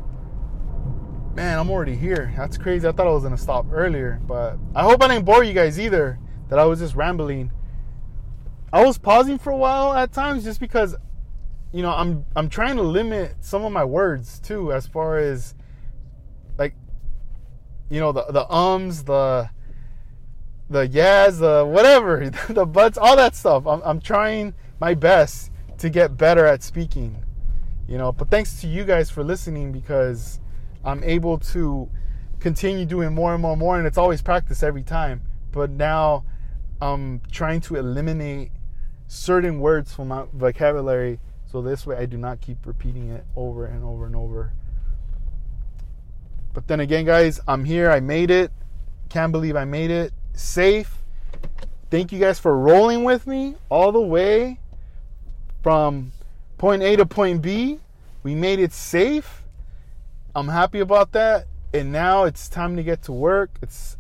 Man, 1.35 1.59
I'm 1.59 1.70
already 1.70 1.97
here. 1.97 2.32
That's 2.36 2.59
crazy. 2.59 2.86
I 2.86 2.93
thought 2.93 3.06
I 3.06 3.10
was 3.10 3.23
gonna 3.23 3.39
stop 3.39 3.66
earlier, 3.73 4.20
but 4.27 4.59
I 4.74 4.82
hope 4.82 5.02
I 5.02 5.09
didn't 5.09 5.24
bore 5.24 5.43
you 5.43 5.55
guys 5.55 5.81
either. 5.81 6.19
That 6.51 6.59
I 6.59 6.66
was 6.66 6.81
just 6.81 6.94
rambling. 6.94 7.51
I 8.70 8.85
was 8.85 8.98
pausing 8.98 9.39
for 9.39 9.51
a 9.51 9.56
while 9.56 9.94
at 9.94 10.12
times 10.12 10.44
just 10.44 10.60
because, 10.60 10.94
you 11.73 11.81
know, 11.81 11.90
I'm 11.90 12.27
I'm 12.36 12.51
trying 12.51 12.77
to 12.77 12.82
limit 12.82 13.36
some 13.40 13.64
of 13.64 13.73
my 13.73 13.85
words 13.85 14.40
too, 14.40 14.74
as 14.74 14.86
far 14.86 15.16
as 15.16 15.55
like, 16.59 16.74
you 17.89 17.98
know, 17.98 18.12
the 18.12 18.24
the 18.24 18.47
ums, 18.52 19.05
the 19.05 19.48
the 20.72 20.88
yes, 20.88 21.38
the 21.38 21.64
whatever, 21.64 22.30
the 22.48 22.66
buts, 22.66 22.98
all 22.98 23.16
that 23.16 23.36
stuff. 23.36 23.66
I'm 23.66 23.80
I'm 23.84 24.00
trying 24.00 24.54
my 24.80 24.94
best 24.94 25.50
to 25.78 25.90
get 25.90 26.16
better 26.16 26.46
at 26.46 26.62
speaking, 26.62 27.22
you 27.88 27.98
know. 27.98 28.12
But 28.12 28.30
thanks 28.30 28.60
to 28.62 28.66
you 28.66 28.84
guys 28.84 29.10
for 29.10 29.22
listening 29.22 29.72
because 29.72 30.40
I'm 30.84 31.04
able 31.04 31.38
to 31.38 31.88
continue 32.40 32.84
doing 32.84 33.14
more 33.14 33.34
and 33.34 33.42
more 33.42 33.52
and 33.52 33.60
more, 33.60 33.78
and 33.78 33.86
it's 33.86 33.98
always 33.98 34.22
practice 34.22 34.62
every 34.62 34.82
time. 34.82 35.22
But 35.52 35.70
now 35.70 36.24
I'm 36.80 37.20
trying 37.30 37.60
to 37.62 37.76
eliminate 37.76 38.50
certain 39.06 39.60
words 39.60 39.94
from 39.94 40.08
my 40.08 40.24
vocabulary 40.32 41.20
so 41.46 41.60
this 41.60 41.86
way 41.86 41.96
I 41.96 42.06
do 42.06 42.16
not 42.16 42.40
keep 42.40 42.66
repeating 42.66 43.10
it 43.10 43.26
over 43.36 43.66
and 43.66 43.84
over 43.84 44.06
and 44.06 44.16
over. 44.16 44.54
But 46.54 46.66
then 46.66 46.80
again, 46.80 47.04
guys, 47.04 47.40
I'm 47.46 47.64
here. 47.64 47.90
I 47.90 48.00
made 48.00 48.30
it. 48.30 48.50
Can't 49.10 49.32
believe 49.32 49.54
I 49.54 49.64
made 49.64 49.90
it. 49.90 50.12
Safe. 50.34 50.98
Thank 51.90 52.12
you 52.12 52.18
guys 52.18 52.38
for 52.38 52.56
rolling 52.56 53.04
with 53.04 53.26
me 53.26 53.56
all 53.68 53.92
the 53.92 54.00
way 54.00 54.59
from 55.62 56.12
point 56.59 56.82
A 56.82 56.96
to 56.96 57.06
point 57.06 57.42
B. 57.42 57.80
We 58.22 58.34
made 58.34 58.60
it 58.60 58.72
safe 58.72 59.42
I'm 60.34 60.48
happy 60.48 60.80
about 60.80 61.12
that. 61.12 61.46
And 61.74 61.92
now 61.92 62.24
it's 62.24 62.48
time 62.48 62.76
to 62.76 62.82
get 62.82 63.02
to 63.02 63.12
work. 63.12 63.50
It's 63.62 63.96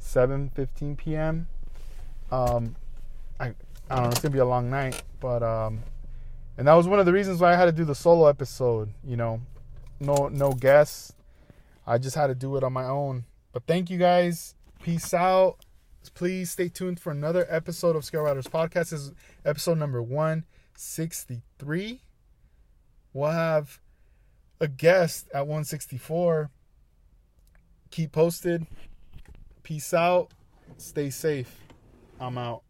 7:15 0.00 0.96
p.m. 0.96 1.48
Um, 2.30 2.76
I 3.38 3.54
I 3.90 3.96
don't 3.96 4.04
know. 4.04 4.10
It's 4.10 4.20
gonna 4.20 4.32
be 4.32 4.38
a 4.38 4.44
long 4.44 4.70
night, 4.70 5.02
but 5.20 5.42
um, 5.42 5.82
and 6.56 6.66
that 6.66 6.74
was 6.74 6.88
one 6.88 6.98
of 6.98 7.06
the 7.06 7.12
reasons 7.12 7.40
why 7.40 7.52
I 7.52 7.56
had 7.56 7.66
to 7.66 7.72
do 7.72 7.84
the 7.84 7.94
solo 7.94 8.26
episode. 8.26 8.90
You 9.04 9.16
know, 9.16 9.40
no 10.00 10.28
no 10.28 10.52
guests. 10.52 11.12
I 11.86 11.98
just 11.98 12.16
had 12.16 12.28
to 12.28 12.34
do 12.34 12.56
it 12.56 12.64
on 12.64 12.72
my 12.72 12.84
own. 12.84 13.24
But 13.52 13.66
thank 13.66 13.90
you 13.90 13.98
guys. 13.98 14.54
Peace 14.82 15.14
out. 15.14 15.61
Please 16.10 16.50
stay 16.50 16.68
tuned 16.68 17.00
for 17.00 17.10
another 17.10 17.46
episode 17.48 17.96
of 17.96 18.04
Scale 18.04 18.22
Riders 18.22 18.46
Podcast. 18.46 18.90
This 18.90 19.00
is 19.00 19.12
episode 19.44 19.78
number 19.78 20.02
163. 20.02 22.00
We'll 23.12 23.30
have 23.30 23.80
a 24.60 24.68
guest 24.68 25.28
at 25.34 25.46
164. 25.46 26.50
Keep 27.90 28.12
posted. 28.12 28.66
Peace 29.62 29.92
out. 29.94 30.32
Stay 30.76 31.10
safe. 31.10 31.60
I'm 32.20 32.38
out. 32.38 32.62